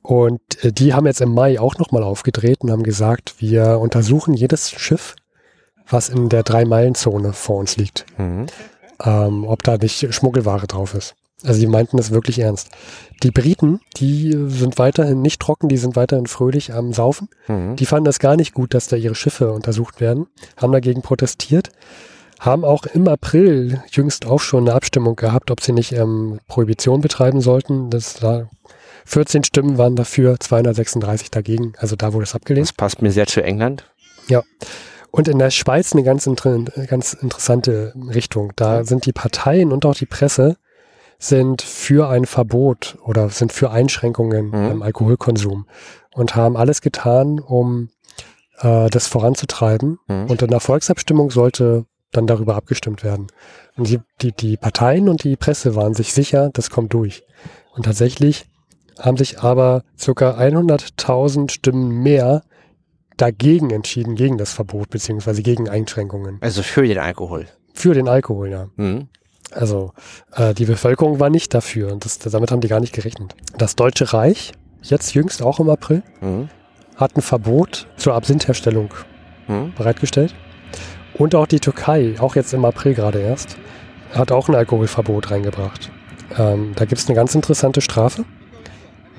Und 0.03 0.65
äh, 0.65 0.73
die 0.73 0.95
haben 0.95 1.07
jetzt 1.07 1.21
im 1.21 1.35
Mai 1.35 1.61
auch 1.61 1.77
nochmal 1.77 2.03
aufgedreht 2.03 2.63
und 2.63 2.71
haben 2.71 2.83
gesagt, 2.83 3.35
wir 3.39 3.79
untersuchen 3.79 4.35
jedes 4.35 4.71
Schiff, 4.71 5.17
was 5.89 6.09
in 6.09 6.29
der 6.29 6.43
Drei-Meilen-Zone 6.43 7.33
vor 7.33 7.57
uns 7.57 7.77
liegt. 7.77 8.07
Mhm. 8.19 8.47
Ähm, 9.05 9.45
ob 9.45 9.63
da 9.63 9.77
nicht 9.77 10.15
Schmuggelware 10.15 10.67
drauf 10.67 10.95
ist. 10.95 11.15
Also 11.45 11.61
die 11.61 11.67
meinten 11.67 11.99
es 11.99 12.11
wirklich 12.11 12.39
ernst. 12.39 12.71
Die 13.23 13.31
Briten, 13.31 13.81
die 13.97 14.33
sind 14.49 14.79
weiterhin 14.79 15.21
nicht 15.21 15.41
trocken, 15.41 15.69
die 15.69 15.77
sind 15.77 15.95
weiterhin 15.95 16.27
fröhlich 16.27 16.73
am 16.73 16.93
Saufen. 16.93 17.29
Mhm. 17.47 17.77
Die 17.77 17.87
fanden 17.87 18.07
das 18.07 18.19
gar 18.19 18.37
nicht 18.37 18.55
gut, 18.55 18.73
dass 18.73 18.89
da 18.89 18.97
ihre 18.97 19.15
Schiffe 19.15 19.53
untersucht 19.53 20.01
werden, 20.01 20.27
haben 20.57 20.73
dagegen 20.73 21.03
protestiert, 21.03 21.71
haben 22.41 22.65
auch 22.65 22.85
im 22.87 23.07
April 23.09 23.83
jüngst 23.91 24.27
auch 24.27 24.41
schon 24.41 24.65
eine 24.67 24.75
Abstimmung 24.75 25.17
gehabt, 25.17 25.51
ob 25.51 25.61
sie 25.61 25.73
nicht 25.73 25.93
ähm, 25.93 26.41
Prohibition 26.49 27.01
betreiben 27.01 27.41
sollten. 27.41 27.91
Das 27.91 28.23
war 28.23 28.51
14 29.05 29.45
Stimmen 29.45 29.79
waren 29.79 29.95
dafür, 29.95 30.39
236 30.41 31.31
dagegen. 31.31 31.75
Also 31.79 31.97
da 31.97 32.13
wurde 32.13 32.25
es 32.25 32.35
abgelehnt. 32.35 32.67
Das 32.67 32.73
passt 32.73 33.03
mir 33.03 33.13
sehr 33.13 33.27
zu 33.27 33.43
England. 33.43 33.85
Ja. 34.29 34.43
Und 35.11 35.29
in 35.29 35.39
der 35.39 35.51
Schweiz 35.51 35.93
eine 35.93 36.03
ganz, 36.03 36.27
inter 36.27 36.59
ganz 36.89 37.15
interessante 37.15 37.95
Richtung. 38.13 38.53
Da 38.57 38.85
sind 38.85 39.07
die 39.07 39.13
Parteien 39.13 39.73
und 39.73 39.87
auch 39.87 39.95
die 39.95 40.07
Presse 40.07 40.57
sind 41.19 41.63
für 41.63 42.09
ein 42.09 42.27
Verbot 42.27 42.99
oder 43.05 43.29
sind 43.31 43.53
für 43.53 43.71
Einschränkungen 43.71 44.49
mhm. 44.49 44.71
im 44.71 44.83
Alkoholkonsum 44.83 45.67
und 46.15 46.37
haben 46.37 46.57
alles 46.57 46.81
getan, 46.81 47.39
um 47.41 47.89
äh, 48.61 48.89
das 48.91 49.07
voranzutreiben. 49.07 49.99
Mhm. 50.09 50.27
Und 50.27 50.43
in 50.43 50.51
der 50.51 50.61
Volksabstimmung 50.61 51.31
sollte 51.31 51.87
dann 52.13 52.27
darüber 52.27 52.55
abgestimmt 52.55 53.05
werden. 53.05 53.27
Und 53.77 53.89
die, 53.89 54.01
die, 54.23 54.33
die 54.33 54.57
Parteien 54.57 55.09
und 55.09 55.25
die 55.25 55.37
Presse 55.37 55.75
waren 55.75 55.95
sich 55.95 56.13
sicher, 56.13 56.51
das 56.53 56.71
kommt 56.71 56.93
durch. 56.93 57.25
Und 57.75 57.85
tatsächlich 57.85 58.47
haben 58.99 59.17
sich 59.17 59.41
aber 59.41 59.83
circa 59.99 60.39
100.000 60.39 61.51
Stimmen 61.51 62.03
mehr 62.03 62.43
dagegen 63.17 63.71
entschieden, 63.71 64.15
gegen 64.15 64.39
das 64.39 64.53
Verbot 64.53 64.91
beziehungsweise 64.91 65.43
gegen 65.43 65.69
Einschränkungen. 65.69 66.39
Also 66.41 66.63
für 66.63 66.87
den 66.87 66.99
Alkohol. 66.99 67.47
Für 67.75 67.95
den 67.95 68.09
Alkohol, 68.09 68.51
ja. 68.51 68.69
Mhm. 68.77 69.09
Also 69.57 69.93
äh, 70.33 70.55
die 70.55 70.67
Bevölkerung 70.67 71.19
war 71.19 71.31
nicht 71.31 71.55
dafür 71.55 71.93
und 71.93 72.05
das, 72.05 72.19
damit 72.19 72.53
haben 72.53 72.61
die 72.61 72.69
gar 72.69 72.81
nicht 72.81 72.93
gerechnet. 72.93 73.35
Das 73.57 73.75
Deutsche 73.75 74.13
Reich, 74.13 74.53
jetzt 74.83 75.15
jüngst 75.15 75.43
auch 75.43 75.59
im 75.61 75.71
April, 75.71 76.03
mhm. 76.21 76.49
hat 76.97 77.17
ein 77.17 77.23
Verbot 77.23 77.87
zur 77.97 78.15
Absinthherstellung 78.15 78.93
mhm. 79.49 79.73
bereitgestellt. 79.75 80.35
Und 81.15 81.35
auch 81.35 81.47
die 81.47 81.61
Türkei, 81.61 82.17
auch 82.19 82.37
jetzt 82.37 82.53
im 82.53 82.65
April 82.67 82.95
gerade 82.95 83.21
erst, 83.21 83.57
hat 84.13 84.31
auch 84.31 84.49
ein 84.49 84.55
Alkoholverbot 84.55 85.31
reingebracht. 85.31 85.91
Ähm, 86.37 86.75
da 86.77 86.85
gibt 86.85 87.01
es 87.01 87.09
eine 87.09 87.17
ganz 87.17 87.35
interessante 87.35 87.81
Strafe. 87.81 88.25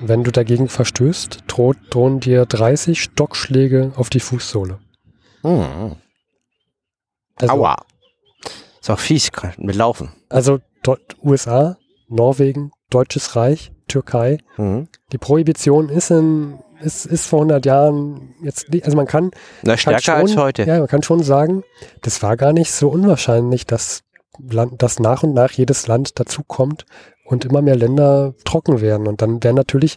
Wenn 0.00 0.22
du 0.22 0.30
dagegen 0.30 0.68
verstößt, 0.68 1.44
droht, 1.48 1.76
drohen 1.90 2.20
dir 2.20 2.46
30 2.46 3.02
Stockschläge 3.02 3.92
auf 3.96 4.10
die 4.10 4.20
Fußsohle. 4.20 4.78
Mhm. 5.42 5.96
Also, 7.40 7.54
Aua. 7.54 7.76
Ist 8.88 8.94
auch 8.94 9.00
fies 9.00 9.30
mit 9.58 9.76
Laufen. 9.76 10.10
Also 10.28 10.60
USA, 11.22 11.76
Norwegen, 12.08 12.70
Deutsches 12.88 13.36
Reich, 13.36 13.70
Türkei. 13.86 14.38
Mhm. 14.56 14.88
Die 15.12 15.18
Prohibition 15.18 15.90
ist 15.90 16.10
in 16.10 16.58
ist, 16.80 17.06
ist 17.06 17.26
vor 17.26 17.40
100 17.40 17.66
Jahren 17.66 18.34
jetzt, 18.40 18.66
also 18.84 18.96
man 18.96 19.06
kann, 19.06 19.32
Na, 19.62 19.76
stärker 19.76 20.00
schon, 20.00 20.14
als 20.14 20.36
heute. 20.36 20.62
Ja, 20.62 20.78
man 20.78 20.86
kann 20.86 21.02
schon 21.02 21.22
sagen, 21.22 21.64
das 22.02 22.22
war 22.22 22.36
gar 22.36 22.52
nicht 22.52 22.70
so 22.72 22.88
unwahrscheinlich, 22.88 23.66
dass, 23.66 24.04
Land, 24.38 24.80
dass 24.80 25.00
nach 25.00 25.24
und 25.24 25.34
nach 25.34 25.50
jedes 25.50 25.86
Land 25.88 26.20
dazukommt 26.20 26.86
und 27.24 27.44
immer 27.44 27.62
mehr 27.62 27.76
Länder 27.76 28.34
trocken 28.44 28.80
werden. 28.80 29.08
Und 29.08 29.20
dann 29.22 29.42
werden 29.42 29.56
natürlich 29.56 29.96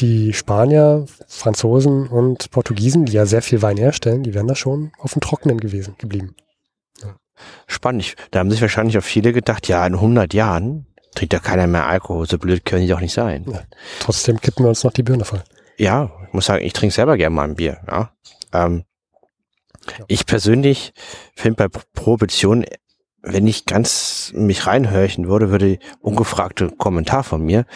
die 0.00 0.32
Spanier, 0.32 1.04
Franzosen 1.28 2.08
und 2.08 2.50
Portugiesen, 2.50 3.04
die 3.04 3.12
ja 3.12 3.26
sehr 3.26 3.42
viel 3.42 3.60
Wein 3.60 3.76
herstellen, 3.76 4.22
die 4.22 4.32
wären 4.32 4.48
da 4.48 4.54
schon 4.54 4.92
auf 4.98 5.12
dem 5.12 5.20
Trockenen 5.20 5.60
gewesen, 5.60 5.94
geblieben. 5.98 6.34
Spannend. 7.66 8.14
Da 8.30 8.40
haben 8.40 8.50
sich 8.50 8.60
wahrscheinlich 8.60 8.98
auch 8.98 9.02
viele 9.02 9.32
gedacht, 9.32 9.68
ja, 9.68 9.86
in 9.86 9.94
100 9.94 10.34
Jahren 10.34 10.86
trinkt 11.14 11.32
ja 11.32 11.40
keiner 11.40 11.66
mehr 11.66 11.86
Alkohol. 11.86 12.26
So 12.26 12.38
blöd 12.38 12.64
können 12.64 12.82
die 12.82 12.88
doch 12.88 13.00
nicht 13.00 13.14
sein. 13.14 13.44
Ja, 13.50 13.62
trotzdem 14.00 14.40
kippen 14.40 14.64
wir 14.64 14.70
uns 14.70 14.84
noch 14.84 14.92
die 14.92 15.02
Birne 15.02 15.24
voll. 15.24 15.42
Ja, 15.76 16.10
ich 16.26 16.32
muss 16.32 16.46
sagen, 16.46 16.64
ich 16.64 16.72
trinke 16.72 16.94
selber 16.94 17.16
gerne 17.16 17.34
mal 17.34 17.44
ein 17.44 17.56
Bier. 17.56 17.80
Ja. 17.86 18.12
Ähm, 18.52 18.84
ja. 19.98 20.04
Ich 20.08 20.26
persönlich 20.26 20.92
finde 21.34 21.68
bei 21.68 21.80
Prohibition, 21.94 22.64
wenn 23.22 23.46
ich 23.46 23.66
ganz 23.66 24.32
mich 24.34 24.66
reinhörchen 24.66 25.28
würde, 25.28 25.50
würde 25.50 25.78
ungefragte 26.00 26.70
Kommentar 26.70 27.24
von 27.24 27.42
mir. 27.42 27.66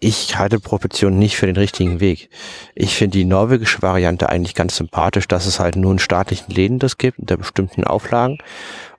Ich 0.00 0.38
halte 0.38 0.60
Prohibition 0.60 1.18
nicht 1.18 1.36
für 1.36 1.46
den 1.46 1.56
richtigen 1.56 1.98
Weg. 1.98 2.30
Ich 2.74 2.94
finde 2.94 3.18
die 3.18 3.24
norwegische 3.24 3.82
Variante 3.82 4.28
eigentlich 4.28 4.54
ganz 4.54 4.76
sympathisch, 4.76 5.26
dass 5.26 5.46
es 5.46 5.58
halt 5.58 5.74
nur 5.74 5.90
in 5.90 5.98
staatlichen 5.98 6.52
Läden 6.52 6.78
das 6.78 6.98
gibt, 6.98 7.18
unter 7.18 7.36
bestimmten 7.36 7.82
Auflagen 7.82 8.38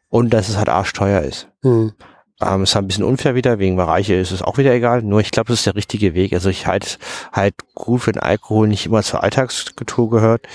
und 0.09 0.31
dass 0.31 0.49
es 0.49 0.57
halt 0.57 0.69
arschteuer 0.69 1.21
ist. 1.21 1.47
Mhm. 1.61 1.93
Ähm, 2.41 2.63
ist 2.63 2.75
halt 2.75 2.85
ein 2.85 2.87
bisschen 2.87 3.03
unfair 3.03 3.35
wieder, 3.35 3.59
wegen 3.59 3.75
Bereiche 3.75 4.15
ist 4.15 4.31
es 4.31 4.41
auch 4.41 4.57
wieder 4.57 4.73
egal. 4.73 5.01
Nur 5.01 5.19
ich 5.19 5.31
glaube, 5.31 5.49
das 5.49 5.59
ist 5.59 5.65
der 5.65 5.75
richtige 5.75 6.13
Weg. 6.13 6.33
Also 6.33 6.49
ich 6.49 6.67
halte 6.67 6.97
halt 7.33 7.55
gut, 7.75 8.07
wenn 8.07 8.17
Alkohol 8.17 8.67
nicht 8.67 8.85
immer 8.85 9.03
zur 9.03 9.23
Alltagskultur 9.23 10.09
gehört 10.09 10.47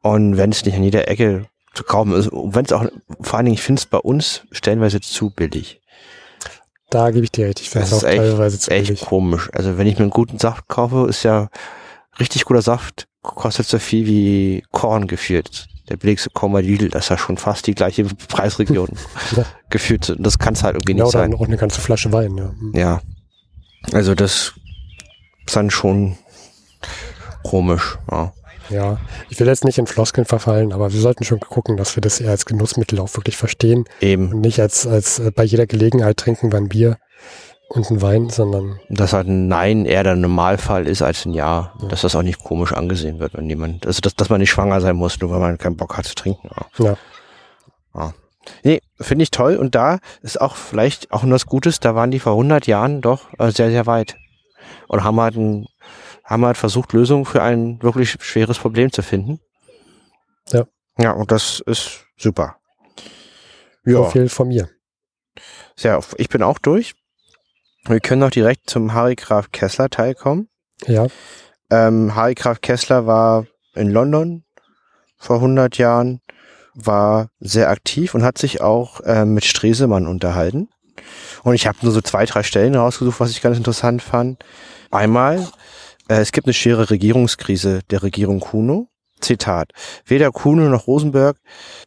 und 0.00 0.36
wenn 0.36 0.50
es 0.50 0.64
nicht 0.64 0.76
an 0.76 0.84
jeder 0.84 1.08
Ecke 1.08 1.46
zu 1.74 1.82
kaufen 1.82 2.12
ist. 2.12 2.28
Und 2.28 2.54
wenn 2.54 2.64
es 2.64 2.72
auch, 2.72 2.86
vor 3.20 3.36
allen 3.36 3.46
Dingen, 3.46 3.54
ich 3.54 3.62
finde 3.62 3.80
es 3.80 3.86
bei 3.86 3.98
uns 3.98 4.42
stellenweise 4.52 5.00
zu 5.00 5.30
billig. 5.30 5.80
Da 6.90 7.10
gebe 7.10 7.24
ich 7.24 7.32
dir 7.32 7.46
recht. 7.46 7.60
Ich 7.60 7.70
finde 7.70 7.88
es 7.88 7.92
auch 7.92 8.04
echt, 8.04 8.18
teilweise 8.18 8.58
zu 8.60 8.70
echt 8.70 8.86
billig. 8.86 9.00
komisch. 9.00 9.50
Also 9.52 9.76
wenn 9.76 9.88
ich 9.88 9.94
mir 9.94 10.02
einen 10.02 10.10
guten 10.10 10.38
Saft 10.38 10.68
kaufe, 10.68 11.06
ist 11.08 11.24
ja 11.24 11.48
richtig 12.20 12.44
guter 12.44 12.62
Saft, 12.62 13.08
kostet 13.22 13.66
so 13.66 13.80
viel 13.80 14.06
wie 14.06 14.64
Korn 14.70 15.08
geführt 15.08 15.66
der 15.88 15.96
billigste 15.96 16.30
Komma 16.30 16.60
Lidl, 16.60 16.88
das 16.88 17.04
ist 17.04 17.08
ja 17.10 17.18
schon 17.18 17.36
fast 17.36 17.66
die 17.66 17.74
gleiche 17.74 18.04
Preisregion 18.04 18.88
ja. 19.36 19.44
geführt. 19.70 20.14
Das 20.18 20.38
kann 20.38 20.54
es 20.54 20.62
halt 20.62 20.76
irgendwie 20.76 20.92
genau, 20.92 21.04
nicht 21.06 21.12
sein. 21.12 21.34
Oder 21.34 21.42
auch 21.42 21.46
eine 21.46 21.56
ganze 21.56 21.80
Flasche 21.80 22.12
Wein, 22.12 22.36
ja. 22.36 22.52
Mhm. 22.58 22.72
Ja. 22.74 23.00
Also 23.92 24.14
das 24.14 24.54
ist 25.46 25.56
dann 25.56 25.70
schon 25.70 26.16
komisch, 27.42 27.98
ja. 28.10 28.32
Ja, 28.70 28.98
ich 29.28 29.38
will 29.38 29.46
jetzt 29.46 29.64
nicht 29.64 29.76
in 29.76 29.86
Floskeln 29.86 30.24
verfallen, 30.24 30.72
aber 30.72 30.90
wir 30.90 31.00
sollten 31.00 31.24
schon 31.24 31.38
gucken, 31.38 31.76
dass 31.76 31.96
wir 31.96 32.00
das 32.00 32.18
eher 32.18 32.30
als 32.30 32.46
Genussmittel 32.46 32.98
auch 32.98 33.14
wirklich 33.14 33.36
verstehen. 33.36 33.84
Eben. 34.00 34.32
Und 34.32 34.40
nicht 34.40 34.58
als, 34.58 34.86
als 34.86 35.18
äh, 35.18 35.30
bei 35.30 35.44
jeder 35.44 35.66
Gelegenheit 35.66 36.16
trinken 36.16 36.50
wir 36.50 36.58
ein 36.58 36.68
Bier 36.68 36.96
und 37.68 37.90
ein 37.90 38.02
Wein, 38.02 38.30
sondern. 38.30 38.78
Dass 38.88 39.12
halt 39.12 39.26
ein 39.26 39.48
Nein 39.48 39.84
eher 39.84 40.04
der 40.04 40.16
Normalfall 40.16 40.86
ist 40.86 41.02
als 41.02 41.24
ein 41.24 41.32
Ja. 41.32 41.72
ja. 41.80 41.88
Dass 41.88 42.02
das 42.02 42.14
auch 42.14 42.22
nicht 42.22 42.38
komisch 42.38 42.72
angesehen 42.72 43.18
wird, 43.18 43.34
wenn 43.34 43.48
jemand, 43.48 43.86
also 43.86 44.00
dass, 44.00 44.14
dass 44.14 44.28
man 44.28 44.40
nicht 44.40 44.50
schwanger 44.50 44.80
sein 44.80 44.96
muss, 44.96 45.20
nur 45.20 45.30
weil 45.30 45.40
man 45.40 45.58
keinen 45.58 45.76
Bock 45.76 45.96
hat 45.96 46.04
zu 46.04 46.14
trinken. 46.14 46.50
Ja. 46.78 46.84
ja. 46.84 46.96
ja. 47.94 48.14
Nee, 48.62 48.80
finde 49.00 49.22
ich 49.22 49.30
toll. 49.30 49.56
Und 49.56 49.74
da 49.74 49.98
ist 50.22 50.40
auch 50.40 50.56
vielleicht 50.56 51.10
auch 51.12 51.22
nur 51.22 51.34
was 51.34 51.46
Gutes, 51.46 51.80
da 51.80 51.94
waren 51.94 52.10
die 52.10 52.20
vor 52.20 52.32
100 52.32 52.66
Jahren 52.66 53.00
doch 53.00 53.32
äh, 53.38 53.50
sehr, 53.50 53.70
sehr 53.70 53.86
weit. 53.86 54.16
Und 54.88 55.02
haben 55.02 55.20
halt, 55.20 55.36
ein, 55.36 55.66
haben 56.24 56.44
halt 56.44 56.56
versucht, 56.56 56.92
Lösungen 56.92 57.24
für 57.24 57.42
ein 57.42 57.82
wirklich 57.82 58.16
schweres 58.20 58.58
Problem 58.58 58.92
zu 58.92 59.02
finden. 59.02 59.40
Ja. 60.52 60.66
Ja, 60.98 61.12
und 61.12 61.32
das 61.32 61.60
ist 61.60 62.04
super. 62.16 62.56
Ja. 63.84 63.96
So 63.96 64.04
viel 64.10 64.28
von 64.28 64.48
mir. 64.48 64.68
Ja, 65.78 65.98
ich 66.16 66.28
bin 66.28 66.42
auch 66.42 66.58
durch. 66.58 66.94
Wir 67.86 68.00
können 68.00 68.20
noch 68.20 68.30
direkt 68.30 68.70
zum 68.70 68.94
Harry 68.94 69.14
Graf 69.14 69.52
Kessler 69.52 69.90
Teil 69.90 70.14
kommen. 70.14 70.48
Ja. 70.86 71.06
Ähm, 71.70 72.14
Harry 72.14 72.34
Graf 72.34 72.60
Kessler 72.60 73.06
war 73.06 73.46
in 73.74 73.90
London 73.90 74.44
vor 75.18 75.36
100 75.36 75.76
Jahren, 75.76 76.20
war 76.74 77.28
sehr 77.40 77.68
aktiv 77.68 78.14
und 78.14 78.22
hat 78.22 78.38
sich 78.38 78.60
auch 78.60 79.00
äh, 79.00 79.24
mit 79.24 79.44
Stresemann 79.44 80.06
unterhalten. 80.06 80.68
Und 81.42 81.54
ich 81.54 81.66
habe 81.66 81.78
nur 81.82 81.92
so 81.92 82.00
zwei, 82.00 82.24
drei 82.24 82.42
Stellen 82.42 82.74
rausgesucht, 82.74 83.20
was 83.20 83.30
ich 83.30 83.42
ganz 83.42 83.58
interessant 83.58 84.02
fand. 84.02 84.44
Einmal, 84.90 85.46
äh, 86.08 86.16
es 86.16 86.32
gibt 86.32 86.46
eine 86.46 86.54
schwere 86.54 86.90
Regierungskrise 86.90 87.80
der 87.90 88.02
Regierung 88.02 88.40
Kuno. 88.40 88.88
Zitat. 89.20 89.70
Weder 90.04 90.30
Kuno 90.32 90.68
noch 90.68 90.86
Rosenberg 90.86 91.38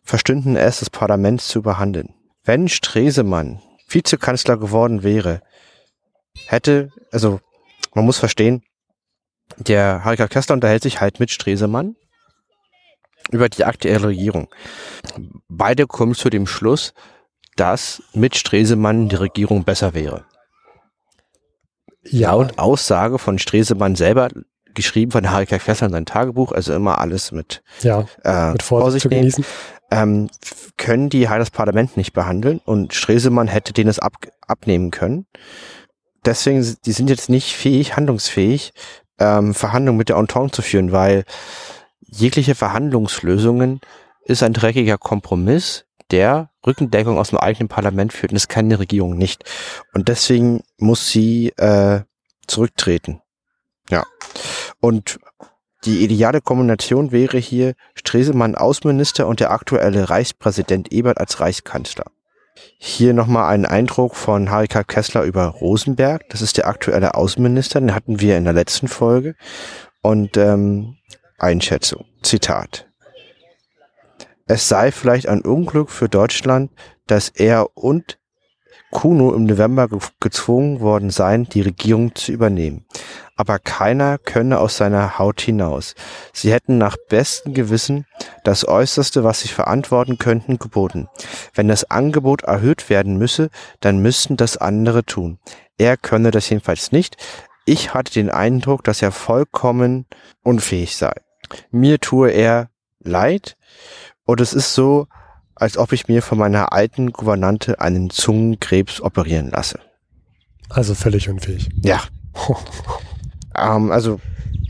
verstünden 0.04 0.56
es, 0.56 0.80
das 0.80 0.90
Parlament 0.90 1.42
zu 1.42 1.62
behandeln. 1.62 2.16
Wenn 2.44 2.68
Stresemann 2.68 3.62
Vizekanzler 3.88 4.58
geworden 4.58 5.04
wäre, 5.04 5.42
hätte, 6.46 6.92
also 7.12 7.40
man 7.94 8.06
muss 8.06 8.18
verstehen, 8.18 8.64
der 9.58 10.04
Harika 10.04 10.28
Kessler 10.28 10.54
unterhält 10.54 10.84
sich 10.84 11.02
halt 11.02 11.20
mit 11.20 11.32
Stresemann 11.32 11.96
über 13.32 13.50
die 13.50 13.66
aktuelle 13.66 14.08
Regierung. 14.08 14.48
Beide 15.48 15.88
kommen 15.88 16.14
zu 16.14 16.30
dem 16.30 16.48
Schluss, 16.48 16.94
dass 17.56 18.04
mit 18.14 18.36
Stresemann 18.36 19.10
die 19.10 19.16
Regierung 19.16 19.64
besser 19.64 19.94
wäre. 19.94 20.26
Ja. 22.04 22.32
Laut 22.32 22.58
Aussage 22.58 23.20
von 23.20 23.40
Stresemann 23.40 23.96
selber, 23.96 24.30
geschrieben 24.74 25.12
von 25.12 25.30
Harika 25.30 25.58
Kessler 25.58 25.88
in 25.88 25.94
sein 25.94 26.06
Tagebuch, 26.06 26.52
also 26.52 26.74
immer 26.74 27.00
alles 27.00 27.32
mit, 27.32 27.64
ja, 27.82 28.06
äh, 28.24 28.52
mit 28.52 28.64
Vorsicht, 28.64 29.04
zu 29.04 29.10
genießen. 29.10 29.44
Ähm, 29.90 30.30
können 30.78 31.10
die 31.10 31.28
halt 31.28 31.42
das 31.42 31.50
Parlament 31.50 31.98
nicht 31.98 32.14
behandeln 32.14 32.62
und 32.64 32.94
Stresemann 32.94 33.48
hätte 33.48 33.74
denen 33.74 33.90
es 33.90 34.00
ab, 34.00 34.14
abnehmen 34.42 34.92
können 34.92 35.26
deswegen, 36.28 36.78
die 36.86 36.92
sind 36.92 37.10
jetzt 37.10 37.30
nicht 37.30 37.56
fähig, 37.56 37.96
handlungsfähig, 37.96 38.74
ähm, 39.18 39.54
Verhandlungen 39.54 39.98
mit 39.98 40.10
der 40.10 40.18
Entente 40.18 40.52
zu 40.52 40.62
führen, 40.62 40.92
weil 40.92 41.24
jegliche 42.02 42.56
Verhandlungslösungen 42.56 43.82
ist 44.26 44.44
ein 44.44 44.54
dreckiger 44.54 44.98
Kompromiss, 44.98 45.86
der 46.12 46.52
Rückendeckung 46.66 47.18
aus 47.18 47.30
dem 47.30 47.40
eigenen 47.40 47.68
Parlament 47.68 48.14
führt. 48.14 48.32
Und 48.32 48.36
das 48.36 48.48
kann 48.48 48.70
die 48.70 48.76
Regierung 48.76 49.18
nicht. 49.18 49.44
Und 49.94 50.08
deswegen 50.08 50.64
muss 50.78 51.10
sie 51.10 51.50
äh, 51.58 52.02
zurücktreten. 52.48 53.22
Ja. 53.90 54.06
Und 54.80 55.20
die 55.86 56.04
ideale 56.04 56.42
Kombination 56.42 57.12
wäre 57.12 57.38
hier 57.38 57.74
Stresemann 57.96 58.56
Außenminister 58.56 59.28
und 59.28 59.40
der 59.40 59.52
aktuelle 59.52 60.10
Reichspräsident 60.10 60.92
Ebert 60.92 61.18
als 61.18 61.40
Reichskanzler. 61.40 62.06
Hier 62.78 63.14
nochmal 63.14 63.54
ein 63.54 63.66
Eindruck 63.66 64.16
von 64.16 64.50
Harika 64.50 64.84
Kessler 64.84 65.24
über 65.24 65.46
Rosenberg. 65.48 66.30
Das 66.30 66.42
ist 66.42 66.58
der 66.58 66.68
aktuelle 66.68 67.16
Außenminister, 67.16 67.80
den 67.80 67.96
hatten 67.96 68.20
wir 68.20 68.38
in 68.38 68.44
der 68.44 68.54
letzten 68.54 68.88
Folge. 68.88 69.36
Und 70.02 70.38
ähm, 70.38 70.98
Einschätzung, 71.38 72.06
Zitat. 72.22 72.88
Es 74.46 74.70
sei 74.70 74.92
vielleicht 74.92 75.28
ein 75.28 75.42
Unglück 75.42 75.90
für 75.90 76.08
Deutschland, 76.08 76.72
dass 77.06 77.30
er 77.30 77.76
und 77.76 78.18
Kuno 78.92 79.34
im 79.34 79.46
November 79.46 79.90
gezwungen 80.20 80.80
worden 80.80 81.10
seien, 81.10 81.50
die 81.50 81.62
Regierung 81.62 82.16
zu 82.16 82.32
übernehmen. 82.32 82.86
Aber 83.38 83.60
keiner 83.60 84.18
könne 84.18 84.60
aus 84.60 84.78
seiner 84.78 85.20
Haut 85.20 85.40
hinaus. 85.40 85.96
Sie 86.34 86.52
hätten 86.52 86.78
nach 86.78 86.98
bestem 87.08 87.54
Gewissen 87.54 88.06
das 88.44 88.68
Äußerste, 88.68 89.24
was 89.24 89.42
sie 89.42 89.48
verantworten 89.48 90.18
könnten, 90.18 90.58
geboten. 90.58 91.08
Wenn 91.54 91.68
das 91.68 91.90
Angebot 91.90 92.42
erhöht 92.42 92.90
werden 92.90 93.18
müsse, 93.18 93.50
dann 93.80 94.00
müssten 94.00 94.38
das 94.38 94.58
andere 94.58 95.06
tun. 95.06 95.40
Er 95.78 95.98
könne 95.98 96.32
das 96.32 96.50
jedenfalls 96.50 96.92
nicht. 96.92 97.16
Ich 97.66 97.94
hatte 97.94 98.12
den 98.14 98.32
Eindruck, 98.32 98.84
dass 98.84 99.02
er 99.02 99.12
vollkommen 99.12 100.08
unfähig 100.42 100.96
sei. 100.96 101.14
Mir 101.70 102.00
tue 102.00 102.32
er 102.32 102.70
leid 103.00 103.56
und 104.26 104.42
es 104.42 104.54
ist 104.54 104.74
so, 104.74 105.08
als 105.54 105.78
ob 105.78 105.92
ich 105.92 106.08
mir 106.08 106.22
von 106.22 106.38
meiner 106.38 106.74
alten 106.74 107.12
Gouvernante 107.12 107.80
einen 107.80 108.10
Zungenkrebs 108.10 109.02
operieren 109.02 109.52
lasse. 109.52 109.80
Also 110.70 110.96
völlig 110.96 111.30
unfähig. 111.30 111.70
Ja. 111.82 112.02
ähm, 113.58 113.92
also. 113.92 114.20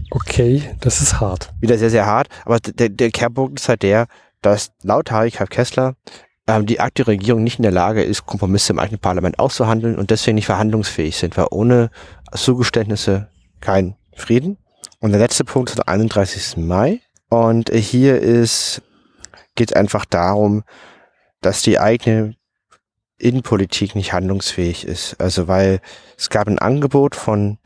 Okay, 0.10 0.64
das 0.80 1.02
ist 1.02 1.20
hart. 1.20 1.52
Wieder 1.60 1.78
sehr, 1.78 1.90
sehr 1.90 2.06
hart. 2.06 2.30
Aber 2.46 2.60
der, 2.60 2.90
der 2.90 3.12
Kehrpunkt 3.12 3.60
ist 3.60 3.68
halt 3.68 3.84
der, 3.84 4.08
dass 4.42 4.72
laut 4.82 5.12
Harry 5.12 5.32
Kessler 5.32 5.96
ähm, 6.48 6.66
die 6.66 6.80
aktuelle 6.80 7.12
Regierung 7.12 7.44
nicht 7.44 7.60
in 7.60 7.64
der 7.64 7.74
Lage 7.74 8.04
ist, 8.04 8.26
Kompromisse 8.26 8.72
im 8.72 8.80
eigenen 8.80 9.00
Parlament 9.00 9.38
auszuhandeln 9.38 9.98
und 9.98 10.10
deswegen 10.10 10.36
nicht 10.36 10.46
verhandlungsfähig 10.46 11.18
sind, 11.18 11.36
weil 11.38 11.48
ohne 11.52 11.90
Zugeständnisse 12.34 13.28
kein 13.60 13.96
Frieden. 14.16 14.58
Und 15.00 15.12
der 15.12 15.20
letzte 15.20 15.44
Punkt 15.44 15.70
ist 15.70 15.78
der 15.78 15.90
31. 15.90 16.58
Mai. 16.58 17.02
Und 17.30 17.70
hier 17.70 18.20
ist 18.22 18.82
geht 19.56 19.76
einfach 19.76 20.06
darum, 20.06 20.64
dass 21.42 21.62
die 21.62 21.80
eigene 21.80 22.36
Innenpolitik 23.18 23.96
nicht 23.96 24.14
handlungsfähig 24.14 24.86
ist. 24.86 25.20
Also 25.20 25.50
weil 25.50 25.82
es 26.18 26.30
gab 26.30 26.48
ein 26.48 26.60
Angebot 26.60 27.16
von 27.16 27.58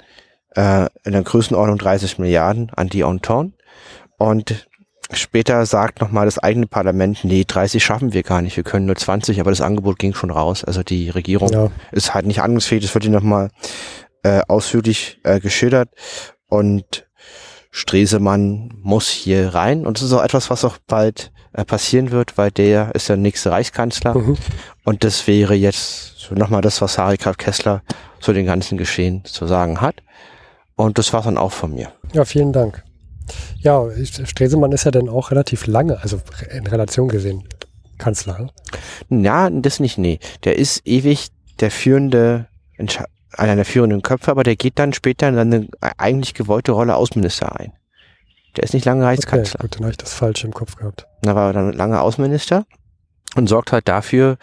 äh, 0.55 0.87
in 1.03 1.13
der 1.13 1.23
Größenordnung 1.23 1.77
30 1.77 2.19
Milliarden 2.19 2.71
an 2.75 2.89
die 2.89 3.01
Entente 3.01 3.51
und 4.17 4.67
später 5.13 5.65
sagt 5.65 6.01
nochmal 6.01 6.25
das 6.25 6.39
eigene 6.39 6.67
Parlament, 6.67 7.23
nee, 7.23 7.43
30 7.45 7.83
schaffen 7.83 8.13
wir 8.13 8.23
gar 8.23 8.41
nicht, 8.41 8.57
wir 8.57 8.63
können 8.63 8.85
nur 8.85 8.95
20, 8.95 9.39
aber 9.39 9.51
das 9.51 9.61
Angebot 9.61 9.99
ging 9.99 10.13
schon 10.13 10.31
raus. 10.31 10.63
Also 10.63 10.83
die 10.83 11.09
Regierung 11.09 11.51
ja. 11.51 11.71
ist 11.91 12.13
halt 12.13 12.25
nicht 12.25 12.39
handlungsfähig, 12.39 12.83
das 12.83 12.93
wird 12.93 13.03
hier 13.03 13.13
nochmal 13.13 13.49
äh, 14.23 14.41
ausführlich 14.47 15.19
äh, 15.23 15.39
geschildert 15.39 15.89
und 16.47 17.07
Stresemann 17.71 18.73
muss 18.81 19.09
hier 19.09 19.53
rein 19.53 19.85
und 19.85 19.97
das 19.97 20.03
ist 20.03 20.13
auch 20.13 20.23
etwas, 20.23 20.49
was 20.49 20.65
auch 20.65 20.77
bald 20.87 21.31
äh, 21.53 21.65
passieren 21.65 22.11
wird, 22.11 22.37
weil 22.37 22.51
der 22.51 22.93
ist 22.95 23.09
der 23.09 23.17
nächste 23.17 23.51
Reichskanzler. 23.51 24.17
Mhm. 24.17 24.37
Und 24.85 25.03
das 25.03 25.27
wäre 25.27 25.53
jetzt 25.53 26.17
so 26.17 26.35
nochmal 26.35 26.61
das, 26.61 26.81
was 26.81 26.97
Harry 26.97 27.17
Graf 27.17 27.37
Kessler 27.37 27.81
zu 28.19 28.31
den 28.31 28.45
ganzen 28.45 28.77
Geschehen 28.77 29.25
zu 29.25 29.47
sagen 29.47 29.81
hat. 29.81 29.95
Und 30.81 30.97
das 30.97 31.13
war 31.13 31.21
dann 31.21 31.37
auch 31.37 31.51
von 31.51 31.75
mir. 31.75 31.91
Ja, 32.11 32.25
vielen 32.25 32.53
Dank. 32.53 32.83
Ja, 33.59 33.85
Stresemann 34.03 34.71
ist 34.71 34.83
ja 34.83 34.89
dann 34.89 35.09
auch 35.09 35.29
relativ 35.29 35.67
lange, 35.67 36.01
also 36.01 36.19
in 36.49 36.65
Relation 36.65 37.07
gesehen, 37.07 37.47
Kanzler. 37.99 38.49
Ne? 39.09 39.23
Ja, 39.23 39.49
das 39.51 39.79
nicht, 39.79 39.99
nee. 39.99 40.19
Der 40.43 40.57
ist 40.57 40.81
ewig 40.87 41.27
der 41.59 41.69
führende, 41.69 42.47
einer 43.33 43.55
der 43.55 43.65
führenden 43.65 44.01
Köpfe, 44.01 44.31
aber 44.31 44.41
der 44.41 44.55
geht 44.55 44.79
dann 44.79 44.91
später 44.93 45.29
in 45.29 45.35
seine 45.35 45.67
eigentlich 45.97 46.33
gewollte 46.33 46.71
Rolle 46.71 46.95
Außenminister 46.95 47.59
ein. 47.59 47.73
Der 48.55 48.63
ist 48.63 48.73
nicht 48.73 48.85
lange 48.85 49.05
Reichskanzler. 49.05 49.59
Okay, 49.59 49.67
gut, 49.67 49.75
dann 49.75 49.83
habe 49.83 49.91
ich 49.91 49.97
das 49.97 50.15
falsch 50.15 50.43
im 50.43 50.51
Kopf 50.51 50.77
gehabt. 50.77 51.05
Da 51.21 51.35
war 51.35 51.53
dann 51.53 51.73
lange 51.73 52.01
Außenminister 52.01 52.65
und 53.35 53.47
sorgt 53.47 53.71
halt 53.71 53.87
dafür, 53.87 54.39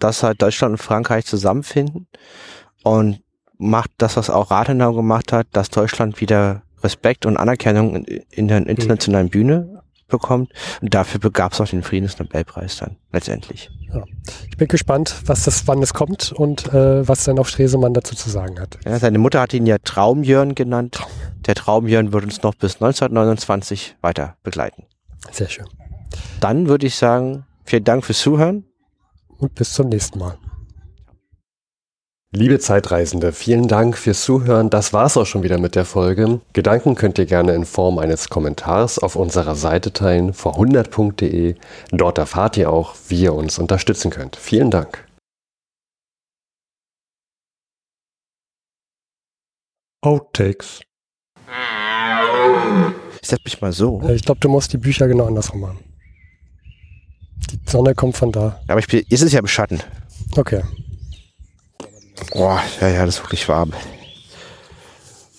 dass 0.00 0.24
halt 0.24 0.42
Deutschland 0.42 0.72
und 0.72 0.78
Frankreich 0.78 1.26
zusammenfinden 1.26 2.08
und 2.82 3.20
macht 3.60 3.90
das, 3.98 4.16
was 4.16 4.30
auch 4.30 4.50
Rathenau 4.50 4.92
gemacht 4.94 5.32
hat, 5.32 5.46
dass 5.52 5.70
Deutschland 5.70 6.20
wieder 6.20 6.62
Respekt 6.82 7.26
und 7.26 7.36
Anerkennung 7.36 8.04
in, 8.04 8.22
in 8.30 8.48
der 8.48 8.66
internationalen 8.66 9.26
mhm. 9.26 9.30
Bühne 9.30 9.82
bekommt. 10.08 10.50
Und 10.80 10.92
dafür 10.92 11.20
begab 11.20 11.52
es 11.52 11.60
auch 11.60 11.68
den 11.68 11.82
Friedensnobelpreis 11.82 12.78
dann 12.78 12.96
letztendlich. 13.12 13.70
Ja. 13.94 14.04
Ich 14.48 14.56
bin 14.56 14.68
gespannt, 14.68 15.14
was 15.26 15.44
das, 15.44 15.66
wann 15.66 15.82
es 15.82 15.94
kommt 15.94 16.32
und 16.32 16.72
äh, 16.72 17.06
was 17.06 17.24
dann 17.24 17.38
auch 17.38 17.46
Stresemann 17.46 17.94
dazu 17.94 18.14
zu 18.14 18.28
sagen 18.28 18.60
hat. 18.60 18.78
Ja, 18.84 18.98
seine 18.98 19.18
Mutter 19.18 19.40
hat 19.40 19.54
ihn 19.54 19.66
ja 19.66 19.78
Traumjörn 19.78 20.54
genannt. 20.54 21.00
Der 21.46 21.54
Traumjörn 21.54 22.12
wird 22.12 22.24
uns 22.24 22.42
noch 22.42 22.54
bis 22.54 22.74
1929 22.74 23.96
weiter 24.00 24.36
begleiten. 24.42 24.84
Sehr 25.30 25.48
schön. 25.48 25.66
Dann 26.40 26.68
würde 26.68 26.86
ich 26.86 26.96
sagen, 26.96 27.44
vielen 27.64 27.84
Dank 27.84 28.04
fürs 28.04 28.20
Zuhören. 28.20 28.64
Und 29.38 29.54
bis 29.54 29.72
zum 29.72 29.88
nächsten 29.88 30.18
Mal. 30.18 30.36
Liebe 32.32 32.60
Zeitreisende, 32.60 33.32
vielen 33.32 33.66
Dank 33.66 33.98
fürs 33.98 34.22
Zuhören. 34.22 34.70
Das 34.70 34.92
war's 34.92 35.16
auch 35.16 35.26
schon 35.26 35.42
wieder 35.42 35.58
mit 35.58 35.74
der 35.74 35.84
Folge. 35.84 36.40
Gedanken 36.52 36.94
könnt 36.94 37.18
ihr 37.18 37.26
gerne 37.26 37.54
in 37.54 37.64
Form 37.64 37.98
eines 37.98 38.28
Kommentars 38.28 39.00
auf 39.00 39.16
unserer 39.16 39.56
Seite 39.56 39.92
teilen, 39.92 40.32
vor100.de. 40.32 41.56
Dort 41.90 42.18
erfahrt 42.18 42.56
ihr 42.56 42.70
auch, 42.70 42.94
wie 43.08 43.22
ihr 43.22 43.34
uns 43.34 43.58
unterstützen 43.58 44.12
könnt. 44.12 44.36
Vielen 44.36 44.70
Dank. 44.70 45.08
Outtakes. 50.02 50.82
Setz 53.22 53.40
mich 53.44 53.60
mal 53.60 53.72
so. 53.72 54.08
Ich 54.08 54.24
glaube, 54.24 54.38
du 54.38 54.48
musst 54.48 54.72
die 54.72 54.78
Bücher 54.78 55.08
genau 55.08 55.26
andersrum 55.26 55.62
machen. 55.62 55.80
Die 57.50 57.58
Sonne 57.66 57.96
kommt 57.96 58.16
von 58.16 58.30
da. 58.30 58.60
Aber 58.68 58.78
ich 58.78 58.86
bin, 58.86 59.04
ist 59.08 59.22
es 59.22 59.32
ja 59.32 59.40
im 59.40 59.48
Schatten. 59.48 59.80
Okay. 60.36 60.62
Boah, 62.32 62.62
ja, 62.80 62.88
ja, 62.88 63.06
das 63.06 63.16
ist 63.16 63.22
wirklich 63.22 63.48
warm. 63.48 63.72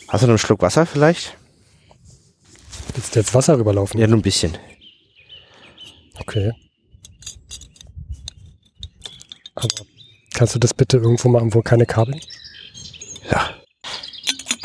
Hast 0.07 0.23
du 0.23 0.27
noch 0.27 0.31
einen 0.31 0.37
Schluck 0.37 0.61
Wasser 0.61 0.85
vielleicht? 0.85 1.37
Willst 2.93 3.15
du 3.15 3.19
jetzt 3.19 3.33
Wasser 3.33 3.57
rüberlaufen? 3.57 3.99
Ja, 3.99 4.07
nur 4.07 4.19
ein 4.19 4.21
bisschen. 4.21 4.57
Okay. 6.19 6.51
Aber 9.55 9.67
kannst 10.33 10.55
du 10.55 10.59
das 10.59 10.73
bitte 10.73 10.97
irgendwo 10.97 11.29
machen, 11.29 11.53
wo 11.53 11.61
keine 11.61 11.85
Kabel? 11.85 12.19
Ja. 13.31 13.51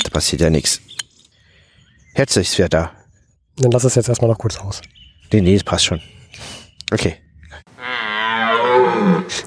Da 0.03 0.11
passiert 0.11 0.43
ja 0.43 0.51
nichts. 0.51 0.81
Herzlich 2.15 2.57
wieder 2.59 2.69
da. 2.69 2.93
Dann 3.57 3.71
lass 3.71 3.85
es 3.85 3.95
jetzt 3.95 4.09
erstmal 4.09 4.31
noch 4.31 4.39
kurz 4.39 4.57
aus. 4.57 4.83
Nee, 5.33 5.41
nee, 5.41 5.55
es 5.55 5.65
passt 5.65 5.85
schon. 5.85 6.01
Okay. 6.91 7.17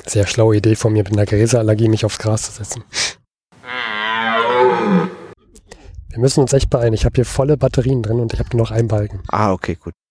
Sehr 0.06 0.28
schlaue 0.28 0.58
Idee 0.58 0.76
von 0.76 0.94
mir 0.94 1.04
mit 1.04 1.14
einer 1.14 1.26
Gräserallergie, 1.26 1.88
mich 1.88 2.06
aufs 2.06 2.20
Gras 2.20 2.44
zu 2.44 2.52
setzen. 2.52 2.84
Wir 6.10 6.20
müssen 6.20 6.42
uns 6.42 6.54
echt 6.54 6.70
beeilen. 6.70 6.94
Ich 6.94 7.06
habe 7.06 7.16
hier 7.16 7.26
volle 7.26 7.56
Batterien 7.56 8.02
drin 8.02 8.20
und 8.20 8.34
ich 8.34 8.40
habe 8.40 8.50
nur 8.52 8.66
noch 8.66 8.72
einen 8.72 8.88
Balken. 8.88 9.22
Ah, 9.30 9.52
okay, 9.54 9.76
gut. 9.76 9.94